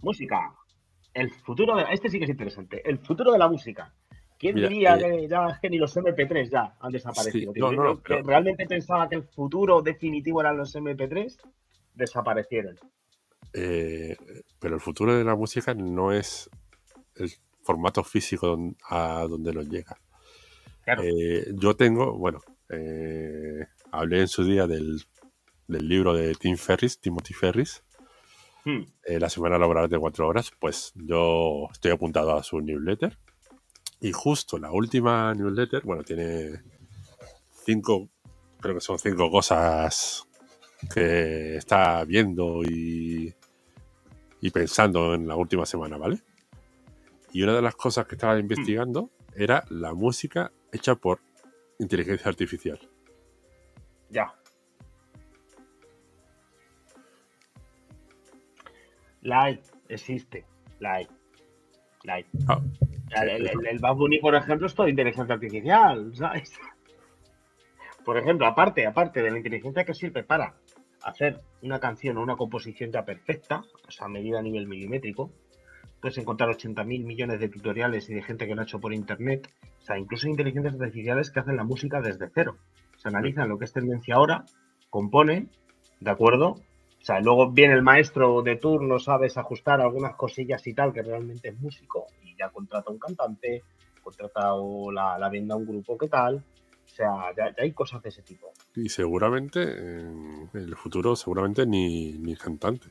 Música. 0.00 0.54
El 1.12 1.30
futuro 1.30 1.76
de. 1.76 1.84
Este 1.90 2.08
sí 2.08 2.18
que 2.18 2.24
es 2.24 2.30
interesante. 2.30 2.88
El 2.88 2.98
futuro 2.98 3.32
de 3.32 3.38
la 3.38 3.48
música. 3.48 3.92
¿Quién 4.42 4.56
Mira, 4.56 4.68
diría 4.68 4.96
eh, 4.96 5.20
que 5.20 5.28
ya 5.28 5.46
es 5.50 5.60
que 5.60 5.70
ni 5.70 5.78
los 5.78 5.96
MP3 5.96 6.50
ya 6.50 6.74
han 6.80 6.90
desaparecido? 6.90 7.52
Sí, 7.54 7.60
no, 7.60 7.70
no, 7.70 8.00
pero- 8.00 8.24
realmente 8.24 8.66
pensaba 8.66 9.08
que 9.08 9.14
el 9.14 9.22
futuro 9.22 9.80
definitivo 9.82 10.40
eran 10.40 10.56
los 10.56 10.74
MP3, 10.74 11.38
desaparecieron. 11.94 12.76
Eh, 13.52 14.16
pero 14.58 14.74
el 14.74 14.80
futuro 14.80 15.14
de 15.16 15.22
la 15.22 15.36
música 15.36 15.74
no 15.74 16.10
es 16.12 16.50
el 17.14 17.30
formato 17.62 18.02
físico 18.02 18.58
a 18.88 19.24
donde 19.30 19.52
nos 19.52 19.68
llega. 19.68 19.96
Claro. 20.84 21.02
Eh, 21.04 21.46
yo 21.54 21.76
tengo, 21.76 22.18
bueno, 22.18 22.40
eh, 22.68 23.64
hablé 23.92 24.22
en 24.22 24.28
su 24.28 24.42
día 24.42 24.66
del, 24.66 25.04
del 25.68 25.88
libro 25.88 26.14
de 26.14 26.34
Tim 26.34 26.56
Ferris, 26.56 26.98
Timothy 27.00 27.32
Ferris, 27.34 27.84
Hmm. 28.64 28.82
eh, 29.06 29.18
la 29.20 29.28
semana 29.28 29.56
laboral 29.58 29.88
de 29.88 29.98
cuatro 29.98 30.26
horas, 30.28 30.50
pues 30.58 30.92
yo 30.94 31.68
estoy 31.72 31.90
apuntado 31.92 32.36
a 32.36 32.42
su 32.42 32.60
newsletter. 32.60 33.16
Y 34.02 34.10
justo 34.10 34.58
la 34.58 34.72
última 34.72 35.32
newsletter, 35.32 35.82
bueno, 35.84 36.02
tiene 36.02 36.60
cinco, 37.64 38.08
creo 38.60 38.74
que 38.74 38.80
son 38.80 38.98
cinco 38.98 39.30
cosas 39.30 40.26
que 40.92 41.56
está 41.56 42.04
viendo 42.04 42.64
y, 42.64 43.32
y 44.40 44.50
pensando 44.50 45.14
en 45.14 45.28
la 45.28 45.36
última 45.36 45.64
semana, 45.64 45.98
¿vale? 45.98 46.20
Y 47.32 47.44
una 47.44 47.54
de 47.54 47.62
las 47.62 47.76
cosas 47.76 48.06
que 48.06 48.16
estaba 48.16 48.36
investigando 48.40 49.10
era 49.36 49.64
la 49.70 49.94
música 49.94 50.50
hecha 50.72 50.96
por 50.96 51.20
inteligencia 51.78 52.28
artificial. 52.28 52.80
Ya. 54.10 54.34
La 59.20 59.44
hay, 59.44 59.60
existe. 59.88 60.44
La 60.80 60.94
hay. 60.94 61.08
La 62.02 62.14
hay. 62.14 62.26
Ah, 62.48 62.60
El, 63.20 63.28
el, 63.28 63.66
el- 63.66 63.78
Bad 63.78 63.94
Bunny, 63.96 64.18
por 64.18 64.34
ejemplo, 64.34 64.66
es 64.66 64.74
toda 64.74 64.88
inteligencia 64.88 65.34
artificial, 65.34 66.14
¿sabes? 66.14 66.52
Por 68.04 68.18
ejemplo, 68.18 68.46
aparte, 68.46 68.84
aparte 68.86 69.22
de 69.22 69.30
la 69.30 69.36
inteligencia 69.36 69.84
que 69.84 69.94
sirve 69.94 70.24
para 70.24 70.54
hacer 71.04 71.40
una 71.62 71.78
canción 71.78 72.16
o 72.18 72.22
una 72.22 72.36
composición 72.36 72.90
ya 72.90 73.04
perfecta, 73.04 73.62
o 73.86 73.90
sea, 73.90 74.08
medida 74.08 74.40
a 74.40 74.42
nivel 74.42 74.66
milimétrico, 74.66 75.30
puedes 76.00 76.18
encontrar 76.18 76.48
80.000 76.50 76.84
millones 77.04 77.38
de 77.38 77.48
tutoriales 77.48 78.10
y 78.10 78.14
de 78.14 78.22
gente 78.22 78.46
que 78.48 78.54
lo 78.56 78.62
ha 78.62 78.64
hecho 78.64 78.80
por 78.80 78.92
internet. 78.92 79.48
O 79.80 79.84
sea, 79.84 79.98
incluso 79.98 80.28
inteligencias 80.28 80.74
artificiales 80.74 81.30
que 81.30 81.40
hacen 81.40 81.56
la 81.56 81.62
música 81.64 82.00
desde 82.00 82.28
cero. 82.34 82.56
Se 82.96 83.08
analizan 83.08 83.48
lo 83.48 83.56
que 83.58 83.66
es 83.66 83.72
tendencia 83.72 84.16
ahora, 84.16 84.44
componen, 84.90 85.48
¿de 86.00 86.10
acuerdo? 86.10 86.50
O 86.50 87.04
sea, 87.04 87.20
luego 87.20 87.50
viene 87.52 87.74
el 87.74 87.82
maestro 87.82 88.42
de 88.42 88.56
turno, 88.56 88.98
sabes 88.98 89.36
ajustar 89.38 89.80
algunas 89.80 90.14
cosillas 90.16 90.64
y 90.66 90.74
tal, 90.74 90.92
que 90.92 91.02
realmente 91.02 91.48
es 91.50 91.60
músico, 91.60 92.06
y 92.32 92.36
ya 92.38 92.48
contrata 92.50 92.90
un 92.90 92.98
cantante, 92.98 93.62
contrata 94.02 94.54
o 94.54 94.90
la, 94.90 95.18
la 95.18 95.28
venda 95.28 95.54
a 95.54 95.58
un 95.58 95.66
grupo 95.66 95.96
que 95.98 96.08
tal. 96.08 96.36
O 96.84 96.88
sea, 96.94 97.34
ya, 97.36 97.54
ya 97.56 97.62
hay 97.62 97.72
cosas 97.72 98.02
de 98.02 98.10
ese 98.10 98.22
tipo. 98.22 98.52
y 98.74 98.88
seguramente 98.88 99.62
en 99.62 100.50
el 100.52 100.76
futuro, 100.76 101.16
seguramente 101.16 101.66
ni, 101.66 102.12
ni 102.18 102.36
cantante. 102.36 102.88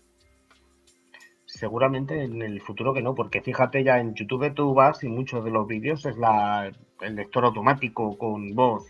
Seguramente 1.46 2.24
en 2.24 2.42
el 2.42 2.62
futuro 2.62 2.94
que 2.94 3.02
no, 3.02 3.14
porque 3.14 3.42
fíjate 3.42 3.84
ya 3.84 4.00
en 4.00 4.16
YouTube 4.16 4.54
tú 4.56 4.74
vas 4.74 5.04
y 5.04 5.10
muchos 5.10 5.44
de 5.44 5.52
los 5.52 5.68
vídeos 5.68 6.06
es 6.06 6.18
la, 6.18 6.72
el 7.02 7.16
lector 7.16 7.46
automático 7.46 8.18
con 8.18 8.56
voz. 8.56 8.86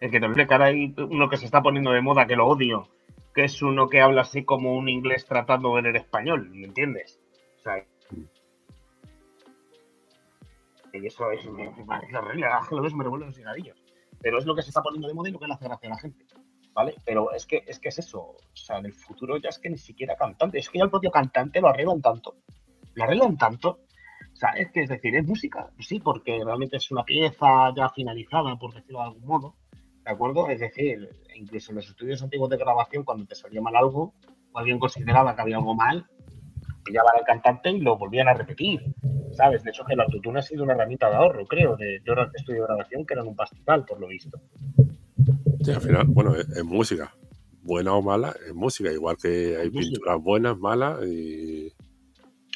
El 0.00 0.10
que 0.10 0.18
te 0.18 0.26
explica 0.26 0.56
ahora 0.56 0.66
hay 0.66 0.94
uno 0.98 1.28
que 1.28 1.36
se 1.36 1.44
está 1.44 1.62
poniendo 1.62 1.92
de 1.92 2.00
moda 2.00 2.26
que 2.26 2.36
lo 2.36 2.46
odio, 2.46 2.88
que 3.34 3.44
es 3.44 3.62
uno 3.62 3.88
que 3.88 4.00
habla 4.00 4.22
así 4.22 4.44
como 4.44 4.74
un 4.74 4.88
inglés 4.88 5.24
tratando 5.24 5.78
en 5.78 5.86
el 5.86 5.96
español, 5.96 6.50
¿me 6.50 6.66
entiendes? 6.66 7.20
O 7.58 7.62
sea, 7.62 7.84
y 10.92 11.06
eso 11.06 11.30
es, 11.30 11.40
parece 11.86 12.16
horrible, 12.16 12.46
lo 12.70 12.82
ves 12.82 12.94
me 12.94 13.04
revuelven 13.04 13.28
los 13.28 13.36
cigarrillos. 13.36 13.82
Pero 14.20 14.38
es 14.38 14.46
lo 14.46 14.54
que 14.54 14.62
se 14.62 14.70
está 14.70 14.82
poniendo 14.82 15.08
de 15.08 15.14
moda 15.14 15.28
y 15.28 15.32
lo 15.32 15.38
que 15.38 15.46
le 15.46 15.54
hace 15.54 15.64
gracia 15.64 15.88
a 15.88 15.92
la 15.92 15.98
gente. 15.98 16.26
¿Vale? 16.72 16.94
Pero 17.04 17.32
es 17.32 17.46
que, 17.46 17.64
es 17.66 17.80
que 17.80 17.88
es 17.88 17.98
eso. 17.98 18.20
O 18.20 18.38
sea, 18.54 18.78
en 18.78 18.86
el 18.86 18.92
futuro 18.92 19.36
ya 19.38 19.48
es 19.48 19.58
que 19.58 19.70
ni 19.70 19.78
siquiera 19.78 20.16
cantante. 20.16 20.58
Es 20.58 20.68
que 20.68 20.78
ya 20.78 20.84
el 20.84 20.90
propio 20.90 21.10
cantante 21.10 21.60
lo 21.60 21.68
arreglan 21.68 22.00
tanto. 22.00 22.36
Lo 22.94 23.04
arreglan 23.04 23.36
tanto. 23.36 23.80
O 24.42 24.56
es 24.56 24.70
que 24.70 24.82
es 24.82 24.88
decir, 24.88 25.14
es 25.16 25.26
música. 25.26 25.70
Sí, 25.78 26.00
porque 26.00 26.40
realmente 26.44 26.76
es 26.76 26.90
una 26.90 27.04
pieza 27.04 27.74
ya 27.74 27.88
finalizada, 27.90 28.56
por 28.56 28.74
decirlo 28.74 29.00
de 29.00 29.04
algún 29.06 29.26
modo. 29.26 29.56
¿De 30.04 30.10
acuerdo? 30.10 30.48
Es 30.48 30.60
decir, 30.60 31.10
incluso 31.34 31.72
en 31.72 31.76
los 31.76 31.88
estudios 31.88 32.22
antiguos 32.22 32.48
de 32.48 32.56
grabación, 32.56 33.04
cuando 33.04 33.26
te 33.26 33.34
salía 33.34 33.60
mal 33.60 33.76
algo, 33.76 34.14
o 34.52 34.58
alguien 34.58 34.78
consideraba 34.78 35.34
que 35.34 35.42
había 35.42 35.56
algo 35.56 35.74
mal, 35.74 36.06
pillaban 36.84 37.16
al 37.18 37.24
cantante 37.24 37.70
y 37.70 37.80
lo 37.80 37.98
volvían 37.98 38.28
a 38.28 38.34
repetir. 38.34 38.94
¿Sabes? 39.40 39.62
De 39.64 39.70
hecho, 39.70 39.84
que 39.86 39.94
el 39.94 40.00
autotune 40.00 40.38
ha 40.38 40.42
sido 40.42 40.64
una 40.64 40.74
herramienta 40.74 41.08
de 41.08 41.16
ahorro, 41.16 41.46
creo, 41.46 41.76
de, 41.76 42.00
de 42.00 42.10
horas 42.10 42.30
de 42.30 42.38
estudio 42.38 42.60
de 42.62 42.66
grabación 42.66 43.06
que 43.06 43.14
eran 43.14 43.26
un 43.26 43.34
pastizal, 43.36 43.84
por 43.86 43.98
lo 43.98 44.06
visto. 44.06 44.38
Sí, 45.64 45.70
al 45.72 45.80
final, 45.80 46.06
bueno, 46.08 46.34
es, 46.34 46.46
es 46.50 46.64
música. 46.64 47.14
Buena 47.62 47.94
o 47.94 48.02
mala, 48.02 48.34
es 48.46 48.54
música. 48.54 48.92
Igual 48.92 49.16
que 49.16 49.56
hay 49.56 49.70
música. 49.70 49.94
pinturas 49.94 50.22
buenas, 50.22 50.58
malas 50.58 50.98
y. 51.06 51.72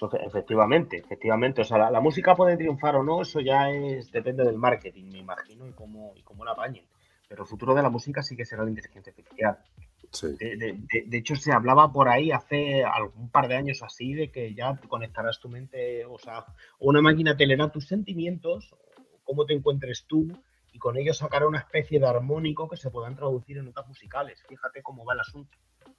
Efe- 0.01 0.27
Efectivamente, 0.27 0.99
efectivamente. 0.99 1.63
O 1.63 1.65
sea, 1.65 1.79
la, 1.79 1.91
la 1.91 2.01
música 2.01 2.35
puede 2.35 2.57
triunfar 2.59 2.97
o 2.97 3.03
no, 3.03 3.23
eso 3.23 3.41
ya 3.41 3.71
es 3.71 4.11
depende 4.13 4.45
del 4.45 4.59
marketing, 4.59 5.05
me 5.11 5.19
imagino, 5.21 5.67
y 5.67 5.73
cómo, 5.73 6.13
y 6.17 6.23
cómo 6.23 6.45
la 6.45 6.51
apañen. 6.53 6.85
Pero 7.29 7.45
el 7.45 7.49
futuro 7.49 7.75
de 7.75 7.83
la 7.83 7.89
música 7.91 8.23
sí 8.23 8.37
que 8.37 8.45
será 8.45 8.63
la 8.65 8.71
inteligencia 8.71 9.11
artificial. 9.11 9.57
De, 10.23 11.19
hecho, 11.19 11.37
se 11.37 11.53
hablaba 11.53 11.93
por 11.93 12.09
ahí 12.09 12.31
hace 12.31 12.85
algún 12.85 13.31
par 13.31 13.49
de 13.49 13.57
años 13.57 13.83
así 13.83 14.15
de 14.15 14.31
que 14.31 14.55
ya 14.55 14.77
te 14.77 14.89
conectarás 14.89 15.41
tu 15.41 15.49
mente, 15.49 16.05
o 16.05 16.19
sea, 16.19 16.45
una 16.79 17.01
máquina 17.01 17.37
te 17.37 17.47
leerá 17.47 17.71
tus 17.71 17.87
sentimientos, 17.87 18.75
cómo 19.25 19.47
te 19.47 19.55
encuentres 19.55 20.05
tú, 20.07 20.29
y 20.73 20.79
con 20.79 20.97
ello 20.97 21.15
sacará 21.15 21.47
una 21.47 21.61
especie 21.61 22.01
de 22.01 22.07
armónico 22.07 22.69
que 22.69 22.77
se 22.77 22.91
puedan 22.91 23.15
traducir 23.15 23.59
en 23.59 23.67
notas 23.67 23.87
musicales. 23.87 24.43
Fíjate 24.49 24.83
cómo 24.83 25.05
va 25.05 25.15
el 25.15 25.21
asunto. 25.21 25.57
¿De 25.87 25.93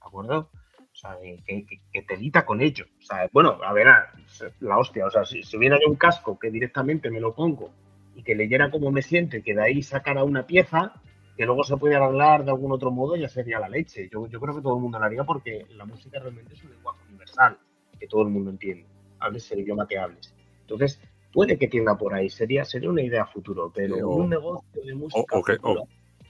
acuerdo? 0.00 0.50
O 0.96 0.98
sea, 0.98 1.16
que, 1.22 1.64
que, 1.64 1.80
que 1.92 2.02
telita 2.02 2.44
con 2.44 2.60
ello. 2.60 2.86
O 2.98 3.02
sea, 3.02 3.28
bueno, 3.32 3.60
a 3.62 3.72
ver, 3.72 3.86
ah, 3.86 4.12
la 4.60 4.78
hostia. 4.78 5.06
O 5.06 5.10
sea, 5.10 5.24
si, 5.24 5.42
hubiera 5.56 5.78
yo 5.80 5.88
un 5.88 5.96
casco 5.96 6.38
que 6.38 6.50
directamente 6.50 7.10
me 7.10 7.20
lo 7.20 7.34
pongo 7.34 7.70
y 8.16 8.22
que 8.22 8.34
leyera 8.34 8.70
cómo 8.70 8.90
me 8.90 9.02
siento 9.02 9.36
que 9.44 9.54
de 9.54 9.62
ahí 9.62 9.82
sacara 9.82 10.24
una 10.24 10.46
pieza 10.46 10.94
que 11.36 11.44
luego 11.44 11.62
se 11.64 11.76
puede 11.76 11.96
arreglar 11.96 12.44
de 12.44 12.50
algún 12.50 12.72
otro 12.72 12.90
modo, 12.90 13.14
ya 13.16 13.28
sería 13.28 13.58
la 13.60 13.68
leche. 13.68 14.08
Yo, 14.12 14.26
yo 14.26 14.40
creo 14.40 14.54
que 14.56 14.62
todo 14.62 14.76
el 14.76 14.82
mundo 14.82 14.98
lo 14.98 15.04
haría 15.04 15.24
porque 15.24 15.66
la 15.70 15.84
música 15.84 16.18
realmente 16.18 16.54
es 16.54 16.64
un 16.64 16.70
lenguaje 16.72 17.00
universal 17.08 17.58
que 17.98 18.06
todo 18.06 18.22
el 18.22 18.28
mundo 18.28 18.50
entiende. 18.50 18.86
Hables 19.20 19.50
el 19.52 19.60
idioma 19.60 19.86
que 19.86 19.98
hables. 19.98 20.34
Entonces, 20.62 21.00
puede 21.32 21.58
que 21.58 21.68
tienda 21.68 21.96
por 21.98 22.14
ahí. 22.14 22.30
Sería, 22.30 22.64
sería 22.64 22.90
una 22.90 23.02
idea 23.02 23.22
a 23.22 23.26
futuro, 23.26 23.70
pero 23.74 23.96
o- 24.08 24.16
un 24.16 24.30
negocio 24.30 24.82
de 24.84 24.94
música. 24.94 25.20
o 25.32 25.42
que- 25.42 25.58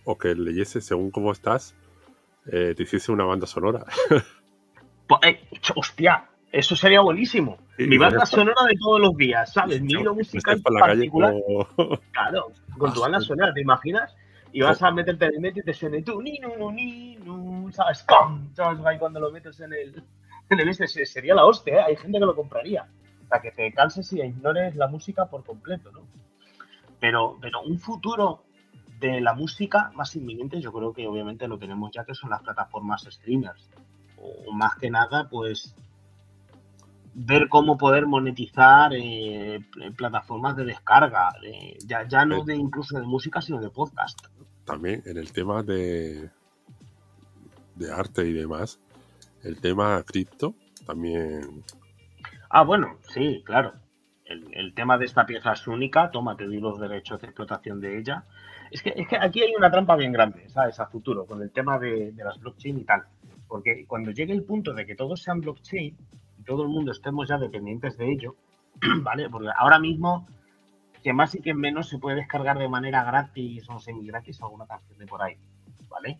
O 0.04 0.16
que 0.18 0.34
leyese 0.34 0.80
según 0.80 1.10
cómo 1.10 1.32
estás, 1.32 1.74
eh, 2.52 2.74
te 2.76 2.82
hiciese 2.84 3.10
una 3.12 3.24
banda 3.24 3.46
sonora. 3.46 3.84
Po- 5.08 5.20
eh, 5.24 5.40
hostia, 5.76 6.28
eso 6.52 6.74
sería 6.76 7.00
buenísimo. 7.00 7.58
Mi 7.78 7.96
banda 7.98 8.26
sonora 8.26 8.62
de 8.68 8.74
todos 8.80 9.00
los 9.00 9.16
días, 9.16 9.52
¿sabes? 9.52 9.80
Mi 9.82 9.92
hilo 10.00 10.14
musical 10.14 10.60
la 10.72 10.80
calle 10.80 10.94
particular. 11.10 11.34
como- 11.76 11.98
Claro, 12.12 12.46
con 12.78 12.92
tu 12.92 13.00
banda 13.00 13.20
sonora, 13.20 13.52
¿te 13.54 13.60
imaginas? 13.60 14.16
Y 14.52 14.60
vas 14.62 14.82
a 14.82 14.90
meterte 14.90 15.26
en 15.26 15.34
el 15.34 15.40
medio 15.40 15.62
y 15.62 15.64
te 15.66 15.74
suene 15.74 16.02
tú, 16.02 16.22
ni, 16.22 16.38
no, 16.38 16.56
no, 16.56 16.72
ni, 16.72 17.16
no, 17.16 17.70
¿sabes? 17.72 18.02
¡Pam! 18.04 18.54
¿Sabes? 18.54 18.84
Ahí 18.86 18.98
cuando 18.98 19.20
lo 19.20 19.30
metes 19.30 19.60
en 19.60 19.72
el, 19.72 20.02
en 20.50 20.60
el 20.60 20.68
este, 20.68 20.86
se- 20.88 21.04
sería 21.06 21.34
la 21.34 21.44
hostia, 21.44 21.74
¿eh? 21.80 21.84
Hay 21.88 21.96
gente 21.96 22.18
que 22.18 22.24
lo 22.26 22.34
compraría. 22.36 22.86
Para 23.28 23.42
que 23.42 23.50
te 23.50 23.72
canses 23.72 24.12
y 24.12 24.20
ignores 24.22 24.76
la 24.76 24.86
música 24.86 25.26
por 25.26 25.44
completo, 25.44 25.90
¿no? 25.92 26.00
Pero, 27.00 27.36
pero 27.40 27.60
un 27.62 27.78
futuro 27.78 28.44
de 29.00 29.20
la 29.20 29.34
música 29.34 29.90
más 29.94 30.14
inminente, 30.16 30.60
yo 30.60 30.72
creo 30.72 30.92
que 30.94 31.06
obviamente 31.06 31.46
lo 31.48 31.58
tenemos 31.58 31.90
ya, 31.92 32.04
que 32.04 32.14
son 32.14 32.30
las 32.30 32.40
plataformas 32.42 33.06
streamers. 33.10 33.68
O 34.16 34.52
más 34.52 34.76
que 34.76 34.90
nada, 34.90 35.28
pues 35.28 35.74
ver 37.14 37.48
cómo 37.48 37.76
poder 37.76 38.06
monetizar 38.06 38.92
eh, 38.94 39.60
pl- 39.72 39.92
plataformas 39.92 40.56
de 40.56 40.64
descarga, 40.64 41.30
de- 41.42 41.76
ya, 41.86 42.06
ya 42.06 42.24
no 42.24 42.44
de 42.44 42.54
incluso 42.56 42.98
de 42.98 43.06
música, 43.06 43.40
sino 43.42 43.60
de 43.60 43.70
podcast. 43.70 44.18
También 44.66 45.02
en 45.06 45.16
el 45.16 45.32
tema 45.32 45.62
de, 45.62 46.28
de 47.76 47.92
arte 47.92 48.26
y 48.26 48.32
demás, 48.32 48.78
el 49.42 49.60
tema 49.60 50.02
cripto 50.02 50.54
también 50.84 51.64
Ah, 52.50 52.62
bueno, 52.62 52.98
sí, 53.08 53.42
claro. 53.44 53.74
El, 54.24 54.74
tema 54.74 54.98
de 54.98 55.04
esta 55.04 55.24
pieza 55.24 55.52
es 55.52 55.66
única, 55.68 56.10
toma, 56.10 56.36
te 56.36 56.46
doy 56.46 56.58
los 56.58 56.80
derechos 56.80 57.20
de 57.20 57.28
explotación 57.28 57.80
de 57.80 57.98
ella. 57.98 58.24
Es 58.70 58.82
que, 58.82 58.92
es 58.96 59.06
que 59.06 59.16
aquí 59.16 59.42
hay 59.42 59.54
una 59.56 59.70
trampa 59.70 59.94
bien 59.94 60.12
grande, 60.12 60.48
¿sabes? 60.48 60.80
A 60.80 60.86
futuro, 60.86 61.26
con 61.26 61.40
el 61.42 61.52
tema 61.52 61.78
de, 61.78 62.12
de 62.12 62.24
las 62.24 62.38
blockchain 62.40 62.78
y 62.78 62.84
tal. 62.84 63.04
Porque 63.46 63.84
cuando 63.86 64.10
llegue 64.10 64.32
el 64.32 64.42
punto 64.42 64.74
de 64.74 64.84
que 64.84 64.96
todos 64.96 65.22
sean 65.22 65.40
blockchain 65.40 65.96
y 66.38 66.42
todo 66.42 66.62
el 66.62 66.68
mundo 66.68 66.90
estemos 66.90 67.28
ya 67.28 67.38
dependientes 67.38 67.96
de 67.96 68.10
ello, 68.10 68.36
¿vale? 69.02 69.30
Porque 69.30 69.48
ahora 69.56 69.78
mismo, 69.78 70.26
que 71.06 71.12
más 71.12 71.36
y 71.36 71.40
que 71.40 71.54
menos 71.54 71.88
se 71.88 71.98
puede 71.98 72.16
descargar 72.16 72.58
de 72.58 72.68
manera 72.68 73.04
gratis 73.04 73.70
o 73.70 73.78
semi 73.78 74.08
gratis 74.08 74.42
alguna 74.42 74.66
canción 74.66 74.98
de 74.98 75.06
por 75.06 75.22
ahí. 75.22 75.38
¿Vale? 75.88 76.18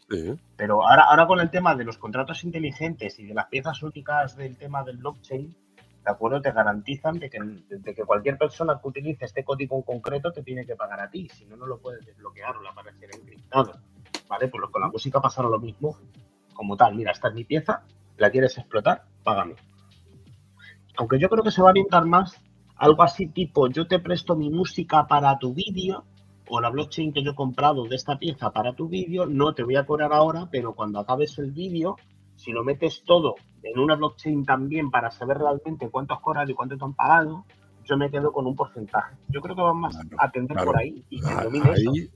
Pero 0.57 0.87
ahora, 0.87 1.07
ahora 1.11 1.27
con 1.27 1.41
el 1.41 1.51
tema 1.51 1.75
de 1.75 1.83
los 1.83 1.99
contratos 1.99 2.45
inteligentes 2.45 3.19
y 3.19 3.27
de 3.27 3.35
las 3.35 3.47
piezas 3.47 3.83
únicas 3.83 4.37
del 4.37 4.57
tema 4.57 4.85
del 4.85 4.99
blockchain, 4.99 5.53
¿de 6.05 6.09
acuerdo? 6.09 6.41
Te 6.41 6.53
garantizan 6.53 7.19
de 7.19 7.29
que, 7.29 7.41
de 7.69 7.95
que, 7.97 8.05
cualquier 8.05 8.39
persona 8.39 8.79
que 8.81 8.87
utilice 8.87 9.25
este 9.25 9.43
código 9.43 9.75
en 9.75 9.83
concreto 9.83 10.31
te 10.31 10.45
tiene 10.45 10.65
que 10.65 10.77
pagar 10.77 11.01
a 11.01 11.11
ti, 11.11 11.29
si 11.31 11.47
no, 11.47 11.57
no 11.57 11.67
lo 11.67 11.79
puedes 11.79 12.07
desbloquear 12.07 12.57
o 12.57 12.63
la 12.63 12.71
aparecer 12.71 13.11
encriptado, 13.13 13.81
¿vale? 14.29 14.47
Pues 14.47 14.71
con 14.71 14.83
la 14.83 14.89
música 14.89 15.21
pasará 15.21 15.49
lo 15.49 15.59
mismo, 15.59 15.99
como 16.55 16.77
tal, 16.77 16.95
mira, 16.95 17.11
esta 17.11 17.27
es 17.27 17.35
mi 17.35 17.43
pieza, 17.43 17.83
la 18.19 18.31
quieres 18.31 18.57
explotar, 18.57 19.03
págame. 19.25 19.57
Aunque 20.97 21.19
yo 21.19 21.29
creo 21.29 21.43
que 21.43 21.51
se 21.51 21.61
va 21.61 21.71
a 21.71 21.73
orientar 21.73 22.05
más 22.05 22.41
algo 22.77 23.03
así 23.03 23.29
tipo, 23.29 23.69
yo 23.69 23.87
te 23.87 23.99
presto 23.99 24.37
mi 24.37 24.51
música 24.51 25.07
para 25.07 25.39
tu 25.39 25.55
vídeo, 25.55 26.05
o 26.49 26.61
la 26.61 26.71
blockchain 26.71 27.13
que 27.13 27.23
yo 27.23 27.33
he 27.33 27.35
comprado 27.35 27.85
de 27.85 27.97
esta 27.97 28.19
pieza 28.19 28.51
para 28.53 28.75
tu 28.75 28.89
vídeo, 28.89 29.27
no 29.27 29.55
te 29.55 29.65
voy 29.65 29.77
a 29.77 29.87
cobrar 29.87 30.13
ahora, 30.13 30.49
pero 30.51 30.75
cuando 30.75 31.01
acabes 31.01 31.39
el 31.39 31.51
vídeo, 31.51 31.97
si 32.37 32.53
lo 32.53 32.63
metes 32.63 33.03
todo 33.05 33.35
en 33.63 33.79
una 33.79 33.97
blockchain 33.97 34.45
también 34.45 34.91
para 34.91 35.11
saber 35.11 35.39
realmente 35.39 35.89
cuánto 35.91 36.15
has 36.15 36.21
cobrado 36.21 36.51
y 36.51 36.55
cuánto 36.55 36.77
te 36.77 36.85
han 36.85 36.95
pagado, 36.95 37.45
yo 37.85 37.97
me 37.97 38.11
quedo 38.11 38.33
con 38.33 38.47
un 38.47 38.55
porcentaje. 38.55 39.17
Yo 39.29 39.41
creo 39.41 39.57
que 39.57 39.63
van 39.63 39.77
más 39.79 39.97
a 39.97 40.27
atender 40.27 40.57
por 40.57 40.77
ahí 40.77 41.05
y 41.09 41.21
ah, 41.25 41.47
ahí, 41.73 42.11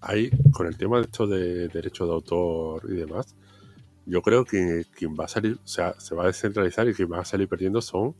ahí, 0.00 0.30
con 0.52 0.66
el 0.66 0.76
tema 0.76 0.98
de 0.98 1.02
esto 1.02 1.26
de 1.26 1.68
derecho 1.68 2.06
de 2.06 2.12
autor 2.12 2.82
y 2.88 2.94
demás, 2.94 3.34
yo 4.06 4.22
creo 4.22 4.44
que 4.44 4.84
quien 4.94 5.14
va 5.18 5.24
a 5.24 5.28
salir, 5.28 5.58
o 5.62 5.66
sea, 5.66 5.94
se 5.98 6.14
va 6.14 6.24
a 6.24 6.26
descentralizar 6.26 6.88
y 6.88 6.94
quien 6.94 7.10
va 7.10 7.20
a 7.20 7.24
salir 7.24 7.48
perdiendo 7.48 7.80
son 7.82 8.14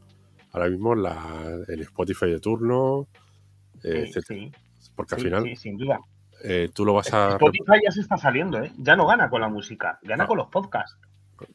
ahora 0.57 0.71
mismo 0.71 0.95
la, 0.95 1.65
el 1.69 1.81
Spotify 1.83 2.31
de 2.31 2.41
turno, 2.41 3.09
eh, 3.85 4.11
Porque 4.95 5.15
al 5.15 5.21
final, 5.21 5.57
sin 5.57 5.77
duda. 5.77 6.01
Eh, 6.43 6.71
tú 6.75 6.85
lo 6.85 6.95
vas 6.95 7.13
a. 7.13 7.33
Spotify 7.33 7.81
ya 7.85 7.91
se 7.91 8.01
está 8.01 8.17
saliendo, 8.17 8.63
¿eh? 8.63 8.73
Ya 8.79 8.97
no 8.97 9.07
gana 9.07 9.29
con 9.29 9.41
la 9.41 9.49
música, 9.49 9.99
gana 10.03 10.27
con 10.27 10.39
los 10.39 10.49
podcasts. 10.49 10.99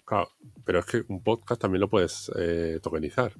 Claro, 0.05 0.29
pero 0.63 0.79
es 0.79 0.85
que 0.85 1.03
un 1.07 1.23
podcast 1.23 1.59
también 1.59 1.81
lo 1.81 1.89
puedes 1.89 2.31
eh, 2.37 2.79
tokenizar. 2.81 3.33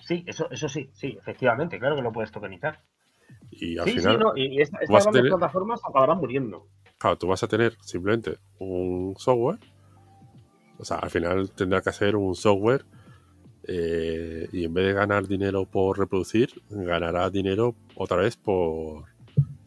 Sí, 0.00 0.24
eso, 0.26 0.50
eso 0.50 0.68
sí, 0.68 0.90
sí, 0.94 1.16
efectivamente, 1.20 1.78
claro 1.78 1.96
que 1.96 2.02
lo 2.02 2.12
puedes 2.12 2.32
tokenizar. 2.32 2.82
Y 3.50 3.76
al 3.76 3.88
final. 3.88 4.32
y 4.36 4.60
estas 4.62 4.80
plataformas 4.88 5.80
acabarán 5.86 6.18
muriendo. 6.18 6.68
Claro, 6.96 7.18
tú 7.18 7.26
vas 7.26 7.42
a 7.42 7.48
tener 7.48 7.76
simplemente 7.82 8.38
un 8.58 9.14
software. 9.18 9.58
O 10.78 10.84
sea, 10.84 10.98
al 10.98 11.10
final 11.10 11.50
tendrá 11.50 11.82
que 11.82 11.90
hacer 11.90 12.16
un 12.16 12.34
software 12.34 12.86
eh, 13.68 14.48
y 14.52 14.64
en 14.64 14.74
vez 14.74 14.86
de 14.86 14.92
ganar 14.92 15.26
dinero 15.26 15.64
por 15.64 15.98
reproducir, 15.98 16.50
ganará 16.70 17.30
dinero 17.30 17.74
otra 17.94 18.18
vez 18.18 18.36
por, 18.36 19.04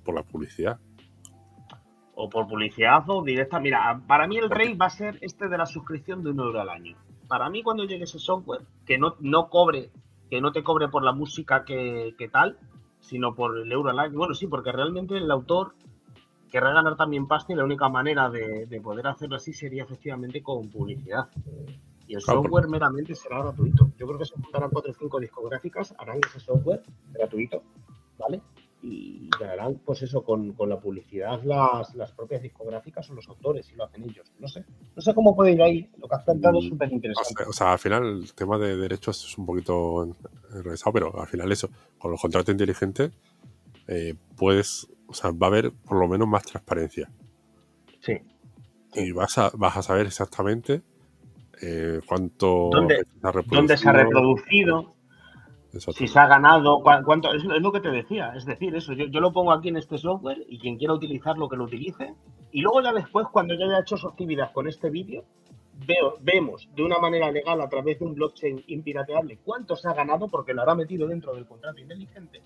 por 0.04 0.16
la 0.16 0.24
publicidad 0.24 0.80
o 2.20 2.30
por 2.30 2.48
publicidad 2.48 3.04
o 3.08 3.24
directa. 3.24 3.60
Mira, 3.62 4.02
para 4.06 4.28
mí 4.28 4.38
el 4.38 4.50
rey 4.50 4.74
va 4.74 4.88
a 4.88 4.90
ser 4.90 5.18
este 5.22 5.48
de 5.48 5.58
la 5.58 5.66
suscripción 5.66 6.22
de 6.22 6.32
un 6.32 6.40
euro 6.40 6.60
al 6.60 6.70
año. 6.70 6.98
Para 7.30 7.50
mí 7.50 7.64
cuando 7.64 7.86
llegue 7.86 8.04
ese 8.04 8.20
software, 8.20 8.62
que 8.86 8.98
no, 8.98 9.16
no 9.22 9.50
cobre, 9.50 9.90
que 10.30 10.42
no 10.42 10.52
te 10.52 10.62
cobre 10.62 10.90
por 10.90 11.04
la 11.04 11.14
música 11.14 11.64
que, 11.64 12.30
tal, 12.30 12.58
sino 13.00 13.36
por 13.36 13.58
el 13.58 13.72
euro 13.72 13.92
al 13.92 14.00
año. 14.00 14.18
Bueno, 14.18 14.34
sí, 14.34 14.48
porque 14.48 14.74
realmente 14.74 15.16
el 15.16 15.32
autor 15.32 15.76
querrá 16.52 16.74
ganar 16.74 16.98
también 16.98 17.26
pasta 17.26 17.54
y 17.54 17.56
la 17.56 17.64
única 17.64 17.88
manera 17.88 18.30
de, 18.30 18.82
poder 18.84 19.08
hacerlo 19.08 19.38
así 19.38 19.54
sería 19.54 19.84
efectivamente 19.84 20.44
con 20.44 20.70
publicidad. 20.70 21.30
Y 22.10 22.16
el 22.16 22.22
software 22.22 22.68
meramente 22.68 23.14
será 23.14 23.44
gratuito. 23.44 23.92
Yo 23.98 24.08
creo 24.08 24.20
que 24.20 24.26
se 24.26 24.34
juntarán 24.34 24.72
cuatro 24.72 24.92
o 24.92 24.96
cinco 24.96 25.20
discográficas, 25.20 25.94
harán 25.98 26.20
ese 26.28 26.40
software 26.40 26.82
gratuito, 27.14 27.64
¿vale? 28.18 28.42
y 28.82 29.30
ganarán, 29.38 29.82
pues 29.86 30.02
eso, 30.04 30.24
con, 30.24 30.56
la 30.68 30.80
publicidad 30.80 31.44
las, 31.44 31.94
las, 31.96 32.12
propias 32.14 32.42
discográficas 32.42 33.10
o 33.10 33.14
los 33.14 33.28
autores, 33.28 33.66
si 33.66 33.76
lo 33.76 33.84
hacen 33.84 34.04
ellos. 34.04 34.32
No 34.40 34.48
sé, 34.48 34.64
no 34.96 35.02
sé 35.02 35.14
cómo 35.14 35.36
puede 35.36 35.52
ir 35.52 35.62
ahí. 35.62 35.90
Lo 35.98 36.08
que 36.08 36.16
has 36.16 36.24
planteado 36.24 36.60
es 36.60 36.66
mm, 36.66 36.70
súper 36.70 36.92
interesante. 36.94 37.44
O 37.48 37.54
sea, 37.54 37.74
al 37.74 37.80
final 37.80 38.22
el 38.22 38.34
tema 38.34 38.58
de 38.58 38.78
derechos 38.78 39.26
es 39.26 39.38
un 39.38 39.46
poquito 39.46 40.16
enrevesado, 40.54 40.94
pero 40.94 41.22
al 41.22 41.28
final 41.28 41.52
eso, 41.52 41.70
con 41.98 42.12
los 42.12 42.22
contratos 42.22 42.50
inteligentes, 42.50 43.12
eh, 43.88 44.16
puedes, 44.38 44.88
o 45.08 45.14
sea, 45.14 45.32
va 45.32 45.48
a 45.48 45.50
haber 45.50 45.72
por 45.72 46.00
lo 46.00 46.08
menos 46.08 46.28
más 46.28 46.44
transparencia. 46.44 47.12
Sí. 48.00 48.14
Y 48.94 49.12
vas 49.12 49.38
a, 49.38 49.52
vas 49.56 49.76
a 49.76 49.84
saber 49.84 50.08
exactamente 50.08 50.82
eh, 51.62 52.00
cuánto 52.06 52.70
¿Dónde, 52.72 53.06
¿Dónde 53.48 53.78
se 53.78 53.90
ha 53.90 53.94
reproducido? 53.94 54.96
Si 55.72 56.08
se 56.08 56.18
ha 56.18 56.26
ganado, 56.26 56.82
cuánto, 56.82 57.32
es, 57.32 57.44
lo 57.44 57.72
que 57.72 57.80
te 57.80 57.90
decía, 57.90 58.34
es 58.36 58.44
decir, 58.46 58.76
eso, 58.76 58.94
yo, 58.94 59.20
lo 59.20 59.32
pongo 59.32 59.52
aquí 59.52 59.70
en 59.70 59.78
este 59.78 60.00
software 60.00 60.44
y 60.48 60.58
quien 60.58 60.78
quiera 60.78 60.96
utilizarlo 60.96 61.48
que 61.48 61.58
lo 61.58 61.66
utilice. 61.66 62.16
Y 62.52 62.62
luego 62.62 62.82
ya 62.82 62.92
después, 62.92 63.28
cuando 63.32 63.54
ya 63.54 63.66
haya 63.66 63.82
hecho 63.82 63.96
su 63.96 64.08
actividad 64.08 64.52
con 64.52 64.68
este 64.68 64.90
vídeo, 64.90 65.26
veo, 65.86 66.18
vemos 66.22 66.68
de 66.76 66.84
una 66.84 66.98
manera 66.98 67.32
legal 67.32 67.62
a 67.62 67.70
través 67.70 68.00
de 68.00 68.06
un 68.06 68.16
blockchain 68.16 68.64
impirateable 68.68 69.40
cuánto 69.44 69.76
se 69.76 69.88
ha 69.88 69.94
ganado 69.94 70.28
porque 70.28 70.54
lo 70.54 70.62
habrá 70.62 70.74
metido 70.74 71.08
dentro 71.08 71.36
del 71.36 71.46
contrato 71.46 71.80
inteligente, 71.80 72.42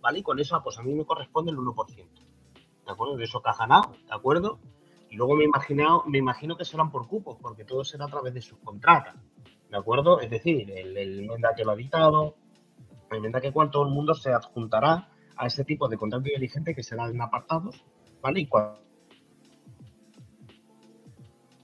¿vale? 0.00 0.20
Y 0.20 0.22
con 0.22 0.38
eso, 0.38 0.60
pues 0.62 0.78
a 0.78 0.82
mí 0.82 0.94
me 0.94 1.04
corresponde 1.04 1.50
el 1.50 1.58
1%, 1.58 1.74
¿de 1.96 2.92
acuerdo? 2.92 3.16
De 3.16 3.24
eso 3.24 3.42
que 3.42 3.50
ha 3.50 3.56
ganado, 3.56 3.92
¿de 4.06 4.14
acuerdo? 4.14 4.60
Y 5.10 5.16
luego 5.16 5.36
me, 5.36 5.44
imaginado, 5.44 6.04
me 6.06 6.18
imagino 6.18 6.56
que 6.56 6.64
serán 6.64 6.90
por 6.90 7.06
cupos, 7.06 7.38
porque 7.40 7.64
todo 7.64 7.84
será 7.84 8.04
a 8.06 8.08
través 8.08 8.34
de 8.34 8.42
sus 8.42 8.58
contratas, 8.58 9.16
¿de 9.70 9.76
acuerdo? 9.76 10.20
Es 10.20 10.30
decir, 10.30 10.70
el, 10.70 10.96
el 10.96 11.30
que 11.56 11.64
lo 11.64 11.70
ha 11.70 11.74
editado, 11.74 12.36
inventa 13.16 13.40
que 13.40 13.52
cual 13.52 13.70
todo 13.70 13.84
el 13.84 13.90
mundo 13.90 14.14
se 14.14 14.32
adjuntará 14.32 15.08
a 15.36 15.46
ese 15.46 15.64
tipo 15.64 15.88
de 15.88 15.96
contrato 15.96 16.28
inteligente 16.28 16.74
que 16.74 16.82
será 16.82 17.08
en 17.08 17.20
apartados, 17.20 17.84
¿vale? 18.20 18.40
Y 18.40 18.46
cuando, 18.46 18.80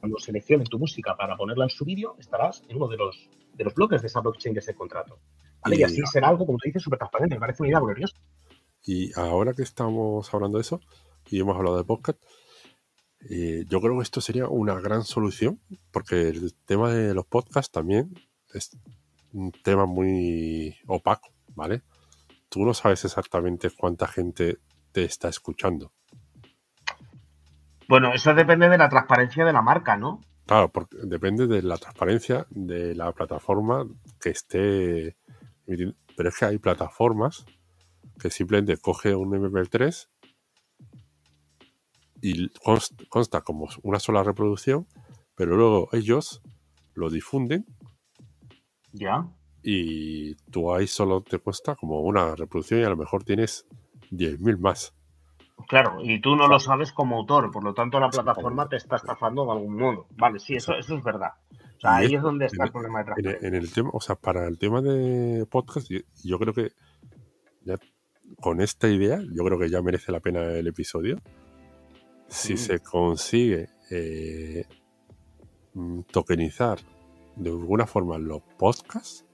cuando 0.01 0.18
seleccionen 0.18 0.66
tu 0.66 0.78
música 0.78 1.16
para 1.16 1.36
ponerla 1.36 1.64
en 1.64 1.70
su 1.70 1.84
vídeo, 1.84 2.16
estarás 2.18 2.62
en 2.68 2.76
uno 2.76 2.88
de 2.88 2.97
los, 2.97 3.28
de 3.55 3.64
los 3.64 3.74
bloques 3.74 4.01
de 4.01 4.07
esa 4.07 4.20
blockchain 4.20 4.55
de 4.55 4.61
ese 4.61 4.74
contrato. 4.74 5.18
¿vale? 5.62 5.76
Y, 5.76 5.82
así 5.82 6.01
será 6.11 6.28
algo, 6.28 6.47
como 6.47 6.59
tú 6.59 6.68
dices, 6.68 6.82
súper 6.82 6.99
transparente. 6.99 7.36
Me 7.36 7.40
parece 7.40 7.62
una 7.62 7.70
idea 7.70 7.80
gloriosa. 7.80 8.16
Y 8.84 9.18
ahora 9.18 9.55
que 9.55 9.62
estamos 9.62 10.32
hablando 10.32 10.59
de 10.59 10.62
eso, 10.62 10.80
y 11.30 11.40
hemos 11.40 11.57
hablado 11.57 11.78
de 11.78 11.84
podcast, 11.84 12.22
eh, 13.31 13.64
yo 13.68 13.81
creo 13.81 13.97
que 13.97 14.03
esto 14.03 14.20
sería 14.20 14.49
una 14.49 14.75
gran 14.81 15.05
solución, 15.05 15.61
porque 15.91 16.29
el 16.29 16.55
tema 16.66 16.91
de 16.93 17.14
los 17.14 17.27
podcasts 17.27 17.72
también 17.72 18.14
es 18.53 18.77
un 19.33 19.53
tema 19.53 19.87
muy 19.87 20.77
opaco. 20.87 21.35
¿vale? 21.55 21.83
Tú 22.49 22.64
no 22.64 22.75
sabes 22.75 23.05
exactamente 23.05 23.70
cuánta 23.70 24.07
gente 24.07 24.59
te 24.93 25.05
está 25.05 25.29
escuchando. 25.29 25.93
Bueno, 27.89 28.12
eso 28.14 28.35
depende 28.35 28.68
de 28.68 28.79
la 28.79 28.89
transparencia 28.89 29.45
de 29.45 29.53
la 29.53 29.62
marca, 29.62 29.97
¿no? 29.97 30.20
Claro, 30.47 30.70
porque 30.70 30.97
depende 31.03 31.47
de 31.47 31.62
la 31.62 31.77
transparencia 31.77 32.47
de 32.51 32.95
la 32.95 33.12
plataforma 33.12 33.87
que 34.20 34.31
esté. 34.31 35.16
Pero 35.66 36.29
es 36.29 36.39
que 36.39 36.45
hay 36.45 36.59
plataformas 36.59 37.45
que 38.18 38.31
simplemente 38.31 38.77
coge 38.77 39.14
un 39.14 39.31
MP3 39.33 40.09
y 42.25 42.51
consta 43.09 43.43
como 43.43 43.68
una 43.83 44.01
sola 44.01 44.22
reproducción, 44.22 44.87
pero 45.35 45.57
luego 45.57 45.89
ellos 45.93 46.43
lo 46.95 47.11
difunden. 47.11 47.66
Ya 48.93 49.27
y 49.64 50.35
tú 50.51 50.72
ahí 50.72 50.87
solo 50.87 51.22
te 51.22 51.39
cuesta 51.39 51.75
como 51.75 52.03
una 52.03 52.37
reproducción 52.37 52.81
y 52.81 52.85
a 52.85 52.91
lo 52.91 52.99
mejor 52.99 53.25
tienes 53.25 53.66
10.000 54.11 54.59
más. 54.59 54.95
Claro, 55.68 55.99
y 56.03 56.20
tú 56.20 56.37
no 56.37 56.47
lo 56.49 56.61
sabes 56.61 56.93
como 56.93 57.16
autor, 57.16 57.51
por 57.51 57.64
lo 57.64 57.72
tanto 57.72 57.99
la 57.99 58.11
plataforma 58.11 58.68
te 58.68 58.77
está 58.77 58.97
estafando 58.97 59.47
de 59.47 59.53
algún 59.53 59.77
modo. 59.77 60.07
Vale, 60.18 60.39
sí, 60.39 60.55
eso, 60.57 60.75
eso 60.75 60.97
es 60.97 61.03
verdad. 61.03 61.31
O 61.79 61.81
sea, 61.81 61.97
ahí 61.97 62.14
es, 62.14 62.20
donde 62.20 62.47
está 62.47 62.64
el, 62.64 62.72
problema 62.72 62.99
de 62.99 63.05
transparencia. 63.07 63.49
En, 63.49 63.55
el 63.55 63.72
tema, 63.72 63.91
o 63.93 64.01
sea, 64.01 64.16
para 64.16 64.47
el 64.47 64.59
tema 64.59 64.83
de 64.83 65.47
podcast, 65.47 65.89
yo, 66.22 66.39
creo 66.39 66.53
que 66.53 66.72
ya 67.62 67.77
con 68.41 68.61
esta 68.61 68.89
idea, 68.89 69.18
yo 69.33 69.45
creo 69.45 69.59
que 69.59 69.70
ya 69.70 69.81
merece 69.81 70.12
la 70.12 70.20
pena 70.20 70.43
el 70.53 70.66
episodio. 70.66 71.16
Si 72.29 72.57
se 72.57 72.81
consigue 72.81 73.68
eh, 73.91 74.66
mm, 75.75 76.01
tokenizar 76.11 76.79
de 77.37 77.51
alguna 77.51 77.87
forma 77.87 78.18
los 78.18 78.43
podcasts, 78.59 79.25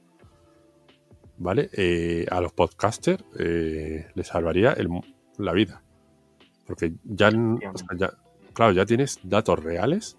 ¿vale? 1.38 1.70
Eh, 1.72 2.26
a 2.30 2.40
los 2.40 2.52
podcasters 2.52 3.24
eh, 3.38 4.06
les 4.14 4.26
salvaría 4.26 4.76
la 5.38 5.52
vida. 5.52 5.82
Porque 6.66 6.92
ya, 7.04 7.30
claro, 8.52 8.72
ya 8.72 8.86
tienes 8.86 9.18
datos 9.22 9.58
reales 9.62 10.16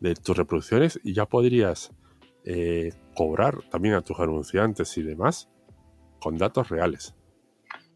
de 0.00 0.14
tus 0.14 0.36
reproducciones 0.36 0.98
y 1.04 1.12
ya 1.12 1.26
podrías 1.26 1.92
eh, 2.44 2.92
cobrar 3.14 3.62
también 3.70 3.94
a 3.94 4.00
tus 4.00 4.18
anunciantes 4.18 4.98
y 4.98 5.02
demás 5.02 5.48
con 6.20 6.36
datos 6.38 6.70
reales. 6.70 7.14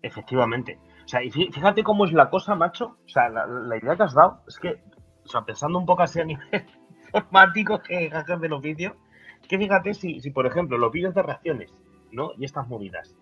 Efectivamente. 0.03 0.79
O 1.07 1.09
sea, 1.09 1.23
y 1.23 1.31
fíjate 1.31 1.85
cómo 1.85 2.05
es 2.05 2.13
la 2.13 2.29
cosa, 2.29 2.57
macho. 2.57 2.97
O 3.05 3.09
sea, 3.09 3.29
la, 3.29 3.77
idea 3.77 3.95
que 3.95 4.03
has 4.03 4.15
dado 4.15 4.41
es 4.49 4.59
que, 4.59 4.83
o 5.25 5.29
sea, 5.29 5.43
pensando 5.43 5.79
un 5.79 5.87
poco 5.87 6.03
así 6.03 6.21
a 6.21 6.25
nivel 6.25 6.49
informático 7.07 7.81
que 7.81 8.11
hacer 8.13 8.41
de 8.41 8.49
los 8.49 8.61
vídeos, 8.61 8.95
que 9.49 9.57
fíjate 9.57 9.95
si, 9.95 10.19
si, 10.19 10.33
por 10.33 10.47
ejemplo, 10.47 10.77
los 10.77 10.91
vídeos 10.91 11.15
de 11.15 11.23
reacciones, 11.23 11.73
¿no? 12.11 12.33
Y 12.37 12.45
estas 12.45 12.67
movidas. 12.67 13.15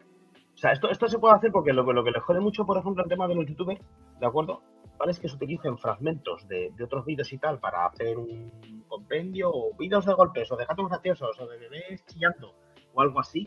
O 0.55 0.57
sea, 0.57 0.73
esto, 0.73 0.89
esto 0.89 1.09
se 1.09 1.19
puede 1.19 1.35
hacer 1.35 1.53
porque 1.53 1.75
lo, 1.75 1.83
lo 1.93 2.03
que 2.03 2.11
le 2.11 2.21
jode 2.21 2.41
mucho, 2.41 2.65
por 2.65 2.79
ejemplo, 2.79 3.03
el 3.03 3.11
tema 3.11 3.29
de 3.29 3.35
los 3.35 3.45
youtubers, 3.45 3.83
¿de 4.19 4.27
acuerdo? 4.27 4.63
¿Vale? 4.99 5.13
Es 5.13 5.21
que 5.21 5.29
se 5.29 5.37
utilicen 5.37 5.77
fragmentos 5.77 6.49
de, 6.49 6.71
de 6.75 6.85
otros 6.85 7.05
vídeos 7.05 7.31
y 7.35 7.39
tal 7.39 7.61
para 7.61 7.85
hacer 7.85 8.17
un 8.17 8.85
compendio 8.89 9.51
o 9.51 9.77
vídeos 9.77 10.07
de 10.07 10.15
golpes 10.15 10.51
o 10.51 10.57
de 10.57 10.65
gatos 10.65 10.89
graciosos 10.89 11.39
o 11.39 11.47
de 11.47 11.59
bebés 11.59 12.07
chillando 12.07 12.55
o 12.95 13.01
algo 13.03 13.21
así, 13.21 13.47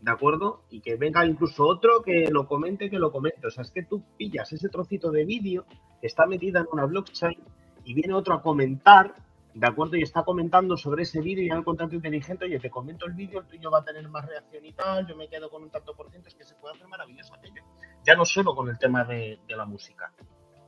¿de 0.00 0.10
acuerdo? 0.10 0.62
Y 0.70 0.80
que 0.80 0.96
venga 0.96 1.26
incluso 1.26 1.66
otro 1.66 2.02
que 2.02 2.28
lo 2.30 2.46
comente, 2.46 2.90
que 2.90 2.98
lo 2.98 3.10
comente. 3.10 3.46
O 3.46 3.50
sea, 3.50 3.62
es 3.62 3.70
que 3.70 3.82
tú 3.82 4.02
pillas 4.16 4.52
ese 4.52 4.68
trocito 4.68 5.10
de 5.10 5.24
vídeo 5.24 5.66
que 6.00 6.06
está 6.06 6.26
metida 6.26 6.60
en 6.60 6.66
una 6.72 6.86
blockchain 6.86 7.38
y 7.84 7.94
viene 7.94 8.14
otro 8.14 8.34
a 8.34 8.42
comentar, 8.42 9.14
¿de 9.54 9.66
acuerdo? 9.66 9.96
Y 9.96 10.02
está 10.02 10.22
comentando 10.22 10.76
sobre 10.76 11.02
ese 11.02 11.20
vídeo 11.20 11.44
y 11.44 11.50
en 11.50 11.56
el 11.56 11.64
contrato 11.64 11.94
inteligente, 11.94 12.44
oye, 12.44 12.58
te 12.60 12.70
comento 12.70 13.06
el 13.06 13.14
vídeo, 13.14 13.40
el 13.40 13.46
tuyo 13.46 13.70
va 13.70 13.78
a 13.78 13.84
tener 13.84 14.08
más 14.08 14.26
reacción 14.26 14.64
y 14.64 14.72
tal, 14.72 15.06
yo 15.06 15.16
me 15.16 15.28
quedo 15.28 15.50
con 15.50 15.62
un 15.62 15.70
tanto 15.70 15.94
por 15.94 16.10
ciento, 16.10 16.28
es 16.28 16.34
que 16.34 16.44
se 16.44 16.54
puede 16.56 16.74
hacer 16.74 16.86
maravilloso 16.86 17.34
aquello. 17.34 17.62
Ya 18.04 18.14
no 18.14 18.24
solo 18.24 18.54
con 18.54 18.68
el 18.68 18.78
tema 18.78 19.04
de, 19.04 19.38
la 19.48 19.64
música, 19.64 20.12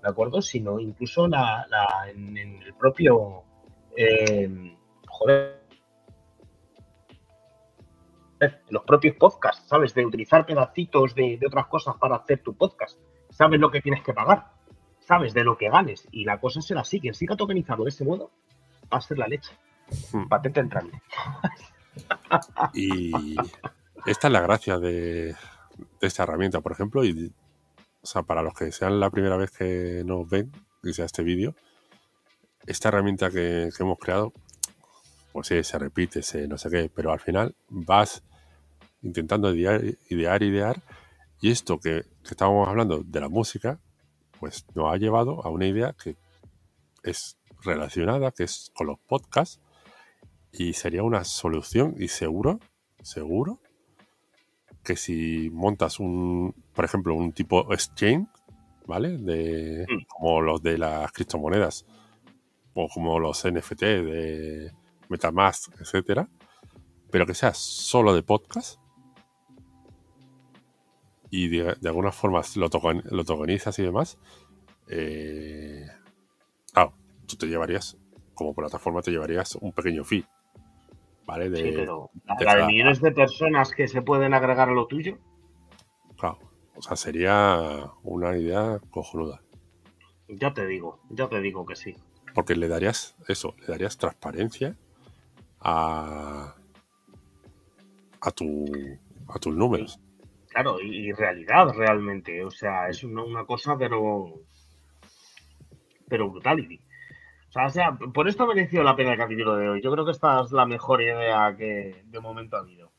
¿de 0.03 0.09
acuerdo? 0.09 0.43
Sino 0.43 0.81
incluso 0.81 1.29
la, 1.29 1.67
en, 2.09 2.37
el 2.37 2.75
propio... 2.75 3.45
Eh, 3.97 4.77
joder, 5.07 5.60
los 8.71 8.85
propios 8.85 9.17
podcasts, 9.17 9.67
¿sabes? 9.69 9.95
De 9.95 10.05
utilizar 10.05 10.47
pedacitos 10.47 11.15
de, 11.15 11.39
otras 11.47 11.67
cosas 11.67 11.97
para 11.97 12.17
hacer 12.17 12.43
tu 12.43 12.55
podcast. 12.55 12.99
Sabes 13.31 13.61
lo 13.61 13.71
que 13.71 13.81
tienes 13.81 14.03
que 14.03 14.15
pagar, 14.15 14.53
sabes 15.01 15.35
de 15.35 15.45
lo 15.45 15.59
que 15.59 15.69
ganes. 15.69 16.09
Y 16.11 16.25
la 16.25 16.41
cosa 16.41 16.61
será 16.61 16.81
así, 16.81 17.01
quien 17.01 17.15
siga 17.15 17.37
tokenizando 17.37 17.85
de 17.85 17.91
ese 17.91 18.05
modo 18.05 18.31
va 18.93 18.99
a 18.99 19.01
ser 19.01 19.19
la 19.19 19.29
leche. 19.29 19.53
Hmm. 20.13 20.29
Patente 20.29 20.61
entrante. 20.61 21.03
y 22.75 23.37
esta 24.07 24.29
es 24.29 24.33
la 24.33 24.41
gracia 24.41 24.79
de, 24.79 25.35
esta 26.01 26.23
herramienta, 26.23 26.61
por 26.61 26.73
ejemplo. 26.73 27.05
Y, 27.05 27.33
o 28.03 28.07
sea, 28.07 28.23
para 28.23 28.43
los 28.43 28.55
que 28.55 28.73
sean 28.73 29.01
la 29.01 29.11
primera 29.11 29.37
vez 29.37 29.51
que 29.51 30.03
nos 30.05 30.29
ven, 30.29 30.53
que 30.83 30.93
sea 30.93 31.05
este 31.05 31.23
vídeo, 31.23 31.55
esta 32.67 32.89
herramienta 32.89 33.31
que, 33.31 33.71
hemos 33.79 33.99
creado, 33.99 34.33
pues 35.33 35.49
sí, 35.49 35.63
se 35.63 35.79
repite, 35.79 36.23
se 36.23 36.49
no 36.49 36.59
sé 36.59 36.71
qué, 36.71 36.91
pero 36.95 37.13
al 37.13 37.21
final 37.21 37.55
vas 37.69 38.23
intentando 39.03 39.55
idear, 39.55 39.83
idear, 40.09 40.43
idear. 40.43 40.83
Y 41.41 41.51
esto 41.51 41.79
que, 41.79 42.05
estábamos 42.25 42.69
hablando 42.69 43.03
de 43.03 43.21
la 43.21 43.29
música, 43.29 43.81
pues 44.39 44.67
nos 44.75 44.93
ha 44.93 44.97
llevado 44.97 45.45
a 45.45 45.51
una 45.51 45.67
idea 45.67 45.95
que 46.03 46.17
es 47.03 47.39
relacionada, 47.63 48.31
que 48.31 48.45
es 48.45 48.71
con 48.75 48.87
los 48.87 48.99
podcasts. 48.99 49.61
Y 50.53 50.73
sería 50.73 51.03
una 51.03 51.25
solución 51.25 51.95
y 51.99 52.09
seguro, 52.09 52.59
seguro, 53.03 53.61
que 54.83 54.97
si 54.97 55.49
montas 55.53 56.01
un, 56.01 56.55
por 56.75 56.85
ejemplo, 56.85 57.15
un 57.15 57.33
tipo 57.33 57.73
exchange, 57.73 58.29
¿vale? 58.87 59.17
De, 59.19 59.87
mm. 59.89 60.05
como 60.09 60.41
los 60.41 60.63
de 60.63 60.79
las 60.79 61.13
criptomonedas, 61.13 61.87
o 62.75 62.89
como 62.89 63.19
los 63.19 63.45
NFT 63.45 63.81
de 63.81 64.73
Metamask, 65.09 65.73
etcétera, 65.81 66.29
pero 67.11 67.27
que 67.27 67.35
sea 67.35 67.53
solo 67.55 68.15
de 68.15 68.23
podcast, 68.23 68.80
y 71.31 71.49
de, 71.49 71.77
alguna 71.85 72.13
forma 72.13 72.43
lo, 72.57 72.69
lo 73.11 73.25
tokenizas 73.25 73.79
y 73.79 73.83
demás, 73.83 74.19
eh, 74.89 75.87
tú 77.31 77.37
te 77.37 77.47
llevarías, 77.47 77.97
como 78.35 78.55
plataforma, 78.55 79.03
te 79.03 79.11
llevarías 79.11 79.55
un 79.57 79.73
pequeño 79.73 80.05
fee. 80.05 80.27
¿Vale? 81.27 81.49
De, 81.49 81.57
sí, 81.59 81.73
pero 81.75 82.11
la 82.41 82.57
de, 82.57 82.67
millones 82.67 83.01
de 83.01 83.13
personas 83.13 83.71
que 83.71 83.87
se 83.87 84.03
pueden 84.03 84.35
agregar 84.35 84.69
a 84.69 84.73
lo 84.73 84.87
tuyo. 84.87 85.19
Claro, 86.19 86.39
o 86.75 86.83
sea, 86.83 86.97
sería 86.97 87.93
una 88.03 88.37
idea 88.37 88.81
cojonuda. 88.91 89.41
Ya 90.29 90.53
te 90.53 90.67
digo, 90.67 91.01
ya 91.09 91.29
te 91.29 91.41
digo 91.41 91.65
que 91.65 91.77
sí. 91.77 91.95
Porque 92.35 92.57
le 92.57 92.67
darías 92.67 93.17
eso, 93.29 93.55
le 93.61 93.67
darías 93.69 93.97
transparencia 93.97 94.77
a, 95.61 96.57
a, 98.21 98.31
tu, 98.33 98.65
a 99.29 99.39
tus 99.39 99.55
números. 99.55 100.01
Claro, 100.51 100.81
y, 100.81 101.13
realidad 101.13 101.73
realmente. 101.75 102.45
O 102.45 102.51
sea, 102.51 102.89
es 102.89 103.05
una, 103.05 103.45
cosa, 103.45 103.79
pero. 103.79 104.35
Pero 106.09 106.31
brutality. 106.31 106.81
O 107.49 107.71
sea, 107.71 107.97
por 108.13 108.29
esto 108.29 108.45
ha 108.45 108.47
merecido 108.47 108.83
la 108.83 108.97
pena 108.97 109.13
el 109.13 109.19
capítulo 109.19 109.57
de 109.57 109.69
hoy. 109.69 109.83
Yo 109.83 109.93
creo 109.93 110.05
que 110.05 110.11
esta 110.11 110.41
es 110.41 110.53
la 110.53 110.67
mejor 110.67 111.03
idea 111.03 111.55
que 111.57 112.03
de 112.05 112.21
momento 112.21 112.57
ha 112.57 112.61
habido. 112.61 112.91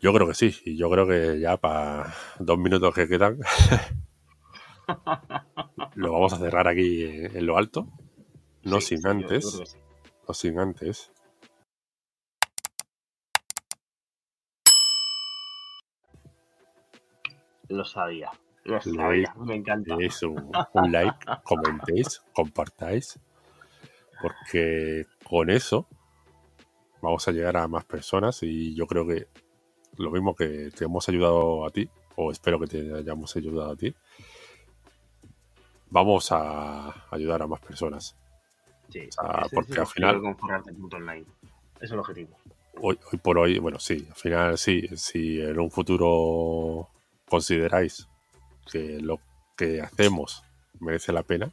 Yo 0.00 0.12
creo 0.12 0.26
que 0.26 0.34
sí, 0.34 0.54
y 0.64 0.76
yo 0.76 0.90
creo 0.90 1.06
que 1.06 1.38
ya 1.38 1.56
para 1.56 2.12
dos 2.40 2.58
minutos 2.58 2.92
que 2.92 3.06
quedan, 3.06 3.38
lo 5.94 6.12
vamos 6.12 6.32
a 6.32 6.38
cerrar 6.38 6.66
aquí 6.66 7.04
en 7.04 7.46
lo 7.46 7.56
alto. 7.56 7.86
No 8.64 8.80
sin 8.80 9.06
antes, 9.06 9.76
no 10.26 10.34
sin 10.34 10.58
antes 10.58 11.12
Lo 17.72 17.84
sabía. 17.86 18.30
Lo 18.64 18.80
sabía. 18.80 19.34
Me 19.38 19.56
encanta. 19.56 19.96
Eso, 19.98 20.28
un 20.28 20.92
like, 20.92 21.16
comentéis, 21.42 22.22
compartáis. 22.34 23.18
Porque 24.20 25.06
con 25.24 25.48
eso 25.50 25.88
vamos 27.00 27.26
a 27.26 27.32
llegar 27.32 27.56
a 27.56 27.66
más 27.66 27.84
personas 27.84 28.42
y 28.42 28.74
yo 28.74 28.86
creo 28.86 29.06
que 29.06 29.26
lo 29.96 30.10
mismo 30.10 30.34
que 30.34 30.70
te 30.70 30.84
hemos 30.84 31.08
ayudado 31.08 31.66
a 31.66 31.70
ti, 31.70 31.88
o 32.16 32.30
espero 32.30 32.60
que 32.60 32.66
te 32.66 32.94
hayamos 32.94 33.34
ayudado 33.36 33.72
a 33.72 33.76
ti, 33.76 33.94
vamos 35.88 36.30
a 36.30 37.06
ayudar 37.10 37.42
a 37.42 37.46
más 37.46 37.60
personas. 37.60 38.16
Sí, 38.90 39.08
porque 39.52 39.80
al 39.80 39.86
final... 39.86 40.20
Online. 40.92 41.24
Es 41.80 41.90
el 41.90 41.98
objetivo. 41.98 42.36
Hoy, 42.80 42.98
hoy, 43.10 43.18
por 43.18 43.38
hoy, 43.38 43.58
bueno, 43.58 43.78
sí, 43.78 44.06
al 44.08 44.14
final 44.14 44.58
sí, 44.58 44.88
si 44.94 45.40
en 45.40 45.58
un 45.58 45.70
futuro 45.70 46.91
consideráis 47.32 48.06
que 48.70 49.00
lo 49.00 49.18
que 49.56 49.80
hacemos 49.80 50.44
merece 50.80 51.12
la 51.12 51.22
pena, 51.22 51.50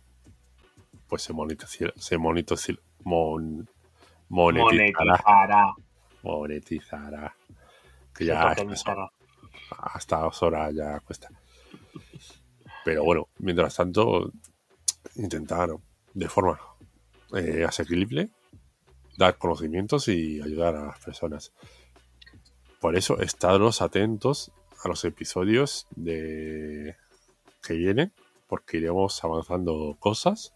pues 1.08 1.22
se 1.22 1.32
monetizará, 1.32 1.94
se 1.96 2.18
monetizará, 2.18 2.78
monetizará, 4.28 5.74
monetizará, 6.22 7.34
que 8.14 8.26
ya 8.26 8.54
hasta 9.70 10.18
dos 10.18 10.44
horas 10.44 10.76
ya 10.76 11.00
cuesta. 11.00 11.30
Pero 12.84 13.06
bueno, 13.06 13.30
mientras 13.38 13.74
tanto, 13.78 14.34
intentar 15.16 15.70
de 16.14 16.28
forma 16.28 16.60
eh, 17.38 17.64
asequible 17.66 18.32
dar 19.18 19.38
conocimientos 19.38 20.10
y 20.10 20.42
ayudar 20.42 20.76
a 20.76 20.88
las 20.88 21.00
personas. 21.00 21.54
Por 22.82 22.98
eso, 22.98 23.22
estaros 23.22 23.82
atentos 23.82 24.52
a 24.84 24.88
los 24.88 25.04
episodios 25.06 25.88
de 25.92 26.96
que 27.62 27.74
vienen, 27.74 28.14
porque 28.48 28.78
iremos 28.78 29.24
avanzando 29.24 29.98
cosas. 30.00 30.54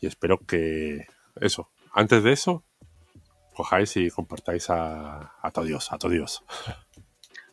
Y 0.00 0.06
espero 0.06 0.38
que 0.38 1.06
eso, 1.40 1.68
antes 1.92 2.22
de 2.22 2.32
eso, 2.32 2.64
cojáis 3.54 3.96
y 3.96 4.10
compartáis 4.10 4.70
a, 4.70 5.34
a 5.42 5.50
todo 5.50 5.64
Dios, 5.64 5.92
a 5.92 5.98
todo 5.98 6.12
Dios. 6.12 6.44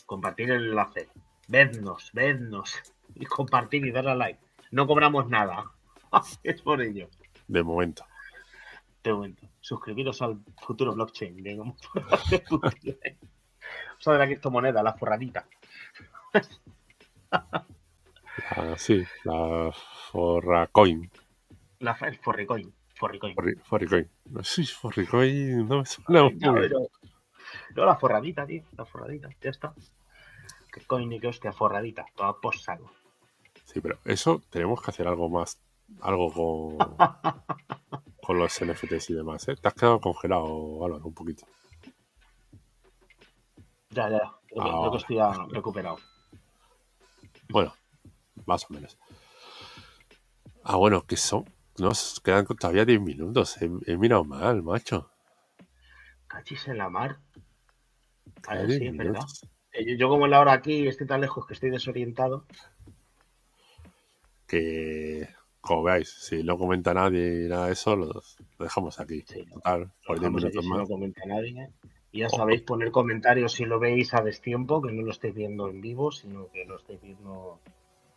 Compartir 0.05 0.51
el 0.51 0.69
enlace. 0.69 1.09
Vednos, 1.47 2.11
vednos. 2.13 2.75
Y 3.15 3.25
compartir 3.25 3.85
y 3.85 3.91
darle 3.91 4.11
a 4.11 4.15
like. 4.15 4.39
No 4.71 4.87
cobramos 4.87 5.27
nada. 5.29 5.71
es 6.43 6.61
por 6.61 6.81
ello. 6.81 7.09
De 7.47 7.63
momento. 7.63 8.05
De 9.03 9.13
momento. 9.13 9.47
Suscribiros 9.59 10.21
al 10.21 10.39
futuro 10.61 10.93
blockchain. 10.93 11.37
Digamos. 11.37 11.77
Sea, 13.99 14.13
de 14.13 14.19
la 14.19 14.25
criptomoneda, 14.25 14.83
la 14.83 14.93
forradita. 14.93 15.45
Ah, 18.49 18.75
sí, 18.77 19.03
la 19.23 19.71
forracoin. 20.11 21.09
La, 21.79 21.97
el 22.01 22.17
forricoin. 22.17 22.73
Forricoin. 22.95 23.35
forricoin. 23.63 24.09
Sí, 24.43 24.65
forricoin 24.65 25.67
no 25.67 25.79
me 25.79 25.85
suena 25.85 26.29
no, 27.75 27.85
la 27.85 27.95
forradita, 27.95 28.45
tío. 28.45 28.63
La 28.77 28.85
forradita, 28.85 29.29
ya 29.41 29.49
está. 29.49 29.73
Que 30.71 30.81
coin 30.81 31.11
y 31.11 31.19
que 31.19 31.27
hostia, 31.27 31.51
forradita. 31.51 32.05
Toda 32.15 32.39
posado. 32.39 32.91
Sí, 33.65 33.81
pero 33.81 33.97
eso 34.05 34.41
tenemos 34.49 34.81
que 34.81 34.91
hacer 34.91 35.07
algo 35.07 35.29
más. 35.29 35.59
Algo 36.01 36.31
con. 36.31 36.77
con 38.25 38.39
los 38.39 38.59
NFTs 38.59 39.11
y 39.11 39.13
demás, 39.13 39.47
¿eh? 39.47 39.55
Te 39.55 39.67
has 39.67 39.73
quedado 39.75 39.99
congelado, 39.99 40.83
Álvaro, 40.83 41.05
un 41.05 41.13
poquito. 41.13 41.45
Ya, 43.95 44.09
ya, 44.09 44.19
creo 44.47 44.87
Ah. 44.87 44.91
que 44.91 44.97
estoy 44.97 45.15
ya 45.17 45.31
recuperado. 45.49 45.97
Bueno, 47.49 47.73
más 48.45 48.65
o 48.69 48.73
menos. 48.73 48.97
Ah, 50.63 50.75
bueno, 50.75 51.05
que 51.05 51.15
son. 51.17 51.45
Nos 51.77 52.19
quedan 52.21 52.45
todavía 52.45 52.85
10 52.85 52.99
minutos. 53.01 53.61
He, 53.61 53.69
he 53.85 53.97
mirado 53.97 54.23
mal, 54.23 54.63
macho. 54.63 55.09
Cachis 56.27 56.67
en 56.67 56.77
la 56.77 56.89
mar. 56.89 57.19
A 58.47 58.55
ver, 58.55 58.67
10 58.67 58.79
sí, 58.79 58.89
verdad. 58.97 59.21
Eh, 59.73 59.85
Yo, 59.85 59.95
yo 59.97 60.09
como 60.09 60.25
en 60.25 60.31
la 60.31 60.39
hora 60.39 60.53
aquí 60.53 60.87
estoy 60.87 61.05
tan 61.07 61.21
lejos 61.21 61.45
que 61.45 61.53
estoy 61.53 61.69
desorientado. 61.69 62.45
Que, 64.47 65.27
como 65.61 65.83
veáis, 65.83 66.09
si 66.09 66.43
no 66.43 66.57
comenta 66.57 66.93
nadie 66.93 67.45
y 67.45 67.49
nada 67.49 67.67
de 67.67 67.73
eso, 67.73 67.95
lo, 67.95 68.05
lo 68.07 68.21
dejamos 68.59 68.99
aquí. 68.99 69.23
Sí. 69.27 69.45
Total, 69.45 69.91
por 70.05 70.19
10 70.19 70.21
Dejamos 70.33 70.43
aquí 70.45 70.57
minutos 70.57 70.63
si 70.65 70.69
no 70.69 70.77
más. 70.79 70.87
comenta 70.89 71.21
nadie. 71.25 71.69
Y 72.15 72.19
ya 72.19 72.29
sabéis 72.29 72.61
poner 72.61 72.91
comentarios 72.91 73.51
si 73.51 73.65
lo 73.65 73.77
veis 73.77 74.13
a 74.13 74.21
destiempo, 74.21 74.81
que 74.81 74.89
no 74.93 75.01
lo 75.01 75.11
estáis 75.11 75.35
viendo 75.35 75.67
en 75.67 75.81
vivo, 75.81 76.13
sino 76.13 76.47
que 76.47 76.63
lo 76.63 76.77
estáis 76.77 77.01
viendo 77.01 77.59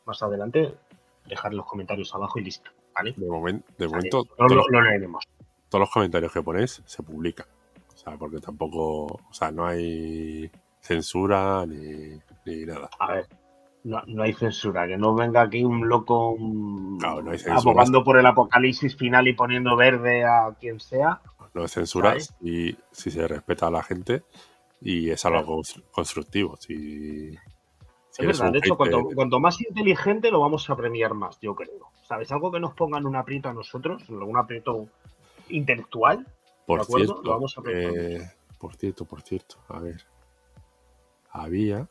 más 0.06 0.22
adelante. 0.22 0.72
Dejar 1.26 1.52
los 1.52 1.66
comentarios 1.66 2.14
abajo 2.14 2.38
y 2.38 2.44
listo. 2.44 2.70
¿Vale? 2.94 3.14
De, 3.16 3.26
momento, 3.26 4.22
todos, 4.36 4.52
lo- 4.70 4.80
leeremos. 4.82 5.24
todos 5.68 5.80
los 5.80 5.90
comentarios 5.90 6.32
que 6.32 6.42
ponéis 6.42 6.80
se 6.86 7.02
publican. 7.02 7.46
O 7.92 7.96
sea, 7.96 8.16
porque 8.16 8.38
tampoco. 8.38 9.06
O 9.06 9.32
sea, 9.32 9.50
no 9.50 9.66
hay 9.66 10.48
censura 10.80 11.66
ni, 11.66 12.20
ni 12.46 12.66
nada. 12.66 12.90
A 13.00 13.14
ver, 13.14 13.26
no, 13.82 14.00
no 14.06 14.22
hay 14.22 14.32
censura, 14.32 14.86
que 14.86 14.96
no 14.96 15.12
venga 15.16 15.42
aquí 15.42 15.64
un 15.64 15.88
loco 15.88 16.36
no 16.38 17.20
censura. 17.32 17.56
abogando 17.56 18.04
por 18.04 18.16
el 18.16 18.26
apocalipsis 18.26 18.96
final 18.96 19.26
y 19.26 19.32
poniendo 19.32 19.74
verde 19.74 20.24
a 20.24 20.54
quien 20.60 20.78
sea. 20.78 21.20
No 21.54 21.64
es 21.64 21.72
censura 21.72 22.10
¿Sabes? 22.10 22.34
y 22.40 22.76
si 22.92 23.10
se 23.10 23.26
respeta 23.26 23.66
a 23.66 23.70
la 23.70 23.82
gente 23.82 24.22
y 24.80 25.10
es 25.10 25.24
algo 25.24 25.58
cons- 25.58 25.82
constructivo. 25.90 26.56
Si, 26.56 27.30
si 28.10 28.22
Es 28.22 28.26
verdad, 28.26 28.52
de 28.52 28.58
hecho, 28.58 28.76
cuanto, 28.76 29.04
cuanto 29.14 29.40
más 29.40 29.60
inteligente 29.60 30.30
lo 30.30 30.40
vamos 30.40 30.68
a 30.70 30.76
premiar 30.76 31.14
más, 31.14 31.38
yo 31.40 31.54
creo. 31.54 31.90
¿Sabes? 32.02 32.30
Algo 32.32 32.50
que 32.50 32.60
nos 32.60 32.74
ponga 32.74 32.98
en 32.98 33.06
un 33.06 33.16
aprieto 33.16 33.48
a 33.48 33.52
nosotros, 33.54 34.08
un 34.08 34.36
aprieto 34.36 34.86
intelectual. 35.48 36.26
por 36.66 36.80
¿de 36.80 36.84
acuerdo? 36.84 37.06
cierto, 37.14 37.22
Lo 37.22 37.32
vamos 37.34 37.58
a 37.58 37.62
premiar. 37.62 37.92
eh, 37.96 38.30
por 38.58 38.74
cierto, 38.76 39.04
por 39.04 39.22
cierto, 39.22 39.56
a 39.68 39.78
ver, 39.80 40.04
había 41.30 41.88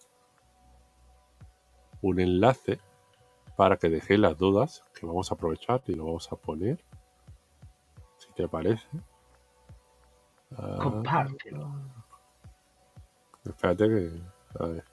un 2.01 2.19
enlace 2.19 2.79
para 3.55 3.77
que 3.77 3.89
dejéis 3.89 4.19
las 4.19 4.37
dudas 4.37 4.83
que 4.99 5.05
vamos 5.05 5.31
a 5.31 5.35
aprovechar 5.35 5.81
y 5.87 5.93
lo 5.95 6.05
vamos 6.05 6.31
a 6.31 6.35
poner, 6.35 6.83
si 8.17 8.31
te 8.33 8.47
parece. 8.47 8.87
Ah, 10.55 10.77
Compártelo. 10.81 11.71
Espérate 13.45 13.87
que. 13.87 14.21
A 14.59 14.65
ver. 14.67 14.83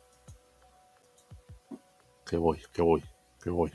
Que 2.26 2.36
voy, 2.36 2.60
que 2.72 2.82
voy, 2.82 3.04
que 3.42 3.50
voy. 3.50 3.72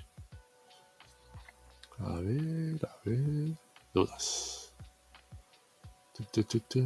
A 1.99 2.13
ver, 2.19 2.85
a 2.85 2.95
ver. 3.05 3.57
Dudas. 3.93 4.73
Tu, 6.13 6.23
tu, 6.25 6.43
tu, 6.43 6.59
tu. 6.61 6.79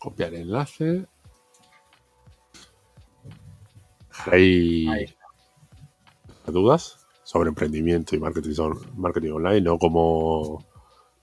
Copiar 0.00 0.34
enlace. 0.34 1.06
Ahí 4.30 4.86
está. 5.04 5.26
dudas 6.46 7.06
sobre 7.22 7.48
emprendimiento 7.50 8.16
y 8.16 8.20
marketing, 8.20 8.54
marketing 8.96 9.32
online, 9.32 9.60
no 9.60 9.78
como 9.78 10.64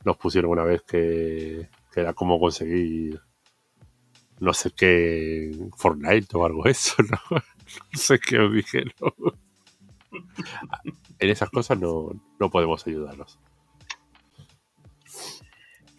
nos 0.05 0.17
pusieron 0.17 0.51
una 0.51 0.63
vez 0.63 0.83
que, 0.83 1.69
que 1.91 1.99
era 1.99 2.13
cómo 2.13 2.39
conseguir 2.39 3.19
no 4.39 4.53
sé 4.53 4.71
qué 4.71 5.51
Fortnite 5.75 6.37
o 6.37 6.45
algo 6.45 6.63
de 6.63 6.71
eso, 6.71 6.95
¿no? 7.03 7.19
No 7.29 7.99
sé 7.99 8.19
qué 8.19 8.39
os 8.39 8.53
dijeron. 8.53 8.93
En 11.19 11.29
esas 11.29 11.49
cosas 11.49 11.79
no, 11.79 12.09
no 12.39 12.49
podemos 12.49 12.85
ayudarlos. 12.85 13.39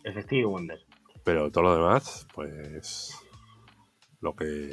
Efectivo 0.04 0.50
Wonder. 0.50 0.78
Pero 1.24 1.50
todo 1.50 1.64
lo 1.64 1.74
demás, 1.74 2.26
pues 2.32 3.18
lo 4.20 4.36
que 4.36 4.72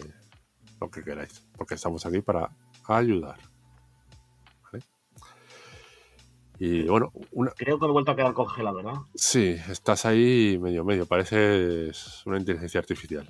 lo 0.80 0.92
que 0.92 1.04
queráis. 1.04 1.44
Porque 1.58 1.74
estamos 1.76 2.06
aquí 2.06 2.22
para 2.22 2.56
ayudar. 2.88 3.40
Y 6.66 6.84
bueno, 6.84 7.12
una, 7.32 7.52
Creo 7.52 7.78
que 7.78 7.86
he 7.86 7.90
vuelto 7.90 8.12
a 8.12 8.16
quedar 8.16 8.34
congelado, 8.34 8.78
¿verdad? 8.78 9.02
Sí, 9.16 9.58
estás 9.68 10.06
ahí 10.06 10.58
medio 10.62 10.86
medio, 10.86 11.06
pareces 11.06 12.26
una 12.26 12.38
inteligencia 12.38 12.80
artificial. 12.80 13.28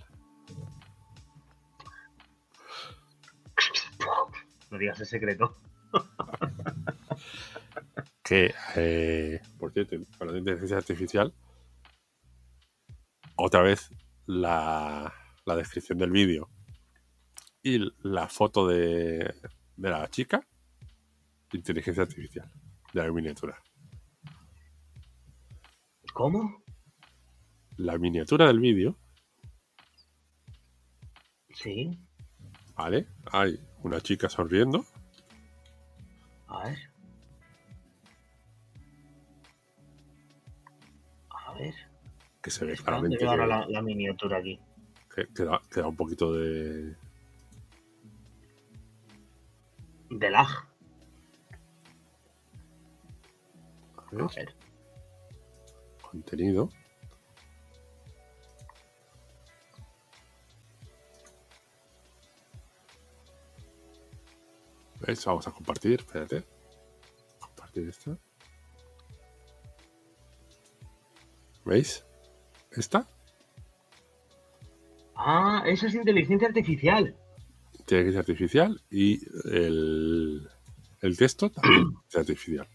No 4.69 4.77
digas 4.77 4.99
el 4.99 5.07
secreto. 5.07 5.57
Que, 8.23 8.53
eh, 8.77 9.41
por 9.59 9.73
cierto, 9.73 9.95
hablando 10.13 10.34
de 10.34 10.39
inteligencia 10.39 10.77
artificial, 10.77 11.34
otra 13.36 13.61
vez 13.61 13.89
la, 14.27 15.13
la 15.43 15.55
descripción 15.57 15.97
del 15.97 16.11
vídeo 16.11 16.49
y 17.61 17.91
la 18.01 18.29
foto 18.29 18.65
de, 18.65 19.34
de 19.75 19.89
la 19.89 20.07
chica, 20.07 20.47
inteligencia 21.51 22.03
artificial, 22.03 22.49
la 22.94 23.12
miniatura. 23.12 23.62
¿Cómo? 26.14 26.64
La 27.78 27.98
miniatura 27.98 28.48
del 28.48 28.60
vídeo, 28.60 28.98
Sí. 31.50 32.00
¿vale? 32.76 33.08
Hay 33.32 33.60
una 33.84 34.00
chica 34.02 34.30
sonriendo 34.30 34.86
A 36.48 36.64
ver. 36.66 36.78
A 41.30 41.54
ver. 41.54 41.74
que 42.41 42.52
se 42.52 42.66
ve 42.66 42.74
Está, 42.74 42.91
¿dónde 43.00 43.18
claramente 43.18 43.44
que- 43.44 43.48
la, 43.48 43.66
la 43.68 43.82
miniatura 43.82 44.38
aquí? 44.38 44.60
que, 45.16 45.28
que 45.34 45.44
da, 45.46 45.62
que 45.72 45.80
da 45.82 45.88
un 45.88 45.96
poquito 45.96 46.34
de, 46.34 46.96
De 50.10 50.30
lag. 50.30 50.48
A 54.20 54.28
ver, 54.36 54.55
contenido. 56.01 56.70
¿Veis? 64.99 65.26
Vamos 65.26 65.47
a 65.47 65.51
compartir, 65.51 65.99
espérate. 65.99 66.43
Compartir 67.39 67.89
esta. 67.89 68.18
¿Veis? 71.66 72.05
Esta 72.72 73.07
Ah, 75.16 75.64
eso 75.66 75.88
es 75.88 75.95
inteligencia 75.95 76.47
artificial. 76.47 77.16
inteligencia 77.80 78.20
artificial 78.20 78.82
y 78.89 79.20
el, 79.49 80.49
el 81.01 81.18
texto 81.18 81.49
también 81.49 81.82
inteligencia 81.84 82.20
artificial. 82.22 82.68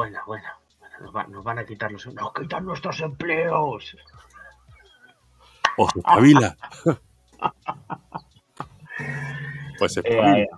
Buena, 0.00 0.22
buena. 0.24 0.58
Bueno, 0.78 0.96
nos, 1.02 1.14
va- 1.14 1.26
nos 1.26 1.44
van 1.44 1.58
a 1.58 1.66
quitar 1.66 1.92
los... 1.92 2.06
¡Nos 2.14 2.32
quitan 2.32 2.64
nuestros 2.64 2.98
empleos! 3.02 3.94
¡Oh, 5.76 5.88
espabila! 5.94 6.56
pues 9.78 9.96
Eh, 9.98 10.00
espabila. 10.02 10.38
eh, 10.38 10.48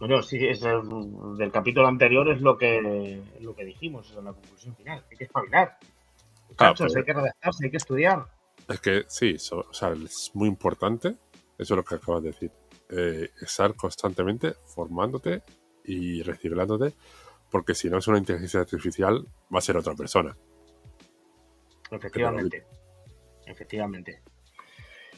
bueno, 0.00 0.22
sí, 0.24 0.44
es 0.44 0.60
el- 0.64 1.36
del 1.36 1.52
capítulo 1.52 1.86
anterior 1.86 2.28
es 2.30 2.40
lo 2.40 2.58
que, 2.58 3.22
lo 3.40 3.54
que 3.54 3.64
dijimos, 3.64 4.10
es 4.10 4.16
la 4.16 4.32
conclusión 4.32 4.74
final. 4.74 5.04
Hay 5.08 5.16
que 5.16 5.22
espabilar. 5.24 5.78
Claro, 6.56 6.72
Muchachos, 6.72 6.92
pero- 6.92 6.98
hay 6.98 7.04
que 7.06 7.12
redactarse, 7.12 7.64
hay 7.64 7.70
que 7.70 7.76
estudiar. 7.76 8.26
Es 8.68 8.80
que 8.80 9.04
sí, 9.06 9.38
so- 9.38 9.66
o 9.70 9.72
sea, 9.72 9.90
es 9.90 10.32
muy 10.34 10.48
importante, 10.48 11.10
eso 11.56 11.74
es 11.74 11.76
lo 11.76 11.84
que 11.84 11.94
acabas 11.94 12.24
de 12.24 12.30
decir, 12.32 12.50
eh, 12.90 13.30
estar 13.40 13.72
constantemente 13.76 14.54
formándote 14.66 15.44
y 15.84 16.22
reciclándote, 16.24 16.94
porque 17.50 17.74
si 17.74 17.88
no 17.88 17.98
es 17.98 18.08
una 18.08 18.18
inteligencia 18.18 18.60
artificial, 18.60 19.26
va 19.54 19.58
a 19.58 19.62
ser 19.62 19.76
otra 19.76 19.94
persona. 19.94 20.36
Efectivamente. 21.90 22.66
Efectivamente. 23.46 24.22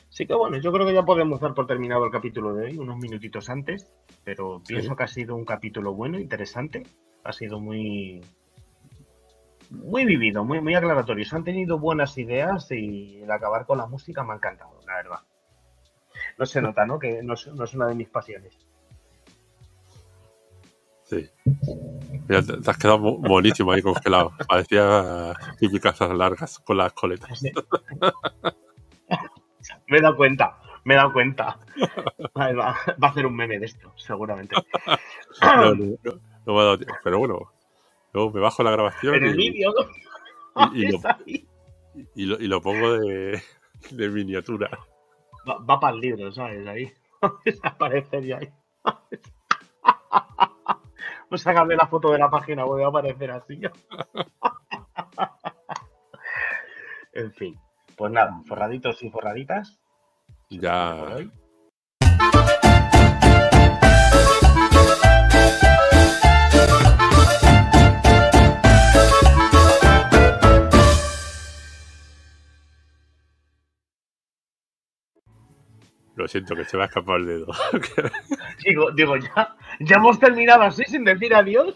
Sí 0.08 0.26
que 0.26 0.34
bueno, 0.34 0.56
yo 0.58 0.72
creo 0.72 0.86
que 0.86 0.94
ya 0.94 1.04
podemos 1.04 1.40
dar 1.40 1.54
por 1.54 1.66
terminado 1.66 2.04
el 2.04 2.10
capítulo 2.10 2.52
de 2.54 2.66
hoy, 2.66 2.78
unos 2.78 2.96
minutitos 2.98 3.48
antes, 3.48 3.92
pero 4.24 4.60
Sí. 4.64 4.74
pienso 4.74 4.96
que 4.96 5.04
ha 5.04 5.08
sido 5.08 5.36
un 5.36 5.44
capítulo 5.44 5.94
bueno, 5.94 6.18
interesante. 6.18 6.82
Ha 7.24 7.32
sido 7.32 7.60
muy 7.60 8.20
muy 9.70 10.04
vivido, 10.04 10.44
muy, 10.44 10.60
muy 10.60 10.74
aclaratorio. 10.74 11.24
Se 11.24 11.36
han 11.36 11.44
tenido 11.44 11.78
buenas 11.78 12.18
ideas 12.18 12.68
y 12.72 13.20
el 13.22 13.30
acabar 13.30 13.66
con 13.66 13.78
la 13.78 13.86
música 13.86 14.24
me 14.24 14.32
ha 14.32 14.36
encantado, 14.36 14.80
la 14.84 14.96
verdad. 14.96 15.20
No 16.38 16.44
se 16.46 16.60
nota, 16.60 16.86
¿no? 16.86 16.98
Que 16.98 17.22
no 17.22 17.34
es 17.34 17.46
una 17.46 17.86
de 17.86 17.94
mis 17.94 18.08
pasiones. 18.08 18.58
Sí. 21.10 21.28
Mira, 22.28 22.40
te, 22.42 22.70
has 22.70 22.78
quedado 22.78 23.00
bu- 23.00 23.18
buenísimo 23.28 23.72
ahí 23.72 23.82
congelado. 23.82 24.32
Parecía 24.48 25.34
típicas 25.58 26.00
largas 26.00 26.60
con 26.60 26.76
las 26.76 26.92
coletas. 26.92 27.42
Me 29.88 29.98
he 29.98 30.00
dado 30.00 30.16
cuenta, 30.16 30.56
me 30.84 30.94
he 30.94 30.96
dado 30.96 31.12
cuenta. 31.12 31.58
Vale, 32.32 32.54
va, 32.54 32.76
va 33.02 33.08
a 33.08 33.10
hacer 33.10 33.26
un 33.26 33.34
meme 33.34 33.58
de 33.58 33.66
esto, 33.66 33.92
seguramente. 33.96 34.54
No, 35.42 35.74
no, 35.74 35.96
no, 36.04 36.12
no 36.46 36.54
me 36.54 36.60
ha 36.60 36.64
dado 36.64 36.78
tiempo. 36.78 36.94
Pero 37.02 37.18
bueno, 37.18 37.52
luego 38.12 38.30
me 38.30 38.40
bajo 38.40 38.62
la 38.62 38.70
grabación 38.70 39.16
En 39.16 39.24
el 39.24 39.34
y, 39.40 39.50
vídeo. 39.50 39.74
y- 40.72 40.86
y 42.14 42.26
lo- 42.26 42.40
y 42.40 42.60
pongo 42.60 42.92
de, 43.00 43.42
de 43.90 44.08
miniatura. 44.10 44.70
Va, 45.48 45.58
va 45.58 45.80
para 45.80 45.94
el 45.96 46.00
libro, 46.00 46.30
¿sabes? 46.30 46.64
Ahí. 46.68 46.92
Aparecer 47.64 48.24
ya 48.24 48.38
ahí. 48.38 48.48
Pues 51.30 51.40
sácame 51.42 51.76
la 51.76 51.86
foto 51.86 52.12
de 52.12 52.18
la 52.18 52.28
página 52.28 52.66
web, 52.66 52.82
va 52.82 52.86
a 52.86 52.90
aparecer 52.90 53.30
así. 53.30 53.62
en 57.14 57.32
fin. 57.32 57.58
Pues 57.96 58.12
nada, 58.12 58.42
forraditos 58.46 59.02
y 59.02 59.10
forraditas. 59.10 59.80
Ya, 60.50 61.16
lo 76.20 76.28
siento 76.28 76.54
que 76.54 76.64
se 76.64 76.76
me 76.76 76.84
ha 76.84 76.86
escapado 76.86 77.16
el 77.18 77.26
dedo. 77.26 77.46
Digo, 78.64 78.90
digo, 78.92 79.16
ya, 79.16 79.56
ya 79.80 79.96
hemos 79.96 80.18
terminado 80.18 80.62
así 80.62 80.84
sin 80.84 81.04
decir 81.04 81.34
adiós. 81.34 81.74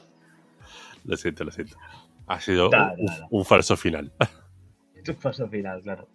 lo 1.05 1.16
siento, 1.16 1.45
lo 1.45 1.51
siento. 1.51 1.76
Ha 2.26 2.40
sido 2.40 2.68
Da, 2.70 2.95
un, 2.99 3.07
da, 3.07 3.18
da. 3.20 3.26
un 3.30 3.45
falso 3.45 3.76
final. 3.76 4.12
Final, 5.51 5.82
claro. 5.82 6.09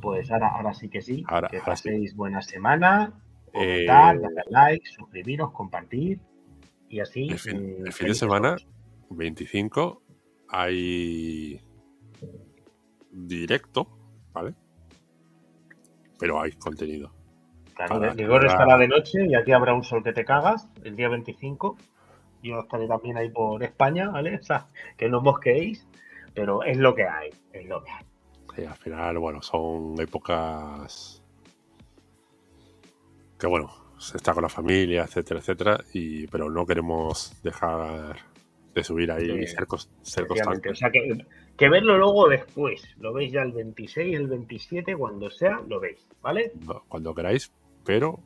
Pues 0.00 0.30
ahora, 0.30 0.48
ahora 0.48 0.72
sí 0.74 0.88
que 0.88 1.02
sí. 1.02 1.24
Ahora- 1.26 1.48
que 1.48 1.58
ahora 1.58 1.76
sí. 1.76 1.88
paséis 1.88 2.14
buena 2.14 2.42
semana. 2.42 3.12
Eh, 3.52 3.84
Comentar, 3.86 4.20
darle 4.20 4.42
like, 4.50 4.86
suscribiros, 4.88 5.50
compartir. 5.52 6.20
Y 6.88 7.00
así. 7.00 7.28
El 7.28 7.38
fin, 7.38 7.76
el 7.86 7.92
fin 7.92 8.06
de 8.08 8.14
semana, 8.14 8.56
todos. 8.56 8.68
25, 9.10 10.02
hay 10.48 11.60
directo, 13.10 13.88
¿vale? 14.32 14.54
Pero 16.18 16.40
hay 16.40 16.52
contenido. 16.52 17.12
Para- 17.88 18.14
Ligor 18.14 18.44
estará 18.46 18.76
de 18.78 18.88
noche 18.88 19.26
y 19.26 19.34
aquí 19.34 19.52
habrá 19.52 19.74
un 19.74 19.84
sol 19.84 20.02
que 20.02 20.12
te 20.12 20.24
cagas 20.24 20.68
el 20.84 20.96
día 20.96 21.08
25. 21.08 21.76
Yo 22.42 22.60
estaré 22.60 22.86
también 22.88 23.16
ahí 23.16 23.28
por 23.30 23.62
España, 23.62 24.08
¿vale? 24.10 24.36
O 24.40 24.42
sea, 24.42 24.66
que 24.96 25.08
no 25.08 25.18
os 25.18 25.24
mosqueéis, 25.24 25.86
pero 26.34 26.62
es 26.62 26.76
lo 26.78 26.94
que 26.94 27.04
hay, 27.06 27.30
es 27.52 27.66
lo 27.66 27.82
que 27.82 27.90
hay. 27.90 28.04
Sí, 28.56 28.64
al 28.64 28.74
final, 28.76 29.18
bueno, 29.18 29.42
son 29.42 29.94
épocas 30.00 31.22
que, 33.38 33.46
bueno, 33.46 33.70
se 33.98 34.16
está 34.16 34.34
con 34.34 34.42
la 34.42 34.48
familia, 34.48 35.04
etcétera, 35.04 35.40
etcétera, 35.40 35.78
y, 35.92 36.26
pero 36.26 36.50
no 36.50 36.66
queremos 36.66 37.40
dejar 37.42 38.16
de 38.74 38.84
subir 38.84 39.10
ahí 39.12 39.24
y 39.30 39.46
ser, 39.46 39.66
ser 40.02 40.26
constantes. 40.26 40.72
O 40.72 40.74
sea, 40.74 40.90
que, 40.90 41.24
que 41.56 41.68
verlo 41.68 41.96
luego 41.98 42.28
después. 42.28 42.82
Lo 42.98 43.12
veis 43.12 43.32
ya 43.32 43.42
el 43.42 43.52
26, 43.52 44.16
el 44.16 44.26
27, 44.26 44.96
cuando 44.96 45.30
sea, 45.30 45.60
lo 45.68 45.80
veis, 45.80 46.06
¿vale? 46.20 46.52
No, 46.66 46.82
Cuando 46.88 47.14
queráis, 47.14 47.50
pero 47.84 48.20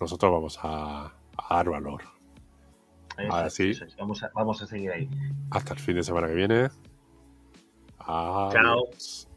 nosotros 0.00 0.32
vamos 0.32 0.58
a, 0.62 1.12
a 1.36 1.56
dar 1.56 1.70
valor. 1.70 2.02
Ahora 3.30 3.50
sí. 3.50 3.72
Vamos, 3.98 4.22
a, 4.22 4.30
vamos 4.34 4.62
a 4.62 4.66
seguir 4.66 4.90
ahí. 4.90 5.08
Hasta 5.50 5.74
el 5.74 5.80
fin 5.80 5.96
de 5.96 6.02
semana 6.02 6.28
que 6.28 6.34
viene. 6.34 6.68
Adiós. 7.98 9.28